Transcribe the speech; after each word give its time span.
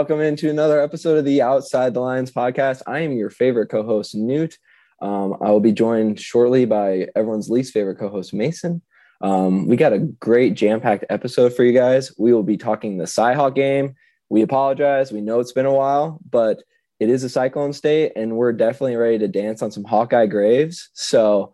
welcome 0.00 0.22
into 0.22 0.48
another 0.48 0.80
episode 0.80 1.18
of 1.18 1.26
the 1.26 1.42
Outside 1.42 1.92
the 1.92 2.00
Lines 2.00 2.30
podcast. 2.30 2.80
I 2.86 3.00
am 3.00 3.12
your 3.12 3.28
favorite 3.28 3.66
co 3.66 3.82
host, 3.82 4.14
Newt. 4.14 4.56
Um, 5.02 5.36
I 5.42 5.50
will 5.50 5.60
be 5.60 5.72
joined 5.72 6.18
shortly 6.18 6.64
by 6.64 7.08
everyone's 7.14 7.50
least 7.50 7.74
favorite 7.74 7.98
co 7.98 8.08
host, 8.08 8.32
Mason. 8.32 8.80
Um, 9.20 9.68
we 9.68 9.76
got 9.76 9.92
a 9.92 9.98
great 9.98 10.54
jam 10.54 10.80
packed 10.80 11.04
episode 11.10 11.52
for 11.52 11.64
you 11.64 11.74
guys. 11.74 12.14
We 12.16 12.32
will 12.32 12.42
be 12.42 12.56
talking 12.56 12.96
the 12.96 13.04
Cyhawk 13.04 13.54
game. 13.54 13.94
We 14.30 14.40
apologize. 14.40 15.12
We 15.12 15.20
know 15.20 15.38
it's 15.38 15.52
been 15.52 15.66
a 15.66 15.74
while, 15.74 16.18
but 16.30 16.62
it 16.98 17.10
is 17.10 17.22
a 17.22 17.28
cyclone 17.28 17.74
state, 17.74 18.12
and 18.16 18.38
we're 18.38 18.54
definitely 18.54 18.96
ready 18.96 19.18
to 19.18 19.28
dance 19.28 19.60
on 19.60 19.70
some 19.70 19.84
Hawkeye 19.84 20.24
graves. 20.24 20.88
So, 20.94 21.52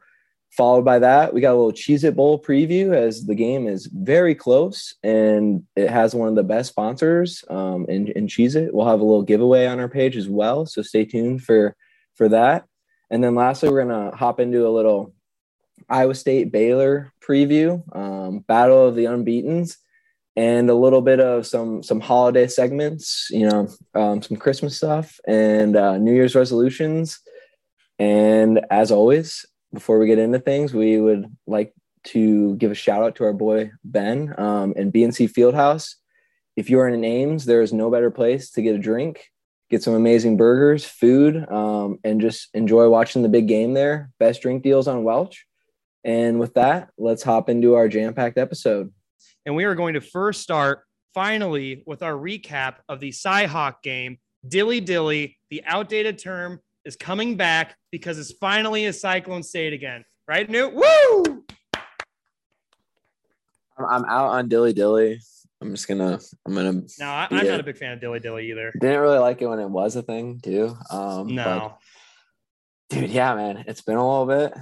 Followed 0.56 0.86
by 0.86 0.98
that, 1.00 1.34
we 1.34 1.42
got 1.42 1.52
a 1.52 1.56
little 1.58 1.72
Cheez 1.72 2.02
It 2.02 2.16
Bowl 2.16 2.40
preview 2.42 2.94
as 2.94 3.26
the 3.26 3.34
game 3.34 3.68
is 3.68 3.86
very 3.86 4.34
close 4.34 4.94
and 5.02 5.64
it 5.76 5.90
has 5.90 6.14
one 6.14 6.28
of 6.28 6.34
the 6.34 6.42
best 6.42 6.70
sponsors 6.70 7.44
um, 7.50 7.84
in, 7.90 8.08
in 8.08 8.26
Cheez 8.26 8.56
It. 8.56 8.72
We'll 8.72 8.88
have 8.88 9.00
a 9.00 9.04
little 9.04 9.22
giveaway 9.22 9.66
on 9.66 9.80
our 9.80 9.88
page 9.88 10.16
as 10.16 10.30
well. 10.30 10.64
So 10.64 10.80
stay 10.80 11.04
tuned 11.04 11.42
for, 11.42 11.76
for 12.14 12.30
that. 12.30 12.64
And 13.10 13.22
then 13.22 13.34
lastly, 13.34 13.68
we're 13.68 13.84
going 13.84 14.10
to 14.10 14.16
hop 14.16 14.40
into 14.40 14.66
a 14.66 14.70
little 14.70 15.12
Iowa 15.90 16.14
State 16.14 16.50
Baylor 16.52 17.12
preview, 17.20 17.82
um, 17.94 18.38
Battle 18.38 18.88
of 18.88 18.96
the 18.96 19.04
Unbeatens, 19.04 19.76
and 20.36 20.70
a 20.70 20.74
little 20.74 21.00
bit 21.02 21.20
of 21.20 21.46
some 21.46 21.82
some 21.82 22.00
holiday 22.00 22.46
segments, 22.46 23.28
you 23.30 23.48
know, 23.48 23.68
um, 23.94 24.22
some 24.22 24.36
Christmas 24.36 24.76
stuff 24.76 25.18
and 25.26 25.76
uh, 25.76 25.96
New 25.98 26.14
Year's 26.14 26.34
resolutions. 26.34 27.20
And 27.98 28.60
as 28.70 28.90
always, 28.90 29.46
before 29.72 29.98
we 29.98 30.06
get 30.06 30.18
into 30.18 30.38
things, 30.38 30.72
we 30.72 31.00
would 31.00 31.26
like 31.46 31.74
to 32.04 32.54
give 32.56 32.70
a 32.70 32.74
shout 32.74 33.02
out 33.02 33.16
to 33.16 33.24
our 33.24 33.32
boy 33.32 33.70
Ben 33.84 34.34
um, 34.38 34.74
and 34.76 34.92
BNC 34.92 35.32
Fieldhouse. 35.32 35.94
If 36.56 36.70
you're 36.70 36.88
in 36.88 37.04
Ames, 37.04 37.44
there 37.44 37.62
is 37.62 37.72
no 37.72 37.90
better 37.90 38.10
place 38.10 38.50
to 38.52 38.62
get 38.62 38.74
a 38.74 38.78
drink, 38.78 39.30
get 39.68 39.82
some 39.82 39.94
amazing 39.94 40.36
burgers, 40.36 40.84
food, 40.84 41.46
um, 41.50 41.98
and 42.04 42.20
just 42.20 42.48
enjoy 42.54 42.88
watching 42.88 43.22
the 43.22 43.28
big 43.28 43.48
game 43.48 43.74
there. 43.74 44.10
Best 44.18 44.40
drink 44.40 44.62
deals 44.62 44.88
on 44.88 45.04
Welch. 45.04 45.44
And 46.04 46.38
with 46.38 46.54
that, 46.54 46.90
let's 46.96 47.24
hop 47.24 47.48
into 47.48 47.74
our 47.74 47.88
jam 47.88 48.14
packed 48.14 48.38
episode. 48.38 48.92
And 49.44 49.56
we 49.56 49.64
are 49.64 49.74
going 49.74 49.94
to 49.94 50.00
first 50.00 50.40
start 50.40 50.84
finally 51.12 51.82
with 51.86 52.02
our 52.02 52.12
recap 52.12 52.76
of 52.88 53.00
the 53.00 53.10
Cyhawk 53.10 53.82
game. 53.82 54.18
Dilly 54.46 54.80
Dilly, 54.80 55.36
the 55.50 55.62
outdated 55.66 56.18
term 56.18 56.60
is 56.86 56.96
coming 56.96 57.36
back 57.36 57.76
because 57.90 58.18
it's 58.18 58.32
finally 58.32 58.86
a 58.86 58.92
cyclone 58.92 59.42
state 59.42 59.72
again. 59.72 60.04
Right, 60.28 60.48
Newt? 60.48 60.72
Woo! 60.72 61.44
I'm 63.78 64.04
out 64.06 64.30
on 64.30 64.48
Dilly 64.48 64.72
Dilly. 64.72 65.20
I'm 65.60 65.72
just 65.72 65.88
gonna. 65.88 66.18
I'm 66.46 66.54
gonna. 66.54 66.82
No, 66.98 67.06
I, 67.06 67.28
am 67.30 67.46
not 67.46 67.60
a 67.60 67.62
big 67.62 67.76
fan 67.76 67.92
of 67.92 68.00
Dilly 68.00 68.20
Dilly 68.20 68.50
either. 68.50 68.72
Didn't 68.80 69.00
really 69.00 69.18
like 69.18 69.42
it 69.42 69.48
when 69.48 69.58
it 69.58 69.68
was 69.68 69.96
a 69.96 70.02
thing 70.02 70.40
too. 70.40 70.76
Um, 70.90 71.34
no, 71.34 71.74
but, 72.88 73.00
dude. 73.00 73.10
Yeah, 73.10 73.34
man. 73.34 73.64
It's 73.66 73.82
been 73.82 73.96
a 73.96 74.08
little 74.08 74.26
bit. 74.26 74.58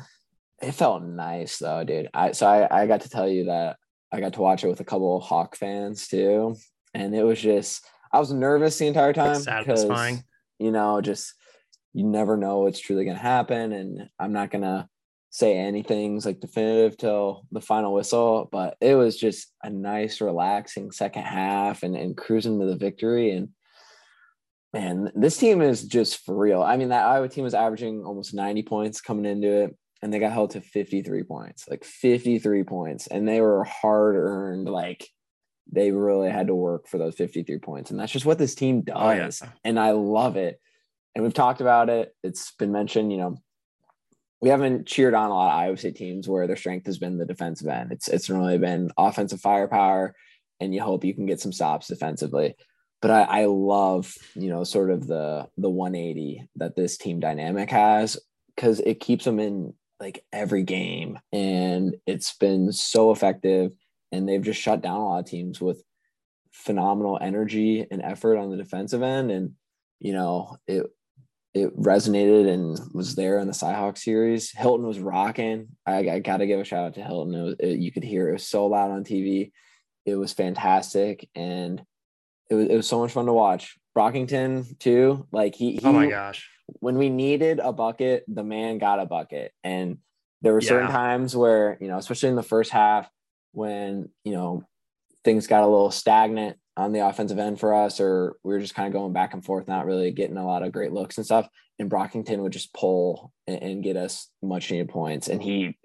It 0.63 0.73
felt 0.73 1.03
nice 1.03 1.59
though, 1.59 1.85
dude. 1.85 2.09
I 2.15 2.33
so 2.33 2.47
I 2.47 2.83
I 2.83 2.87
got 2.87 3.03
to 3.03 3.11
tell 3.11 3.29
you 3.29 3.45
that 3.45 3.77
I 4.11 4.21
got 4.21 4.35
to 4.35 4.41
watch 4.41 4.65
it 4.65 4.69
with 4.69 4.81
a 4.81 4.85
couple 4.85 5.17
of 5.17 5.25
Hawk 5.25 5.57
fans 5.57 6.09
too, 6.09 6.57
and 6.95 7.15
it 7.15 7.23
was 7.23 7.41
just 7.41 7.85
I 8.13 8.19
was 8.19 8.33
nervous 8.33 8.79
the 8.79 8.87
entire 8.87 9.13
time. 9.13 9.37
It's 9.37 9.45
satisfying. 9.45 10.25
You 10.59 10.71
know, 10.71 11.01
just 11.01 11.35
you 11.95 12.05
never 12.05 12.37
know 12.37 12.59
what's 12.59 12.81
truly 12.81 13.05
going 13.05 13.17
to 13.17 13.23
happen. 13.23 13.73
And 13.73 14.09
I'm 14.19 14.33
not 14.33 14.51
going 14.51 14.63
to 14.63 14.89
say 15.31 15.57
anything's 15.57 16.27
like 16.27 16.41
definitive 16.41 16.97
till 16.97 17.47
the 17.53 17.61
final 17.61 17.95
whistle, 17.95 18.49
but 18.53 18.77
it 18.81 18.97
was 18.97 19.17
just 19.17 19.53
a 19.63 19.71
nice, 19.71 20.21
relaxing 20.21 20.91
second 20.91 21.23
half 21.23 21.83
and, 21.83 21.97
and 21.97 22.17
cruising 22.17 22.59
to 22.61 22.67
the 22.67 22.77
victory. 22.77 23.31
And 23.31 23.49
man, 24.73 25.13
this 25.15 25.37
team 25.37 25.63
is 25.63 25.85
just 25.85 26.25
for 26.25 26.37
real. 26.37 26.63
I 26.63 26.77
mean, 26.77 26.89
that 26.89 27.07
Iowa 27.07 27.29
team 27.29 27.45
was 27.45 27.55
averaging 27.55 28.05
almost 28.05 28.35
90 28.35 28.65
points 28.65 29.01
coming 29.01 29.25
into 29.25 29.49
it, 29.49 29.77
and 30.03 30.13
they 30.13 30.19
got 30.19 30.33
held 30.33 30.51
to 30.51 30.61
53 30.61 31.23
points, 31.23 31.69
like 31.69 31.85
53 31.85 32.65
points. 32.65 33.07
And 33.07 33.27
they 33.27 33.41
were 33.41 33.65
hard 33.65 34.17
earned, 34.17 34.69
like 34.69 35.09
they 35.71 35.93
really 35.93 36.31
had 36.31 36.49
to 36.49 36.55
work 36.55 36.89
for 36.89 36.99
those 36.99 37.15
53 37.15 37.59
points. 37.59 37.91
And 37.91 37.99
that's 37.99 38.13
just 38.13 38.27
what 38.27 38.39
this 38.39 38.57
team 38.57 38.79
oh, 38.79 38.93
does. 38.93 38.97
Oh, 38.99 39.11
yes. 39.13 39.43
And 39.63 39.79
I 39.79 39.93
love 39.93 40.37
it 40.37 40.61
and 41.15 41.23
we've 41.23 41.35
talked 41.35 41.61
about 41.61 41.89
it. 41.89 42.15
It's 42.23 42.53
been 42.53 42.73
mentioned, 42.73 43.13
you 43.13 43.19
know, 43.19 43.37
we 44.41 44.51
haven't 44.51 44.87
cheered 44.87 45.15
on 45.15 45.31
a 45.31 45.35
lot 45.35 45.53
of 45.53 45.59
Iowa 45.59 45.77
State 45.77 45.97
teams 45.97 46.29
where 46.29 46.47
their 46.47 46.57
strength 46.57 46.87
has 46.87 46.99
been 46.99 47.17
the 47.17 47.25
defensive 47.25 47.69
end. 47.69 47.93
It's 47.93 48.09
it's 48.09 48.29
really 48.29 48.59
been 48.59 48.91
offensive 48.99 49.41
firepower, 49.41 50.15
and 50.61 50.75
you 50.75 50.83
hope 50.83 51.05
you 51.05 51.15
can 51.15 51.27
get 51.27 51.41
some 51.41 51.53
stops 51.53 51.89
defensively. 51.89 52.55
But 53.01 53.11
I, 53.11 53.23
I 53.23 53.45
love, 53.47 54.13
you 54.35 54.51
know, 54.51 54.65
sort 54.65 54.91
of 54.91 55.07
the 55.07 55.49
the 55.57 55.71
180 55.71 56.47
that 56.57 56.77
this 56.77 56.99
team 56.99 57.21
dynamic 57.21 57.71
has 57.71 58.19
because 58.55 58.81
it 58.81 59.01
keeps 59.01 59.25
them 59.25 59.41
in 59.41 59.73
like 60.01 60.25
every 60.33 60.63
game, 60.63 61.19
and 61.33 61.97
it's 62.07 62.37
been 62.37 62.71
so 62.73 63.13
effective. 63.13 63.73
And 64.13 64.29
they've 64.29 64.43
just 64.43 64.61
shut 64.61 64.81
down 64.83 65.01
a 65.01 65.05
lot 65.07 65.19
of 65.21 65.27
teams 65.27 65.61
with 65.61 65.83
phenomenal 66.53 67.19
energy 67.21 67.85
and 67.91 68.01
effort 68.01 68.37
on 68.37 68.51
the 68.51 68.59
defensive 68.59 69.03
end, 69.03 69.31
and 69.31 69.53
you 70.01 70.13
know, 70.13 70.59
it 70.67 70.85
it 71.55 71.77
resonated 71.81 72.53
and 72.53 72.79
was 72.93 73.15
there 73.15 73.39
in 73.39 73.47
the 73.47 73.53
Cyhawk 73.53 73.97
series. 73.97 74.51
Hilton 74.51 74.87
was 74.87 74.99
rocking. 74.99 75.69
I, 75.87 76.11
I 76.11 76.19
got 76.19 76.39
to 76.39 76.47
give 76.47 76.59
a 76.59 76.65
shout 76.65 76.85
out 76.85 76.95
to 76.95 77.03
Hilton. 77.03 77.35
It 77.35 77.43
was, 77.43 77.55
it, 77.61 77.79
you 77.79 77.93
could 77.93 78.03
hear 78.03 78.29
it 78.29 78.33
was 78.33 78.47
so 78.47 78.67
loud 78.67 78.91
on 78.91 79.05
TV. 79.05 79.53
It 80.05 80.17
was 80.17 80.33
fantastic, 80.33 81.29
and 81.35 81.83
it 82.51 82.55
was 82.55 82.69
it 82.69 82.77
was 82.77 82.89
so 82.89 82.99
much 82.99 83.13
fun 83.13 83.27
to 83.27 83.33
watch. 83.33 83.79
Brockington 83.97 84.79
too, 84.79 85.27
like 85.31 85.55
he, 85.55 85.77
he 85.77 85.81
oh 85.85 85.93
my 85.93 86.09
gosh, 86.09 86.51
when 86.81 86.99
we 86.99 87.09
needed 87.09 87.61
a 87.61 87.73
bucket, 87.73 88.25
the 88.27 88.43
man 88.43 88.79
got 88.79 89.01
a 89.01 89.07
bucket, 89.07 89.53
and 89.63 89.99
there 90.43 90.53
were 90.53 90.61
certain 90.61 90.91
times 90.91 91.35
where 91.35 91.79
you 91.81 91.89
know, 91.89 91.97
especially 91.97 92.29
in 92.29 92.37
the 92.37 92.43
first 92.43 92.71
half, 92.71 93.09
when 93.53 94.11
you 94.25 94.33
know 94.33 94.65
things 95.25 95.47
got 95.47 95.63
a 95.63 95.67
little 95.67 95.91
stagnant 95.91 96.59
on 96.77 96.93
the 96.93 97.07
offensive 97.07 97.39
end 97.39 97.61
for 97.61 97.75
us, 97.75 98.01
or 98.01 98.37
we 98.43 98.53
were 98.53 98.61
just 98.61 98.75
kind 98.75 98.87
of 98.87 98.93
going 98.93 99.13
back 99.13 99.35
and 99.35 99.45
forth, 99.45 99.69
not 99.69 99.87
really 99.87 100.11
getting 100.11 100.37
a 100.37 100.47
lot 100.47 100.63
of 100.63 100.73
great 100.73 100.93
looks 100.93 101.17
and 101.17 101.25
stuff. 101.25 101.49
And 101.79 101.91
Brockington 101.91 102.39
would 102.39 102.53
just 102.53 102.73
pull 102.73 103.33
and, 103.47 103.63
and 103.63 103.83
get 103.83 103.97
us 103.97 104.29
much 104.43 104.71
needed 104.71 104.89
points. 104.89 105.29
And 105.29 105.43
he, 105.43 105.77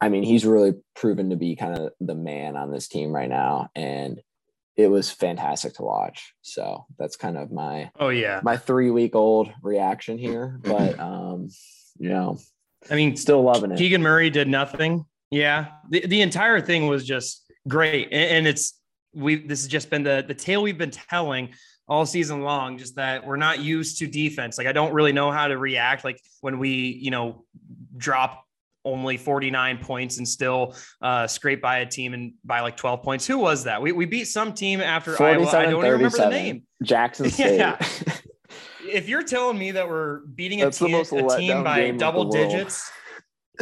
I 0.00 0.08
mean, 0.08 0.22
he's 0.22 0.44
really 0.44 0.74
proven 0.94 1.30
to 1.30 1.36
be 1.36 1.56
kind 1.56 1.78
of 1.78 1.92
the 2.00 2.14
man 2.14 2.56
on 2.56 2.70
this 2.70 2.88
team 2.88 3.12
right 3.12 3.28
now. 3.28 3.70
And 3.74 4.20
it 4.76 4.88
was 4.88 5.10
fantastic 5.10 5.74
to 5.74 5.82
watch. 5.82 6.34
So 6.42 6.86
that's 6.98 7.16
kind 7.16 7.36
of 7.36 7.52
my 7.52 7.90
oh 7.98 8.08
yeah 8.08 8.40
my 8.42 8.56
three 8.56 8.90
week 8.90 9.14
old 9.14 9.52
reaction 9.62 10.18
here. 10.18 10.58
But 10.62 10.98
um, 10.98 11.48
you 11.98 12.08
know, 12.08 12.38
I 12.90 12.94
mean, 12.94 13.16
still 13.16 13.42
loving 13.42 13.70
it. 13.70 13.78
Keegan 13.78 14.02
Murray 14.02 14.30
did 14.30 14.48
nothing. 14.48 15.04
Yeah, 15.30 15.68
the 15.90 16.06
the 16.06 16.20
entire 16.22 16.60
thing 16.60 16.86
was 16.86 17.04
just 17.04 17.44
great, 17.68 18.08
and, 18.12 18.30
and 18.30 18.46
it's 18.46 18.74
we 19.14 19.46
this 19.46 19.62
has 19.62 19.68
just 19.68 19.90
been 19.90 20.02
the 20.02 20.24
the 20.26 20.34
tale 20.34 20.62
we've 20.62 20.78
been 20.78 20.90
telling 20.90 21.50
all 21.88 22.06
season 22.06 22.42
long 22.42 22.78
just 22.78 22.96
that 22.96 23.26
we're 23.26 23.36
not 23.36 23.60
used 23.60 23.98
to 23.98 24.06
defense 24.06 24.56
like 24.56 24.66
i 24.66 24.72
don't 24.72 24.92
really 24.92 25.12
know 25.12 25.30
how 25.30 25.48
to 25.48 25.58
react 25.58 26.04
like 26.04 26.20
when 26.40 26.58
we 26.58 26.70
you 26.70 27.10
know 27.10 27.44
drop 27.96 28.44
only 28.84 29.16
49 29.16 29.78
points 29.78 30.18
and 30.18 30.26
still 30.26 30.74
uh, 31.00 31.26
scrape 31.26 31.62
by 31.62 31.78
a 31.78 31.86
team 31.86 32.14
and 32.14 32.32
by 32.44 32.60
like 32.60 32.76
12 32.76 33.02
points. 33.02 33.26
Who 33.26 33.38
was 33.38 33.64
that? 33.64 33.80
We, 33.80 33.92
we 33.92 34.06
beat 34.06 34.24
some 34.24 34.52
team 34.52 34.80
after 34.80 35.20
Iowa. 35.22 35.46
I 35.48 35.66
don't 35.66 35.84
even 35.84 35.92
remember 35.92 36.16
the 36.16 36.28
name. 36.28 36.64
Jackson 36.82 37.30
State. 37.30 37.58
yeah. 37.58 37.76
if 38.88 39.08
you're 39.08 39.22
telling 39.22 39.58
me 39.58 39.72
that 39.72 39.88
we're 39.88 40.20
beating 40.34 40.62
a, 40.62 40.70
team, 40.70 40.94
a 40.94 41.36
team 41.36 41.62
by 41.62 41.92
double 41.92 42.24
digits, 42.24 42.90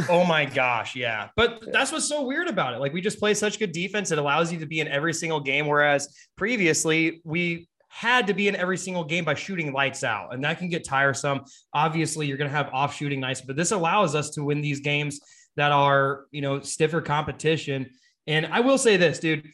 oh 0.08 0.24
my 0.24 0.44
gosh, 0.44 0.96
yeah. 0.96 1.28
But 1.36 1.72
that's 1.72 1.92
what's 1.92 2.08
so 2.08 2.22
weird 2.22 2.48
about 2.48 2.74
it. 2.74 2.78
Like 2.78 2.92
we 2.92 3.00
just 3.00 3.18
play 3.18 3.34
such 3.34 3.58
good 3.58 3.72
defense. 3.72 4.10
It 4.10 4.18
allows 4.18 4.52
you 4.52 4.58
to 4.60 4.66
be 4.66 4.80
in 4.80 4.88
every 4.88 5.12
single 5.12 5.40
game. 5.40 5.66
Whereas 5.66 6.14
previously 6.36 7.20
we 7.24 7.68
had 7.88 8.28
to 8.28 8.34
be 8.34 8.46
in 8.46 8.54
every 8.54 8.78
single 8.78 9.04
game 9.04 9.24
by 9.24 9.34
shooting 9.34 9.72
lights 9.72 10.04
out. 10.04 10.32
And 10.32 10.44
that 10.44 10.58
can 10.58 10.68
get 10.68 10.84
tiresome. 10.84 11.40
Obviously, 11.74 12.26
you're 12.26 12.38
going 12.38 12.50
to 12.50 12.56
have 12.56 12.70
off 12.72 12.94
shooting 12.94 13.20
nights, 13.20 13.40
but 13.40 13.56
this 13.56 13.72
allows 13.72 14.14
us 14.14 14.30
to 14.30 14.44
win 14.44 14.60
these 14.60 14.80
games 14.80 15.20
that 15.56 15.72
are, 15.72 16.26
you 16.30 16.40
know, 16.40 16.60
stiffer 16.60 17.00
competition. 17.00 17.90
And 18.26 18.46
I 18.46 18.60
will 18.60 18.78
say 18.78 18.96
this, 18.96 19.18
dude. 19.18 19.50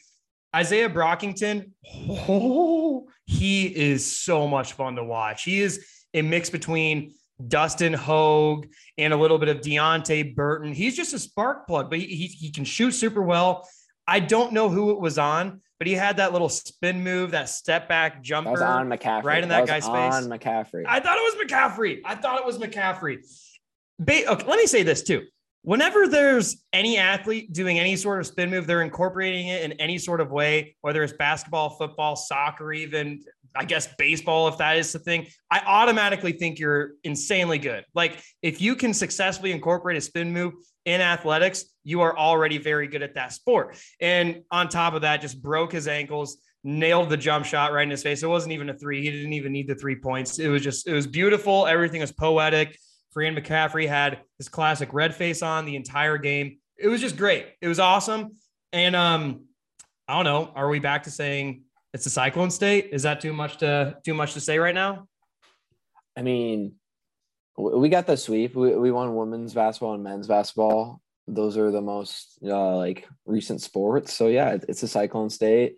Isaiah 0.54 0.88
Brockington, 0.88 1.70
oh, 2.08 3.08
he 3.25 3.66
is 3.66 4.16
so 4.16 4.46
much 4.46 4.75
fun 4.75 4.96
to 4.96 5.04
watch. 5.04 5.43
He 5.43 5.60
is 5.60 5.87
a 6.14 6.22
mix 6.22 6.50
between 6.50 7.14
Dustin 7.47 7.93
Hogue 7.93 8.67
and 8.99 9.12
a 9.12 9.17
little 9.17 9.38
bit 9.38 9.49
of 9.49 9.59
Deonte 9.59 10.35
Burton. 10.35 10.73
He's 10.73 10.97
just 10.97 11.12
a 11.15 11.19
spark 11.19 11.67
plug, 11.67 11.91
but 11.91 11.99
he, 11.99 12.06
he, 12.06 12.27
he, 12.27 12.50
can 12.50 12.65
shoot 12.65 12.93
super 12.93 13.23
well. 13.23 13.69
I 14.06 14.21
don't 14.21 14.53
know 14.53 14.69
who 14.69 14.91
it 14.91 15.00
was 15.00 15.19
on, 15.19 15.61
but 15.79 15.87
he 15.87 15.94
had 15.94 16.17
that 16.17 16.33
little 16.33 16.49
spin 16.49 17.03
move, 17.03 17.33
that 17.33 17.49
step 17.49 17.88
back 17.88 18.23
jumper. 18.23 18.50
That 18.50 18.53
was 18.53 18.62
on 18.62 18.88
McCaffery. 18.88 19.25
Right 19.25 19.43
in 19.43 19.49
that, 19.50 19.67
that 19.67 19.69
guy's 19.69 19.87
on 19.87 20.12
face. 20.12 20.25
On 20.25 20.31
McCaffery. 20.31 20.85
I 20.87 21.00
thought 21.00 21.19
it 21.19 21.37
was 21.37 21.47
McCaffery. 21.47 22.00
I 22.05 22.15
thought 22.15 22.38
it 22.38 22.47
was 22.47 22.59
McCaffery. 22.59 23.19
Ba- 23.99 24.31
okay, 24.32 24.47
let 24.47 24.59
me 24.59 24.67
say 24.67 24.82
this 24.82 25.03
too. 25.03 25.23
Whenever 25.62 26.06
there's 26.06 26.62
any 26.73 26.97
athlete 26.97 27.53
doing 27.53 27.79
any 27.81 27.97
sort 27.97 28.21
of 28.21 28.27
spin 28.27 28.50
move, 28.50 28.69
they're 28.69 28.82
incorporating 28.82 29.49
it 29.49 29.62
in 29.62 29.73
any 29.73 29.99
sort 29.99 30.21
of 30.21 30.31
way, 30.31 30.77
whether 30.82 31.03
it's 31.03 31.15
basketball, 31.15 31.71
football, 31.71 32.15
soccer, 32.15 32.73
even 32.73 33.21
I 33.56 33.64
guess 33.64 33.88
baseball, 33.99 34.49
if 34.49 34.58
that 34.58 34.76
is 34.76 34.93
the 34.93 34.99
thing, 34.99 35.26
I 35.50 35.61
automatically 35.64 36.32
think 36.32 36.58
you're 36.58 36.93
insanely 37.05 37.58
good. 37.58 37.85
Like 37.94 38.20
if 38.43 38.61
you 38.61 38.76
can 38.76 38.93
successfully 38.93 39.53
incorporate 39.53 39.97
a 39.97 40.00
spin 40.00 40.32
move 40.32 40.55
in 40.85 41.00
athletics, 41.00 41.64
you 41.85 42.00
are 42.03 42.17
already 42.17 42.58
very 42.58 42.87
good 42.87 43.03
at 43.03 43.14
that 43.14 43.32
sport. 43.32 43.76
And 44.00 44.43
on 44.50 44.69
top 44.69 44.94
of 44.94 45.03
that, 45.03 45.20
just 45.20 45.43
broke 45.43 45.73
his 45.73 45.88
ankles, 45.88 46.38
nailed 46.64 47.11
the 47.11 47.17
jump 47.17 47.44
shot 47.44 47.73
right 47.73 47.82
in 47.82 47.91
his 47.91 48.03
face. 48.03 48.23
It 48.23 48.29
wasn't 48.29 48.53
even 48.53 48.70
a 48.70 48.75
three. 48.75 49.03
He 49.03 49.11
didn't 49.11 49.32
even 49.32 49.53
need 49.53 49.69
the 49.69 49.75
three 49.75 49.97
points. 49.97 50.38
It 50.38 50.49
was 50.49 50.62
just, 50.62 50.87
it 50.87 50.93
was 50.93 51.06
beautiful. 51.06 51.67
Everything 51.67 52.00
was 52.00 52.12
poetic. 52.12 52.79
Fran 53.12 53.35
McCaffery 53.35 53.88
had 53.88 54.20
his 54.38 54.49
classic 54.49 54.93
red 54.93 55.14
face 55.14 55.43
on 55.43 55.64
the 55.64 55.75
entire 55.75 56.19
game. 56.19 56.58
It 56.76 56.88
was 56.88 57.00
just 57.00 57.17
great. 57.17 57.47
It 57.61 57.69
was 57.69 57.79
awesome. 57.79 58.37
And 58.73 58.94
um, 58.94 59.44
I 60.06 60.14
don't 60.14 60.25
know. 60.25 60.53
Are 60.55 60.69
we 60.69 60.79
back 60.79 61.05
to 61.05 61.11
saying 61.11 61.62
it's 61.96 62.04
a 62.04 62.10
cyclone 62.10 62.50
state? 62.50 62.90
Is 62.93 63.04
that 63.04 63.22
too 63.22 63.32
much 63.32 63.56
to 63.58 63.96
too 64.04 64.12
much 64.12 64.34
to 64.34 64.40
say 64.40 64.58
right 64.58 64.75
now? 64.75 65.08
I 66.14 66.20
mean, 66.20 66.75
we 67.56 67.88
got 67.88 68.06
the 68.06 68.19
sweep. 68.19 68.54
We, 68.54 68.76
we 68.76 68.90
won 68.90 69.16
women's 69.16 69.54
basketball 69.54 69.94
and 69.94 70.04
men's 70.04 70.26
basketball. 70.26 71.00
Those 71.26 71.56
are 71.56 71.70
the 71.70 71.81
most 71.81 72.38
uh, 72.44 72.76
like 72.76 73.08
recent 73.25 73.62
sports. 73.62 74.12
So 74.12 74.28
yeah, 74.28 74.58
it's 74.69 74.82
a 74.82 74.88
cyclone 74.88 75.31
state. 75.31 75.76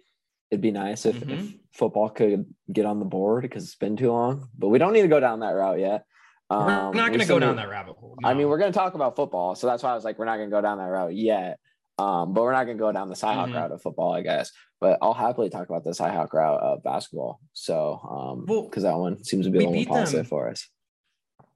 It'd 0.51 0.61
be 0.61 0.73
nice 0.73 1.07
if, 1.07 1.15
mm-hmm. 1.15 1.31
if 1.31 1.53
football 1.73 2.09
could 2.09 2.47
get 2.73 2.85
on 2.85 2.99
the 2.99 3.05
board 3.05 3.43
because 3.43 3.63
it's 3.63 3.77
been 3.77 3.97
too 3.97 4.11
long. 4.11 4.49
But 4.59 4.69
we 4.69 4.79
don't 4.79 4.93
need 4.93 5.03
to 5.03 5.09
go 5.09 5.21
down 5.21 5.41
that 5.41 5.51
route 5.51 5.79
yet. 5.79 6.05
Um, 6.51 6.67
we're 6.67 6.95
not 6.95 7.09
going 7.09 7.21
to 7.21 7.27
go 7.27 7.39
down 7.39 7.57
that 7.57 7.69
rabbit 7.69 7.97
hole. 7.97 8.17
No. 8.21 8.29
I 8.29 8.35
mean, 8.35 8.49
we're 8.49 8.59
going 8.59 8.73
to 8.73 8.79
talk 8.79 8.95
about 8.95 9.15
football, 9.15 9.55
so 9.55 9.69
that's 9.69 9.85
why 9.85 9.93
I 9.93 9.95
was 9.95 10.05
like, 10.05 10.19
we're 10.19 10.25
not 10.25 10.39
going 10.39 10.51
to 10.51 10.57
go 10.57 10.63
down 10.63 10.79
that 10.79 10.85
route 10.85 11.15
yet. 11.15 11.61
Um, 11.99 12.33
but 12.33 12.43
we're 12.45 12.53
not 12.53 12.65
going 12.65 12.77
to 12.77 12.81
go 12.83 12.93
down 12.93 13.09
the 13.09 13.15
Cyhawk 13.15 13.47
mm-hmm. 13.47 13.55
route 13.55 13.73
of 13.73 13.83
football, 13.83 14.13
I 14.13 14.23
guess. 14.23 14.53
But 14.81 14.99
I'll 15.03 15.15
happily 15.15 15.51
talk 15.51 15.69
about 15.69 15.83
the 15.83 15.91
Cyhawk 15.91 16.33
route 16.33 16.61
of 16.61 16.85
basketball. 16.85 17.41
So, 17.53 18.01
um, 18.09 18.45
because 18.47 18.85
well, 18.85 18.93
that 18.93 18.99
one 18.99 19.25
seems 19.25 19.47
to 19.47 19.51
be 19.51 19.59
a 19.59 19.69
little 19.69 19.75
more 19.75 19.87
positive 19.87 20.21
them. 20.21 20.27
for 20.27 20.49
us. 20.49 20.69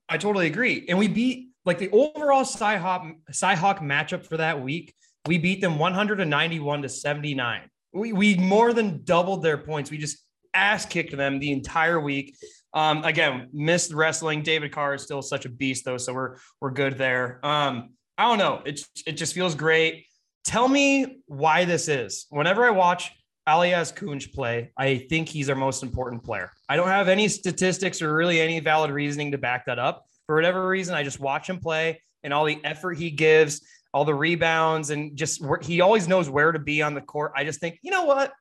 I 0.09 0.19
totally 0.19 0.47
agree, 0.47 0.85
and 0.89 0.99
we 0.99 1.09
beat 1.09 1.51
like 1.65 1.79
the 1.79 1.91
overall 1.91 2.43
Cyhawk 2.43 3.15
Cyhawk 3.31 3.79
matchup 3.79 4.27
for 4.27 4.37
that 4.39 4.63
week. 4.63 4.95
We 5.27 5.39
beat 5.39 5.61
them 5.61 5.79
191 5.79 6.83
to 6.83 6.89
79. 6.89 7.61
We 7.95 8.13
we 8.13 8.37
more 8.37 8.73
than 8.73 9.05
doubled 9.05 9.43
their 9.43 9.59
points. 9.59 9.91
We 9.91 9.99
just 9.99 10.19
ass 10.55 10.85
kicked 10.85 11.17
them 11.17 11.39
the 11.39 11.53
entire 11.53 12.01
week. 12.01 12.37
Um, 12.75 13.05
again, 13.05 13.49
missed 13.53 13.93
wrestling. 13.93 14.43
David 14.43 14.73
Carr 14.73 14.95
is 14.95 15.03
still 15.03 15.23
such 15.23 15.45
a 15.45 15.49
beast, 15.49 15.85
though, 15.85 15.99
so 15.99 16.13
we're 16.13 16.37
we're 16.61 16.71
good 16.71 16.99
there. 16.99 17.39
Um, 17.45 17.91
I 18.19 18.29
don't 18.29 18.39
know. 18.39 18.63
It 18.65 18.81
it 19.07 19.13
just 19.13 19.35
feels 19.35 19.55
great. 19.55 20.07
Tell 20.45 20.69
me 20.69 21.23
why 21.27 21.65
this 21.65 21.89
is. 21.89 22.27
Whenever 22.31 22.65
I 22.65 22.71
watch 22.71 23.13
Aljaz 23.49 23.95
Kunc 23.95 24.33
play, 24.33 24.73
I 24.77 24.99
think 25.09 25.29
he's 25.29 25.49
our 25.49 25.57
most 25.57 25.83
important 25.83 26.25
player. 26.25 26.51
I 26.69 26.77
don't 26.77 26.89
have 26.89 27.09
any 27.09 27.29
statistics 27.29 28.03
or 28.03 28.15
really 28.15 28.41
any 28.41 28.61
valid 28.61 28.91
reasoning 28.91 29.33
to 29.33 29.39
back 29.39 29.67
that 29.67 29.79
up. 29.79 30.05
For 30.27 30.35
whatever 30.35 30.67
reason, 30.67 30.95
I 30.95 31.03
just 31.03 31.21
watch 31.21 31.49
him 31.49 31.59
play 31.59 32.01
and 32.23 32.33
all 32.33 32.45
the 32.45 32.59
effort 32.65 32.95
he 32.95 33.11
gives, 33.11 33.63
all 33.93 34.05
the 34.05 34.15
rebounds, 34.15 34.91
and 34.91 35.17
just 35.17 35.43
he 35.63 35.81
always 35.81 36.09
knows 36.09 36.31
where 36.31 36.53
to 36.53 36.59
be 36.59 36.83
on 36.83 36.95
the 36.95 37.01
court. 37.01 37.33
I 37.37 37.45
just 37.45 37.61
think, 37.61 37.79
you 37.83 37.91
know 37.91 38.05
what? 38.05 38.33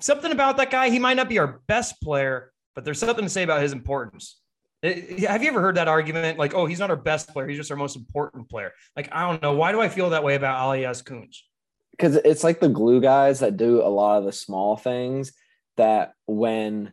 Something 0.00 0.32
about 0.32 0.56
that 0.58 0.70
guy. 0.70 0.90
He 0.90 0.98
might 0.98 1.16
not 1.16 1.28
be 1.28 1.38
our 1.38 1.60
best 1.66 2.00
player, 2.02 2.52
but 2.74 2.84
there's 2.84 2.98
something 2.98 3.24
to 3.24 3.30
say 3.30 3.42
about 3.42 3.62
his 3.62 3.72
importance. 3.72 4.41
Have 4.82 5.42
you 5.42 5.48
ever 5.48 5.60
heard 5.60 5.76
that 5.76 5.86
argument? 5.86 6.38
Like, 6.38 6.54
oh, 6.54 6.66
he's 6.66 6.80
not 6.80 6.90
our 6.90 6.96
best 6.96 7.28
player. 7.28 7.46
He's 7.46 7.58
just 7.58 7.70
our 7.70 7.76
most 7.76 7.94
important 7.94 8.48
player. 8.48 8.72
Like, 8.96 9.08
I 9.12 9.28
don't 9.28 9.40
know. 9.40 9.52
Why 9.52 9.70
do 9.70 9.80
I 9.80 9.88
feel 9.88 10.10
that 10.10 10.24
way 10.24 10.34
about 10.34 10.58
Aljaz 10.58 11.04
Kunc? 11.04 11.36
Because 11.92 12.16
it's 12.16 12.42
like 12.42 12.58
the 12.58 12.68
glue 12.68 13.00
guys 13.00 13.40
that 13.40 13.56
do 13.56 13.80
a 13.80 13.86
lot 13.86 14.18
of 14.18 14.24
the 14.24 14.32
small 14.32 14.76
things 14.76 15.32
that 15.76 16.14
when 16.26 16.92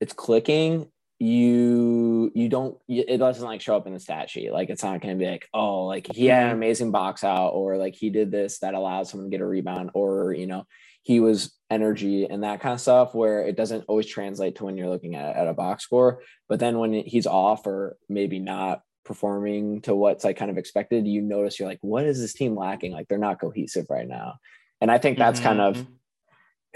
it's 0.00 0.12
clicking, 0.12 0.90
you 1.20 2.30
you 2.34 2.48
don't 2.48 2.78
it 2.86 3.18
doesn't 3.18 3.44
like 3.44 3.60
show 3.60 3.76
up 3.76 3.88
in 3.88 3.92
the 3.92 3.98
stat 3.98 4.30
sheet 4.30 4.52
like 4.52 4.70
it's 4.70 4.84
not 4.84 5.00
going 5.00 5.18
to 5.18 5.24
be 5.24 5.28
like 5.28 5.48
oh 5.52 5.84
like 5.84 6.06
he 6.14 6.26
had 6.26 6.44
an 6.44 6.48
mm-hmm. 6.50 6.58
amazing 6.58 6.92
box 6.92 7.24
out 7.24 7.48
or 7.48 7.76
like 7.76 7.96
he 7.96 8.08
did 8.08 8.30
this 8.30 8.60
that 8.60 8.74
allowed 8.74 9.08
someone 9.08 9.28
to 9.28 9.36
get 9.36 9.42
a 9.42 9.46
rebound 9.46 9.90
or 9.94 10.32
you 10.32 10.46
know 10.46 10.64
he 11.02 11.20
was 11.20 11.54
energy 11.70 12.24
and 12.24 12.42
that 12.42 12.60
kind 12.60 12.74
of 12.74 12.80
stuff 12.80 13.14
where 13.14 13.42
it 13.42 13.56
doesn't 13.56 13.84
always 13.88 14.06
translate 14.06 14.56
to 14.56 14.64
when 14.64 14.76
you're 14.76 14.88
looking 14.88 15.14
at, 15.14 15.36
at 15.36 15.48
a 15.48 15.54
box 15.54 15.84
score 15.84 16.22
but 16.48 16.58
then 16.58 16.78
when 16.78 16.92
he's 16.92 17.26
off 17.26 17.66
or 17.66 17.96
maybe 18.08 18.38
not 18.38 18.82
performing 19.04 19.80
to 19.80 19.94
what's 19.94 20.24
like 20.24 20.36
kind 20.36 20.50
of 20.50 20.58
expected 20.58 21.06
you 21.06 21.22
notice 21.22 21.58
you're 21.58 21.68
like 21.68 21.78
what 21.82 22.04
is 22.04 22.20
this 22.20 22.34
team 22.34 22.56
lacking 22.56 22.92
like 22.92 23.08
they're 23.08 23.18
not 23.18 23.40
cohesive 23.40 23.86
right 23.88 24.08
now 24.08 24.34
and 24.80 24.90
i 24.90 24.98
think 24.98 25.18
that's 25.18 25.40
mm-hmm. 25.40 25.48
kind 25.48 25.60
of 25.60 25.76
mm-hmm. 25.76 25.92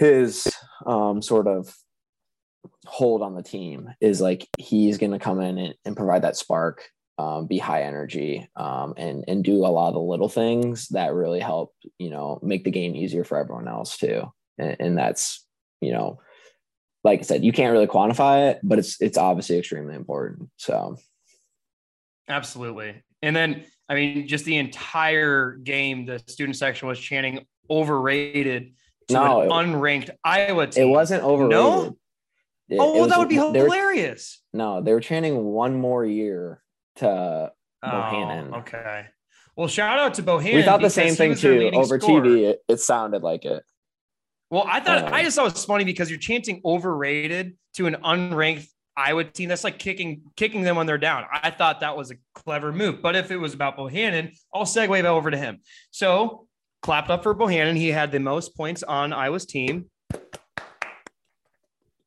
his 0.05 0.51
um, 0.85 1.21
sort 1.21 1.47
of 1.47 1.73
hold 2.85 3.21
on 3.21 3.35
the 3.35 3.43
team 3.43 3.89
is 4.01 4.21
like 4.21 4.47
he's 4.57 4.97
going 4.97 5.11
to 5.11 5.19
come 5.19 5.39
in 5.41 5.57
and, 5.57 5.75
and, 5.85 5.97
provide 5.97 6.21
that 6.21 6.35
spark 6.35 6.89
um, 7.17 7.47
be 7.47 7.57
high 7.57 7.83
energy 7.83 8.47
um, 8.55 8.93
and 8.97 9.23
and 9.27 9.43
do 9.43 9.65
a 9.65 9.67
lot 9.67 9.89
of 9.89 9.93
the 9.93 9.99
little 9.99 10.29
things 10.29 10.87
that 10.89 11.13
really 11.13 11.39
help 11.39 11.73
you 11.97 12.09
know 12.09 12.39
make 12.41 12.63
the 12.63 12.71
game 12.71 12.95
easier 12.95 13.23
for 13.23 13.37
everyone 13.37 13.67
else 13.67 13.97
too 13.97 14.23
and, 14.57 14.75
and 14.79 14.97
that's 14.97 15.45
you 15.79 15.91
know 15.91 16.19
like 17.03 17.19
I 17.19 17.23
said 17.23 17.43
you 17.43 17.51
can't 17.51 17.71
really 17.71 17.87
quantify 17.87 18.51
it 18.51 18.59
but 18.63 18.79
it's 18.79 18.99
it's 19.01 19.17
obviously 19.17 19.59
extremely 19.59 19.95
important 19.95 20.49
so 20.57 20.97
absolutely 22.27 23.03
and 23.21 23.35
then 23.35 23.63
I 23.87 23.95
mean 23.95 24.27
just 24.27 24.45
the 24.45 24.57
entire 24.57 25.57
game 25.63 26.05
the 26.05 26.19
student 26.27 26.55
section 26.55 26.87
was 26.87 26.99
chanting 26.99 27.45
overrated 27.69 28.73
to 29.09 29.13
no, 29.13 29.41
an 29.41 29.49
unranked 29.49 30.09
Iowa 30.23 30.67
team. 30.67 30.83
It 30.83 30.89
wasn't 30.89 31.23
overrated. 31.23 31.51
No? 31.51 31.97
It, 32.69 32.77
oh, 32.79 32.93
well, 32.93 33.01
was, 33.01 33.09
that 33.09 33.19
would 33.19 33.29
be 33.29 33.35
hilarious. 33.35 34.41
Were, 34.53 34.57
no, 34.57 34.81
they 34.81 34.93
were 34.93 35.01
chanting 35.01 35.43
one 35.43 35.75
more 35.75 36.05
year 36.05 36.62
to 36.97 37.51
oh, 37.83 37.87
Bohannon. 37.87 38.59
Okay. 38.59 39.05
Well, 39.55 39.67
shout 39.67 39.99
out 39.99 40.15
to 40.15 40.23
Bohannon. 40.23 40.55
We 40.55 40.63
thought 40.63 40.81
the 40.81 40.89
same 40.89 41.15
thing 41.15 41.35
too. 41.35 41.69
Over 41.73 41.99
scorer. 41.99 42.23
TV, 42.23 42.49
it, 42.49 42.63
it, 42.67 42.79
sounded 42.79 43.21
like 43.21 43.45
it. 43.45 43.63
Well, 44.49 44.65
I 44.67 44.79
thought 44.79 45.11
I 45.13 45.19
um, 45.19 45.25
just 45.25 45.35
thought 45.35 45.47
it 45.47 45.53
was 45.53 45.65
funny 45.65 45.83
because 45.83 46.09
you're 46.09 46.19
chanting 46.19 46.61
overrated 46.65 47.55
to 47.75 47.85
an 47.87 47.97
unranked 48.03 48.67
Iowa 48.95 49.23
team. 49.23 49.49
That's 49.49 49.63
like 49.63 49.79
kicking 49.79 50.21
kicking 50.35 50.61
them 50.61 50.75
when 50.75 50.87
they're 50.87 50.97
down. 50.97 51.25
I 51.31 51.51
thought 51.51 51.81
that 51.81 51.95
was 51.95 52.11
a 52.11 52.15
clever 52.33 52.71
move. 52.71 53.01
But 53.01 53.15
if 53.15 53.31
it 53.31 53.37
was 53.37 53.53
about 53.53 53.77
Bohannon, 53.77 54.35
I'll 54.53 54.65
segue 54.65 55.03
over 55.03 55.29
to 55.29 55.37
him. 55.37 55.59
So 55.91 56.47
clapped 56.81 57.09
up 57.09 57.23
for 57.23 57.33
Bohannon. 57.35 57.77
He 57.77 57.89
had 57.89 58.11
the 58.11 58.19
most 58.19 58.55
points 58.55 58.83
on 58.83 59.13
Iowa's 59.13 59.45
team. 59.45 59.85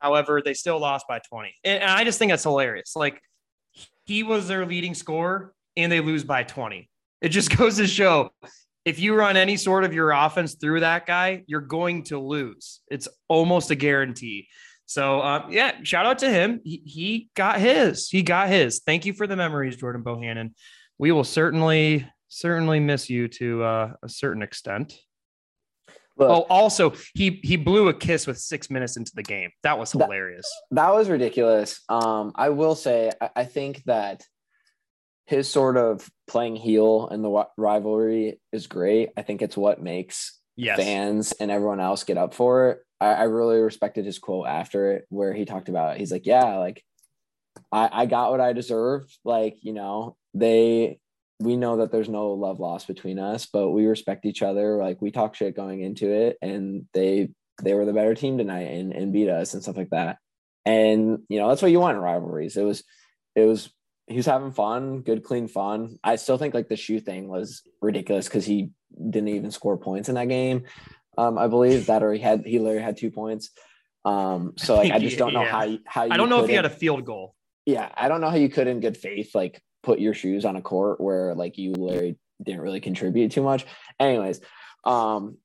However, 0.00 0.42
they 0.44 0.54
still 0.54 0.78
lost 0.78 1.06
by 1.08 1.20
20. 1.20 1.54
And 1.64 1.82
I 1.82 2.04
just 2.04 2.18
think 2.18 2.30
that's 2.30 2.44
hilarious. 2.44 2.94
Like 2.94 3.20
he 4.06 4.22
was 4.22 4.48
their 4.48 4.64
leading 4.64 4.94
scorer 4.94 5.54
and 5.76 5.90
they 5.90 6.00
lose 6.00 6.24
by 6.24 6.42
20. 6.42 6.88
It 7.20 7.28
just 7.28 7.56
goes 7.56 7.76
to 7.76 7.86
show 7.86 8.30
if 8.86 9.00
you 9.00 9.14
run 9.14 9.36
any 9.36 9.56
sort 9.56 9.82
of 9.82 9.92
your 9.92 10.12
offense 10.12 10.54
through 10.54 10.80
that 10.80 11.06
guy, 11.06 11.42
you're 11.48 11.60
going 11.60 12.04
to 12.04 12.20
lose. 12.20 12.80
It's 12.88 13.08
almost 13.28 13.72
a 13.72 13.74
guarantee. 13.74 14.46
So, 14.86 15.20
uh, 15.20 15.48
yeah, 15.50 15.82
shout 15.82 16.06
out 16.06 16.20
to 16.20 16.30
him. 16.30 16.60
He, 16.62 16.82
he 16.86 17.28
got 17.34 17.58
his. 17.58 18.08
He 18.08 18.22
got 18.22 18.48
his. 18.48 18.80
Thank 18.86 19.04
you 19.04 19.12
for 19.12 19.26
the 19.26 19.34
memories, 19.34 19.76
Jordan 19.76 20.04
Bohannon. 20.04 20.52
We 20.98 21.10
will 21.10 21.24
certainly, 21.24 22.08
certainly 22.28 22.78
miss 22.78 23.10
you 23.10 23.26
to 23.26 23.64
uh, 23.64 23.92
a 24.04 24.08
certain 24.08 24.42
extent. 24.42 24.96
Look, 26.18 26.30
oh, 26.30 26.46
also 26.48 26.94
he 27.14 27.40
he 27.42 27.56
blew 27.56 27.88
a 27.88 27.94
kiss 27.94 28.26
with 28.26 28.38
six 28.38 28.70
minutes 28.70 28.96
into 28.96 29.12
the 29.14 29.22
game. 29.22 29.50
That 29.62 29.78
was 29.78 29.92
hilarious. 29.92 30.46
That, 30.70 30.86
that 30.86 30.94
was 30.94 31.10
ridiculous. 31.10 31.80
Um, 31.88 32.32
I 32.34 32.50
will 32.50 32.74
say 32.74 33.12
I, 33.20 33.30
I, 33.36 33.44
think 33.44 33.82
that 33.84 34.22
his 35.26 35.48
sort 35.48 35.76
of 35.76 36.08
playing 36.26 36.56
heel 36.56 37.08
in 37.10 37.20
the 37.20 37.46
rivalry 37.58 38.40
is 38.50 38.66
great. 38.66 39.10
I 39.16 39.22
think 39.22 39.42
it's 39.42 39.58
what 39.58 39.82
makes 39.82 40.40
yes. 40.56 40.78
fans 40.78 41.32
and 41.32 41.50
everyone 41.50 41.80
else 41.80 42.04
get 42.04 42.16
up 42.16 42.32
for 42.32 42.70
it. 42.70 42.78
I, 42.98 43.08
I 43.08 43.22
really 43.24 43.60
respected 43.60 44.06
his 44.06 44.18
quote 44.18 44.46
after 44.46 44.92
it, 44.92 45.04
where 45.10 45.34
he 45.34 45.44
talked 45.44 45.68
about 45.68 45.98
he's 45.98 46.12
like, 46.12 46.24
yeah, 46.24 46.56
like 46.56 46.82
I, 47.70 47.90
I 47.92 48.06
got 48.06 48.30
what 48.30 48.40
I 48.40 48.54
deserved. 48.54 49.14
Like 49.22 49.58
you 49.60 49.74
know 49.74 50.16
they 50.32 50.98
we 51.38 51.56
know 51.56 51.78
that 51.78 51.92
there's 51.92 52.08
no 52.08 52.32
love 52.32 52.60
lost 52.60 52.86
between 52.86 53.18
us, 53.18 53.46
but 53.46 53.70
we 53.70 53.86
respect 53.86 54.24
each 54.24 54.42
other. 54.42 54.76
Like 54.76 55.02
we 55.02 55.10
talk 55.10 55.34
shit 55.34 55.56
going 55.56 55.80
into 55.82 56.10
it, 56.10 56.38
and 56.40 56.86
they 56.92 57.30
they 57.62 57.74
were 57.74 57.84
the 57.84 57.92
better 57.92 58.14
team 58.14 58.38
tonight 58.38 58.70
and, 58.70 58.92
and 58.92 59.12
beat 59.12 59.28
us 59.28 59.54
and 59.54 59.62
stuff 59.62 59.76
like 59.76 59.90
that. 59.90 60.18
And 60.64 61.20
you 61.28 61.38
know 61.38 61.48
that's 61.48 61.62
what 61.62 61.70
you 61.70 61.80
want 61.80 61.96
in 61.96 62.02
rivalries. 62.02 62.56
It 62.56 62.62
was 62.62 62.84
it 63.34 63.44
was 63.44 63.70
he 64.06 64.16
was 64.16 64.26
having 64.26 64.52
fun, 64.52 65.00
good 65.00 65.24
clean 65.24 65.48
fun. 65.48 65.98
I 66.02 66.16
still 66.16 66.38
think 66.38 66.54
like 66.54 66.68
the 66.68 66.76
shoe 66.76 67.00
thing 67.00 67.28
was 67.28 67.62
ridiculous 67.82 68.26
because 68.26 68.46
he 68.46 68.70
didn't 69.10 69.28
even 69.28 69.50
score 69.50 69.76
points 69.76 70.08
in 70.08 70.14
that 70.14 70.28
game. 70.28 70.64
Um, 71.18 71.38
I 71.38 71.48
believe 71.48 71.86
that 71.86 72.02
or 72.02 72.12
he 72.12 72.20
had 72.20 72.44
he 72.46 72.58
literally 72.58 72.82
had 72.82 72.96
two 72.96 73.10
points. 73.10 73.50
Um, 74.04 74.54
so 74.56 74.76
like 74.76 74.92
I 74.92 74.98
just 75.00 75.18
don't 75.18 75.34
know 75.34 75.42
yeah. 75.42 75.50
how 75.50 75.64
you, 75.64 75.78
how 75.84 76.04
you 76.04 76.12
I 76.12 76.16
don't 76.16 76.30
know 76.30 76.42
if 76.42 76.48
he 76.48 76.54
had 76.54 76.64
a 76.64 76.70
field 76.70 77.04
goal. 77.04 77.34
Yeah, 77.66 77.90
I 77.94 78.08
don't 78.08 78.20
know 78.20 78.30
how 78.30 78.36
you 78.36 78.48
could 78.48 78.68
in 78.68 78.80
good 78.80 78.96
faith 78.96 79.34
like 79.34 79.60
put 79.86 80.00
your 80.00 80.12
shoes 80.12 80.44
on 80.44 80.56
a 80.56 80.60
court 80.60 81.00
where 81.00 81.34
like 81.36 81.56
you 81.56 81.72
literally 81.72 82.18
didn't 82.42 82.60
really 82.60 82.80
contribute 82.80 83.30
too 83.30 83.42
much. 83.42 83.64
Anyways, 84.00 84.40
um, 84.84 85.38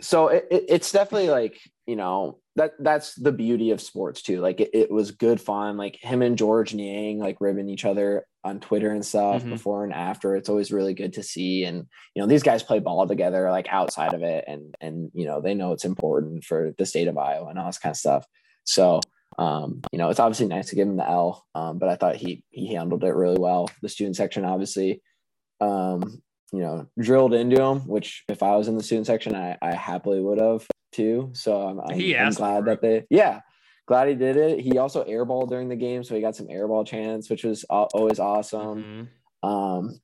so 0.00 0.28
it, 0.28 0.48
it, 0.50 0.64
it's 0.68 0.92
definitely 0.92 1.30
like 1.30 1.60
you 1.86 1.94
know 1.94 2.40
that 2.56 2.72
that's 2.80 3.14
the 3.14 3.30
beauty 3.30 3.70
of 3.70 3.80
sports 3.80 4.22
too. 4.22 4.40
Like 4.40 4.60
it, 4.60 4.70
it, 4.72 4.90
was 4.90 5.12
good 5.12 5.40
fun. 5.40 5.76
Like 5.76 5.96
him 6.00 6.20
and 6.20 6.36
Georges 6.36 6.74
Niang 6.74 7.20
like 7.20 7.36
ribbing 7.40 7.68
each 7.68 7.84
other 7.84 8.26
on 8.42 8.58
Twitter 8.58 8.90
and 8.90 9.06
stuff 9.06 9.42
mm-hmm. 9.42 9.50
before 9.50 9.84
and 9.84 9.92
after. 9.92 10.34
It's 10.34 10.48
always 10.48 10.72
really 10.72 10.92
good 10.92 11.12
to 11.14 11.22
see. 11.22 11.64
And 11.64 11.86
you 12.14 12.22
know, 12.22 12.26
these 12.26 12.42
guys 12.42 12.64
play 12.64 12.80
ball 12.80 13.06
together 13.06 13.50
like 13.50 13.68
outside 13.70 14.14
of 14.14 14.22
it 14.24 14.44
and 14.48 14.74
and 14.80 15.12
you 15.14 15.26
know, 15.26 15.40
they 15.40 15.54
know 15.54 15.72
it's 15.72 15.84
important 15.84 16.42
for 16.42 16.74
the 16.76 16.86
state 16.86 17.06
of 17.06 17.16
Iowa 17.16 17.48
and 17.48 17.58
all 17.58 17.66
this 17.66 17.78
kind 17.78 17.92
of 17.92 17.98
stuff. 17.98 18.26
So 18.64 19.00
um, 19.38 19.80
you 19.92 19.98
know, 19.98 20.10
it's 20.10 20.20
obviously 20.20 20.46
nice 20.46 20.70
to 20.70 20.76
give 20.76 20.88
him 20.88 20.96
the 20.96 21.08
L, 21.08 21.46
um, 21.54 21.78
but 21.78 21.88
I 21.88 21.96
thought 21.96 22.16
he 22.16 22.44
he 22.50 22.74
handled 22.74 23.04
it 23.04 23.14
really 23.14 23.38
well. 23.38 23.70
The 23.82 23.88
student 23.88 24.16
section 24.16 24.44
obviously 24.44 25.02
um, 25.60 26.22
you 26.52 26.60
know, 26.60 26.86
drilled 26.98 27.34
into 27.34 27.62
him, 27.62 27.80
which 27.80 28.24
if 28.28 28.42
I 28.42 28.56
was 28.56 28.68
in 28.68 28.76
the 28.76 28.82
student 28.82 29.06
section, 29.06 29.34
I, 29.34 29.56
I 29.62 29.74
happily 29.74 30.20
would 30.20 30.38
have 30.38 30.66
too. 30.92 31.30
So 31.34 31.60
I'm, 31.60 31.80
I'm, 31.80 32.16
I'm 32.16 32.32
glad 32.32 32.64
that 32.64 32.82
they, 32.82 33.06
yeah, 33.10 33.40
glad 33.86 34.08
he 34.08 34.14
did 34.14 34.36
it. 34.36 34.60
He 34.60 34.78
also 34.78 35.04
airballed 35.04 35.48
during 35.48 35.68
the 35.68 35.76
game, 35.76 36.02
so 36.02 36.14
he 36.14 36.20
got 36.20 36.36
some 36.36 36.48
airball 36.48 36.86
chance, 36.86 37.30
which 37.30 37.44
was 37.44 37.64
always 37.64 38.18
awesome. 38.18 39.08
Mm-hmm. 39.42 39.48
Um, 39.48 40.00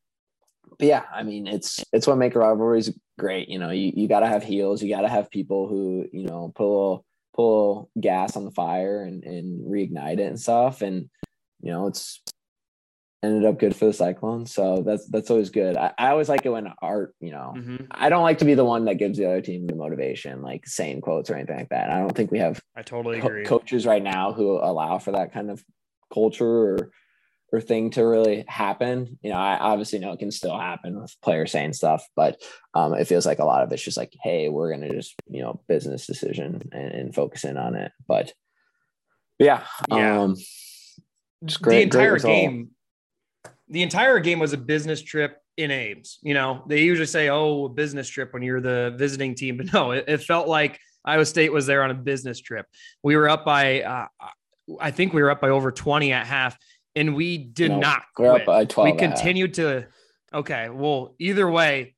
but 0.78 0.88
yeah, 0.88 1.04
I 1.12 1.22
mean, 1.22 1.46
it's 1.46 1.82
it's 1.92 2.06
what 2.06 2.18
make 2.18 2.34
rivalries 2.34 2.92
great. 3.18 3.48
You 3.48 3.58
know, 3.58 3.70
you, 3.70 3.92
you 3.94 4.08
got 4.08 4.20
to 4.20 4.26
have 4.26 4.42
heels, 4.42 4.82
you 4.82 4.94
got 4.94 5.02
to 5.02 5.08
have 5.08 5.30
people 5.30 5.68
who 5.68 6.06
you 6.12 6.26
know 6.26 6.52
put 6.54 6.64
a 6.64 6.68
little 6.68 7.05
pull 7.36 7.90
gas 8.00 8.36
on 8.36 8.44
the 8.44 8.50
fire 8.50 9.02
and 9.02 9.22
and 9.24 9.70
reignite 9.70 10.18
it 10.18 10.26
and 10.26 10.40
stuff. 10.40 10.82
And 10.82 11.10
you 11.60 11.70
know, 11.70 11.86
it's 11.86 12.22
ended 13.22 13.44
up 13.44 13.58
good 13.58 13.74
for 13.74 13.86
the 13.86 13.92
cyclone. 13.92 14.46
So 14.46 14.82
that's 14.82 15.06
that's 15.08 15.30
always 15.30 15.50
good. 15.50 15.76
I, 15.76 15.92
I 15.98 16.08
always 16.08 16.28
like 16.28 16.46
it 16.46 16.50
when 16.50 16.72
art, 16.80 17.14
you 17.20 17.30
know, 17.30 17.54
mm-hmm. 17.56 17.84
I 17.90 18.08
don't 18.08 18.22
like 18.22 18.38
to 18.38 18.44
be 18.44 18.54
the 18.54 18.64
one 18.64 18.86
that 18.86 18.94
gives 18.94 19.18
the 19.18 19.26
other 19.26 19.40
team 19.40 19.66
the 19.66 19.74
motivation, 19.74 20.42
like 20.42 20.66
saying 20.66 21.02
quotes 21.02 21.30
or 21.30 21.34
anything 21.34 21.56
like 21.56 21.68
that. 21.70 21.90
I 21.90 21.98
don't 21.98 22.14
think 22.14 22.30
we 22.30 22.38
have 22.38 22.60
I 22.74 22.82
totally 22.82 23.20
co- 23.20 23.28
agree. 23.28 23.44
coaches 23.44 23.86
right 23.86 24.02
now 24.02 24.32
who 24.32 24.58
allow 24.58 24.98
for 24.98 25.12
that 25.12 25.32
kind 25.32 25.50
of 25.50 25.62
culture 26.12 26.46
or 26.46 26.90
or 27.52 27.60
thing 27.60 27.90
to 27.90 28.02
really 28.02 28.44
happen. 28.48 29.18
You 29.22 29.30
know, 29.30 29.36
I 29.36 29.58
obviously 29.58 29.98
know 29.98 30.12
it 30.12 30.18
can 30.18 30.30
still 30.30 30.58
happen 30.58 31.00
with 31.00 31.14
players 31.22 31.52
saying 31.52 31.74
stuff, 31.74 32.04
but 32.16 32.40
um, 32.74 32.94
it 32.94 33.06
feels 33.06 33.26
like 33.26 33.38
a 33.38 33.44
lot 33.44 33.62
of 33.62 33.72
it's 33.72 33.82
just 33.82 33.96
like, 33.96 34.12
hey, 34.22 34.48
we're 34.48 34.70
gonna 34.70 34.92
just, 34.92 35.14
you 35.28 35.42
know, 35.42 35.60
business 35.68 36.06
decision 36.06 36.68
and, 36.72 36.92
and 36.92 37.14
focus 37.14 37.44
in 37.44 37.56
on 37.56 37.76
it. 37.76 37.92
But 38.06 38.32
yeah, 39.38 39.64
yeah. 39.90 40.22
Um, 40.22 40.36
just 41.44 41.62
great, 41.62 41.90
the 41.90 41.98
entire 41.98 42.18
game 42.18 42.70
the 43.68 43.82
entire 43.82 44.20
game 44.20 44.38
was 44.38 44.52
a 44.52 44.58
business 44.58 45.02
trip 45.02 45.40
in 45.56 45.70
Ames. 45.70 46.18
You 46.22 46.34
know, 46.34 46.62
they 46.66 46.82
usually 46.82 47.06
say, 47.06 47.28
"Oh, 47.28 47.64
a 47.64 47.68
business 47.68 48.08
trip" 48.08 48.32
when 48.32 48.42
you're 48.42 48.60
the 48.60 48.94
visiting 48.96 49.34
team, 49.34 49.56
but 49.56 49.72
no, 49.72 49.92
it, 49.92 50.04
it 50.08 50.18
felt 50.18 50.48
like 50.48 50.78
Iowa 51.04 51.24
State 51.24 51.52
was 51.52 51.66
there 51.66 51.82
on 51.82 51.90
a 51.90 51.94
business 51.94 52.40
trip. 52.40 52.66
We 53.02 53.16
were 53.16 53.28
up 53.28 53.44
by, 53.44 53.82
uh, 53.82 54.06
I 54.80 54.90
think 54.90 55.12
we 55.12 55.22
were 55.22 55.30
up 55.30 55.40
by 55.40 55.50
over 55.50 55.70
20 55.70 56.12
at 56.12 56.26
half, 56.26 56.58
and 56.96 57.14
we 57.14 57.38
did 57.38 57.70
no, 57.70 57.78
not 57.78 58.02
quit. 58.14 58.46
we 58.78 58.92
continued 58.94 59.54
to. 59.54 59.86
Okay, 60.34 60.68
well, 60.70 61.14
either 61.18 61.48
way, 61.48 61.94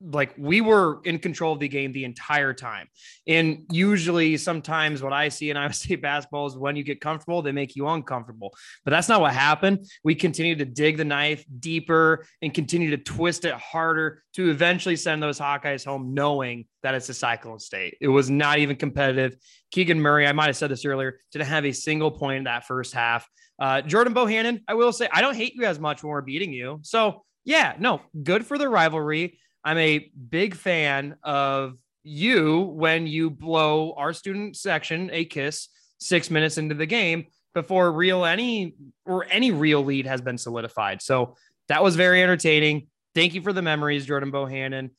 like 0.00 0.34
we 0.38 0.60
were 0.60 1.00
in 1.04 1.18
control 1.18 1.52
of 1.52 1.60
the 1.60 1.68
game 1.68 1.92
the 1.92 2.04
entire 2.04 2.54
time. 2.54 2.88
And 3.26 3.66
usually, 3.70 4.36
sometimes 4.36 5.02
what 5.02 5.12
I 5.12 5.28
see 5.28 5.50
in 5.50 5.56
Iowa 5.56 5.72
State 5.72 6.02
basketball 6.02 6.46
is 6.46 6.56
when 6.56 6.76
you 6.76 6.82
get 6.82 7.00
comfortable, 7.00 7.42
they 7.42 7.52
make 7.52 7.76
you 7.76 7.86
uncomfortable. 7.88 8.54
But 8.84 8.92
that's 8.92 9.08
not 9.08 9.20
what 9.20 9.34
happened. 9.34 9.86
We 10.02 10.14
continued 10.14 10.58
to 10.58 10.64
dig 10.64 10.96
the 10.96 11.04
knife 11.04 11.44
deeper 11.58 12.24
and 12.40 12.54
continue 12.54 12.90
to 12.90 12.98
twist 12.98 13.44
it 13.44 13.54
harder 13.54 14.22
to 14.34 14.50
eventually 14.50 14.96
send 14.96 15.22
those 15.22 15.38
Hawkeyes 15.38 15.84
home, 15.84 16.14
knowing 16.14 16.66
that 16.82 16.94
it's 16.94 17.08
a 17.08 17.14
Cyclone 17.14 17.58
State. 17.58 17.98
It 18.00 18.08
was 18.08 18.30
not 18.30 18.58
even 18.58 18.76
competitive. 18.76 19.36
Keegan 19.70 20.00
Murray, 20.00 20.26
I 20.26 20.32
might 20.32 20.46
have 20.46 20.56
said 20.56 20.70
this 20.70 20.84
earlier, 20.84 21.18
didn't 21.32 21.48
have 21.48 21.64
a 21.64 21.72
single 21.72 22.10
point 22.10 22.38
in 22.38 22.44
that 22.44 22.66
first 22.66 22.94
half. 22.94 23.28
Uh, 23.58 23.82
Jordan 23.82 24.14
Bohannon, 24.14 24.60
I 24.66 24.74
will 24.74 24.92
say, 24.92 25.08
I 25.12 25.20
don't 25.20 25.36
hate 25.36 25.54
you 25.54 25.64
as 25.64 25.78
much 25.78 26.02
when 26.02 26.10
we're 26.10 26.22
beating 26.22 26.52
you. 26.52 26.78
So, 26.82 27.24
yeah, 27.44 27.74
no, 27.78 28.00
good 28.22 28.46
for 28.46 28.56
the 28.56 28.68
rivalry. 28.68 29.38
I'm 29.64 29.78
a 29.78 30.10
big 30.28 30.54
fan 30.54 31.16
of 31.22 31.76
you 32.02 32.60
when 32.60 33.06
you 33.06 33.30
blow 33.30 33.94
our 33.96 34.12
student 34.12 34.56
section 34.56 35.10
a 35.12 35.24
kiss 35.24 35.68
six 35.98 36.30
minutes 36.30 36.58
into 36.58 36.74
the 36.74 36.86
game 36.86 37.26
before 37.54 37.92
real 37.92 38.24
any 38.24 38.74
or 39.04 39.26
any 39.30 39.50
real 39.50 39.84
lead 39.84 40.06
has 40.06 40.20
been 40.20 40.38
solidified. 40.38 41.02
So 41.02 41.36
that 41.68 41.82
was 41.82 41.96
very 41.96 42.22
entertaining. 42.22 42.88
Thank 43.14 43.34
you 43.34 43.42
for 43.42 43.52
the 43.52 43.62
memories, 43.62 44.06
Jordan 44.06 44.32
Bohannon. 44.32 44.90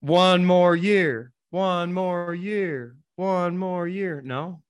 One 0.00 0.44
more 0.44 0.74
year, 0.74 1.32
one 1.50 1.92
more 1.92 2.34
year, 2.34 2.96
one 3.16 3.56
more 3.56 3.86
year. 3.86 4.20
No, 4.22 4.60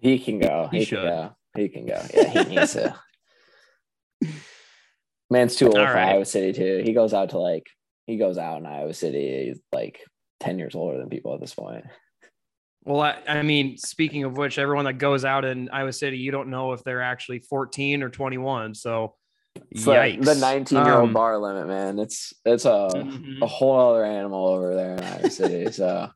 he 0.00 0.18
can 0.18 0.40
go. 0.40 0.68
He, 0.70 0.80
he 0.80 0.84
should. 0.84 0.98
Can 0.98 1.08
go. 1.08 1.36
He 1.56 1.68
can 1.68 1.86
go. 1.86 2.02
Yeah, 2.12 2.44
he 2.44 2.54
needs 2.56 2.72
to. 2.72 2.94
Man's 5.30 5.56
too 5.56 5.66
old 5.66 5.78
All 5.78 5.86
for 5.86 5.94
right. 5.94 6.10
Iowa 6.10 6.24
City 6.24 6.52
too. 6.52 6.82
He 6.84 6.92
goes 6.92 7.14
out 7.14 7.30
to 7.30 7.38
like 7.38 7.66
he 8.06 8.16
goes 8.16 8.38
out 8.38 8.58
in 8.58 8.66
Iowa 8.66 8.94
City. 8.94 9.46
He's 9.46 9.60
like 9.72 10.00
10 10.40 10.58
years 10.58 10.74
older 10.74 10.98
than 10.98 11.08
people 11.08 11.34
at 11.34 11.40
this 11.40 11.54
point. 11.54 11.84
Well, 12.84 13.00
I, 13.00 13.18
I, 13.26 13.42
mean, 13.42 13.78
speaking 13.78 14.24
of 14.24 14.36
which, 14.36 14.58
everyone 14.58 14.84
that 14.84 14.94
goes 14.94 15.24
out 15.24 15.44
in 15.46 15.70
Iowa 15.70 15.92
City, 15.92 16.18
you 16.18 16.30
don't 16.30 16.50
know 16.50 16.72
if 16.72 16.84
they're 16.84 17.00
actually 17.00 17.38
14 17.38 18.02
or 18.02 18.10
21. 18.10 18.74
So, 18.74 19.14
it's 19.70 19.84
yikes. 19.84 20.24
the 20.24 20.34
19 20.34 20.84
year 20.84 20.94
old 20.94 21.08
um, 21.08 21.12
bar 21.12 21.38
limit, 21.38 21.68
man. 21.68 21.98
It's 21.98 22.32
it's 22.44 22.64
a 22.64 22.90
mm-hmm. 22.92 23.42
a 23.42 23.46
whole 23.46 23.92
other 23.92 24.04
animal 24.04 24.48
over 24.48 24.74
there 24.74 24.94
in 24.94 25.04
Iowa 25.04 25.30
City. 25.30 25.70
So, 25.72 26.10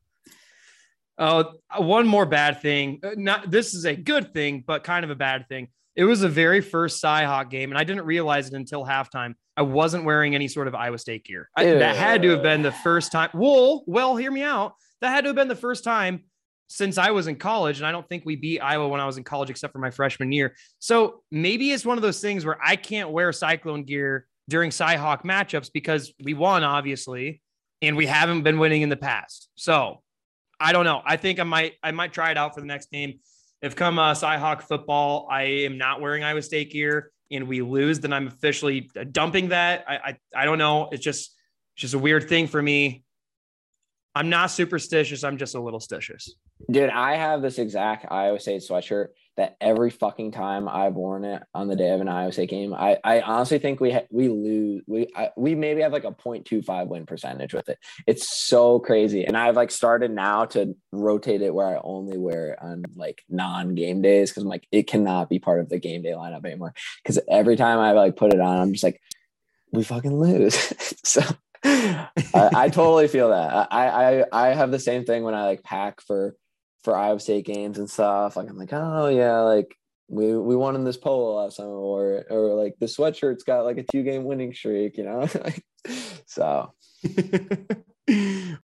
oh, 1.18 1.52
one 1.76 2.07
more 2.07 2.26
bad 2.26 2.61
thing. 2.61 3.00
Uh, 3.02 3.11
not 3.16 3.50
this 3.50 3.75
is 3.75 3.85
a 3.85 3.95
good 3.95 4.35
thing, 4.35 4.64
but 4.66 4.85
kind 4.85 5.04
of 5.04 5.11
a 5.11 5.14
bad 5.14 5.49
thing. 5.49 5.68
It 5.99 6.05
was 6.05 6.21
the 6.21 6.28
very 6.28 6.61
first 6.61 7.02
Cyhawk 7.02 7.50
game, 7.50 7.73
and 7.73 7.78
I 7.78 7.83
didn't 7.83 8.05
realize 8.05 8.47
it 8.47 8.55
until 8.55 8.87
halftime. 8.87 9.35
I 9.57 9.62
wasn't 9.62 10.05
wearing 10.05 10.37
any 10.37 10.47
sort 10.47 10.69
of 10.69 10.75
Iowa 10.76 10.97
State 10.97 11.25
gear. 11.25 11.50
I, 11.57 11.64
that 11.64 11.97
had 11.97 12.23
to 12.23 12.28
have 12.31 12.43
been 12.43 12.62
the 12.62 12.71
first 12.71 13.11
time. 13.11 13.31
Well, 13.35 13.83
well, 13.88 14.14
hear 14.14 14.31
me 14.31 14.43
out. 14.43 14.75
That 15.00 15.11
had 15.11 15.23
to 15.23 15.31
have 15.31 15.35
been 15.35 15.49
the 15.49 15.57
first 15.57 15.83
time 15.83 16.23
since 16.69 16.99
I 16.99 17.11
was 17.11 17.26
in 17.26 17.35
college, 17.35 17.78
and 17.78 17.87
I 17.87 17.90
don't 17.90 18.09
think 18.09 18.25
we 18.25 18.37
beat 18.37 18.61
Iowa 18.61 18.87
when 18.87 19.00
I 19.00 19.07
was 19.07 19.17
in 19.17 19.25
college, 19.25 19.50
except 19.50 19.73
for 19.73 19.81
my 19.81 19.90
freshman 19.90 20.31
year. 20.31 20.55
So 20.78 21.25
maybe 21.33 21.73
it's 21.73 21.85
one 21.85 21.99
of 21.99 22.02
those 22.02 22.21
things 22.21 22.47
where 22.47 22.59
I 22.64 22.76
can't 22.76 23.11
wear 23.11 23.33
Cyclone 23.33 23.83
gear 23.83 24.28
during 24.49 24.71
Cyhawk 24.71 25.25
matchups 25.25 25.69
because 25.75 26.12
we 26.23 26.33
won, 26.33 26.62
obviously, 26.62 27.43
and 27.83 27.97
we 27.97 28.07
haven't 28.07 28.45
been 28.45 28.61
winning 28.61 28.83
in 28.83 28.88
the 28.88 28.97
past. 28.97 29.49
So 29.57 30.00
I 30.61 30.71
don't 30.71 30.85
know. 30.85 31.02
I 31.05 31.17
think 31.17 31.40
I 31.40 31.45
might 31.45 31.75
I 31.83 31.90
might 31.90 32.12
try 32.12 32.31
it 32.31 32.37
out 32.37 32.55
for 32.55 32.61
the 32.61 32.69
next 32.69 32.93
game 32.93 33.19
if 33.62 33.75
come 33.75 33.99
uh, 33.99 34.15
Cyhawk 34.15 34.62
football, 34.62 35.27
I 35.31 35.43
am 35.43 35.79
not 35.79 36.00
wearing 36.00 36.23
Iowa 36.23 36.43
State 36.43 36.71
gear 36.73 37.11
and 37.31 37.47
we 37.47 37.61
lose, 37.61 38.00
then 38.00 38.12
I'm 38.12 38.29
officially 38.29 38.91
dumping 39.12 39.49
that. 39.49 39.85
I, 39.87 39.97
I, 39.97 40.19
I 40.35 40.45
don't 40.45 40.59
know. 40.59 40.88
It's 40.93 41.03
just, 41.03 41.35
it's 41.75 41.83
just 41.83 41.95
a 41.95 41.99
weird 41.99 42.29
thing 42.29 42.47
for 42.47 42.62
me. 42.62 43.05
I'm 44.15 44.31
not 44.31 44.50
superstitious. 44.50 45.23
I'm 45.25 45.37
just 45.37 45.55
a 45.55 45.61
little 45.61 45.81
stitious. 45.81 46.31
Dude, 46.71 46.91
I 46.91 47.17
have 47.17 47.43
this 47.43 47.59
exact 47.59 48.07
Iowa 48.11 48.41
State 48.41 48.62
sweatshirt 48.62 49.09
that 49.38 49.57
every 49.61 49.88
fucking 49.88 50.33
time 50.33 50.68
I've 50.68 50.95
worn 50.95 51.25
it 51.25 51.40
on 51.54 51.68
the 51.68 51.76
day 51.76 51.90
of 51.90 52.00
an 52.00 52.09
Iowa 52.09 52.33
State 52.33 52.50
game, 52.50 52.75
I, 52.75 52.99
I 53.04 53.21
honestly 53.21 53.61
think 53.61 53.80
we 53.80 53.92
ha- 53.92 54.07
we 54.11 54.28
lose 54.28 54.83
we 54.88 55.07
I, 55.14 55.30
we 55.37 55.54
maybe 55.54 55.80
have 55.83 55.92
like 55.92 56.04
a 56.04 56.11
0.25 56.11 56.88
win 56.88 57.07
percentage 57.07 57.54
with 57.54 57.68
it. 57.68 57.78
It's 58.09 58.28
so 58.28 58.80
crazy, 58.80 59.25
and 59.25 59.37
I've 59.37 59.54
like 59.54 59.71
started 59.71 60.11
now 60.11 60.45
to 60.47 60.76
rotate 60.90 61.40
it 61.40 61.54
where 61.54 61.68
I 61.68 61.80
only 61.85 62.18
wear 62.18 62.50
it 62.50 62.59
on 62.61 62.85
like 62.97 63.23
non 63.28 63.76
game 63.76 64.02
days 64.02 64.30
because 64.30 64.42
I'm 64.42 64.49
like 64.49 64.66
it 64.73 64.88
cannot 64.88 65.30
be 65.30 65.38
part 65.38 65.61
of 65.61 65.68
the 65.68 65.78
game 65.78 66.02
day 66.02 66.11
lineup 66.11 66.45
anymore. 66.45 66.75
Because 67.02 67.21
every 67.30 67.54
time 67.54 67.78
I 67.78 67.92
like 67.92 68.16
put 68.16 68.35
it 68.35 68.40
on, 68.40 68.59
I'm 68.59 68.73
just 68.73 68.85
like 68.85 69.00
we 69.73 69.85
fucking 69.85 70.18
lose. 70.18 70.57
so 71.04 71.23
I, 71.62 72.09
I, 72.35 72.68
totally 72.71 73.07
feel 73.07 73.30
that. 73.30 73.68
I, 73.71 73.87
I 73.88 74.25
I 74.33 74.49
have 74.54 74.73
the 74.73 74.78
same 74.80 75.04
thing 75.04 75.23
when 75.23 75.35
I 75.35 75.45
like 75.45 75.62
pack 75.62 76.00
for 76.00 76.35
for 76.85 76.97
Iowa 76.97 77.20
State 77.20 77.47
games 77.47 77.78
and 77.78 77.90
stuff. 77.90 78.37
Like 78.37 78.49
I'm 78.49 78.58
like, 78.58 78.73
oh 78.73 79.08
yeah, 79.08 79.40
like 79.40 79.76
we 80.08 80.37
we 80.37 80.56
won 80.56 80.75
in 80.75 80.85
this 80.85 80.97
polo 80.97 81.42
last 81.42 81.56
time, 81.56 81.66
or 81.66 82.25
or 82.30 82.54
like 82.54 82.75
the 82.80 82.87
sweatshirt's 82.87 83.44
got 83.44 83.64
like 83.64 83.78
a 83.78 83.82
two 83.82 84.02
game 84.02 84.25
winning 84.25 84.54
streak, 84.54 84.97
you 84.97 85.04
know. 85.04 85.28
so. 86.26 86.73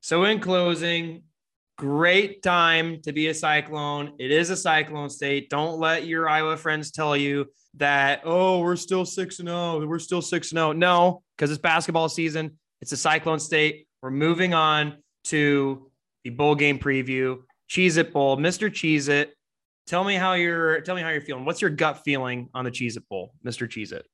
so 0.00 0.24
in 0.24 0.40
closing, 0.40 1.22
great 1.76 2.42
time 2.42 3.00
to 3.02 3.12
be 3.12 3.28
a 3.28 3.34
cyclone. 3.34 4.12
It 4.18 4.30
is 4.30 4.50
a 4.50 4.56
cyclone 4.56 5.10
state. 5.10 5.50
Don't 5.50 5.78
let 5.78 6.06
your 6.06 6.28
Iowa 6.28 6.56
friends 6.56 6.90
tell 6.90 7.16
you 7.16 7.46
that 7.76 8.22
oh 8.24 8.60
we're 8.60 8.76
still 8.76 9.04
six 9.04 9.38
and 9.38 9.48
zero, 9.48 9.58
oh, 9.58 9.86
we're 9.86 9.98
still 9.98 10.22
six 10.22 10.50
and 10.52 10.58
zero. 10.58 10.70
Oh. 10.70 10.72
No, 10.72 11.22
because 11.36 11.50
it's 11.50 11.60
basketball 11.60 12.08
season. 12.08 12.58
It's 12.80 12.92
a 12.92 12.96
cyclone 12.96 13.40
state. 13.40 13.86
We're 14.02 14.10
moving 14.10 14.54
on 14.54 14.98
to 15.24 15.90
the 16.24 16.30
bowl 16.30 16.54
game 16.54 16.78
preview. 16.78 17.38
Cheez 17.70 17.96
It 17.96 18.12
Bowl, 18.12 18.36
Mr. 18.36 18.70
Cheez 18.70 19.08
It. 19.08 19.34
Tell 19.86 20.04
me 20.04 20.14
how 20.14 20.34
you're 20.34 20.80
tell 20.82 20.94
me 20.94 21.02
how 21.02 21.10
you're 21.10 21.20
feeling. 21.20 21.44
What's 21.44 21.60
your 21.60 21.70
gut 21.70 22.02
feeling 22.04 22.48
on 22.54 22.64
the 22.64 22.70
Cheez 22.70 22.96
It 22.96 23.08
Bowl, 23.08 23.32
Mr. 23.44 23.68
Cheez 23.68 23.92
It? 23.92 24.06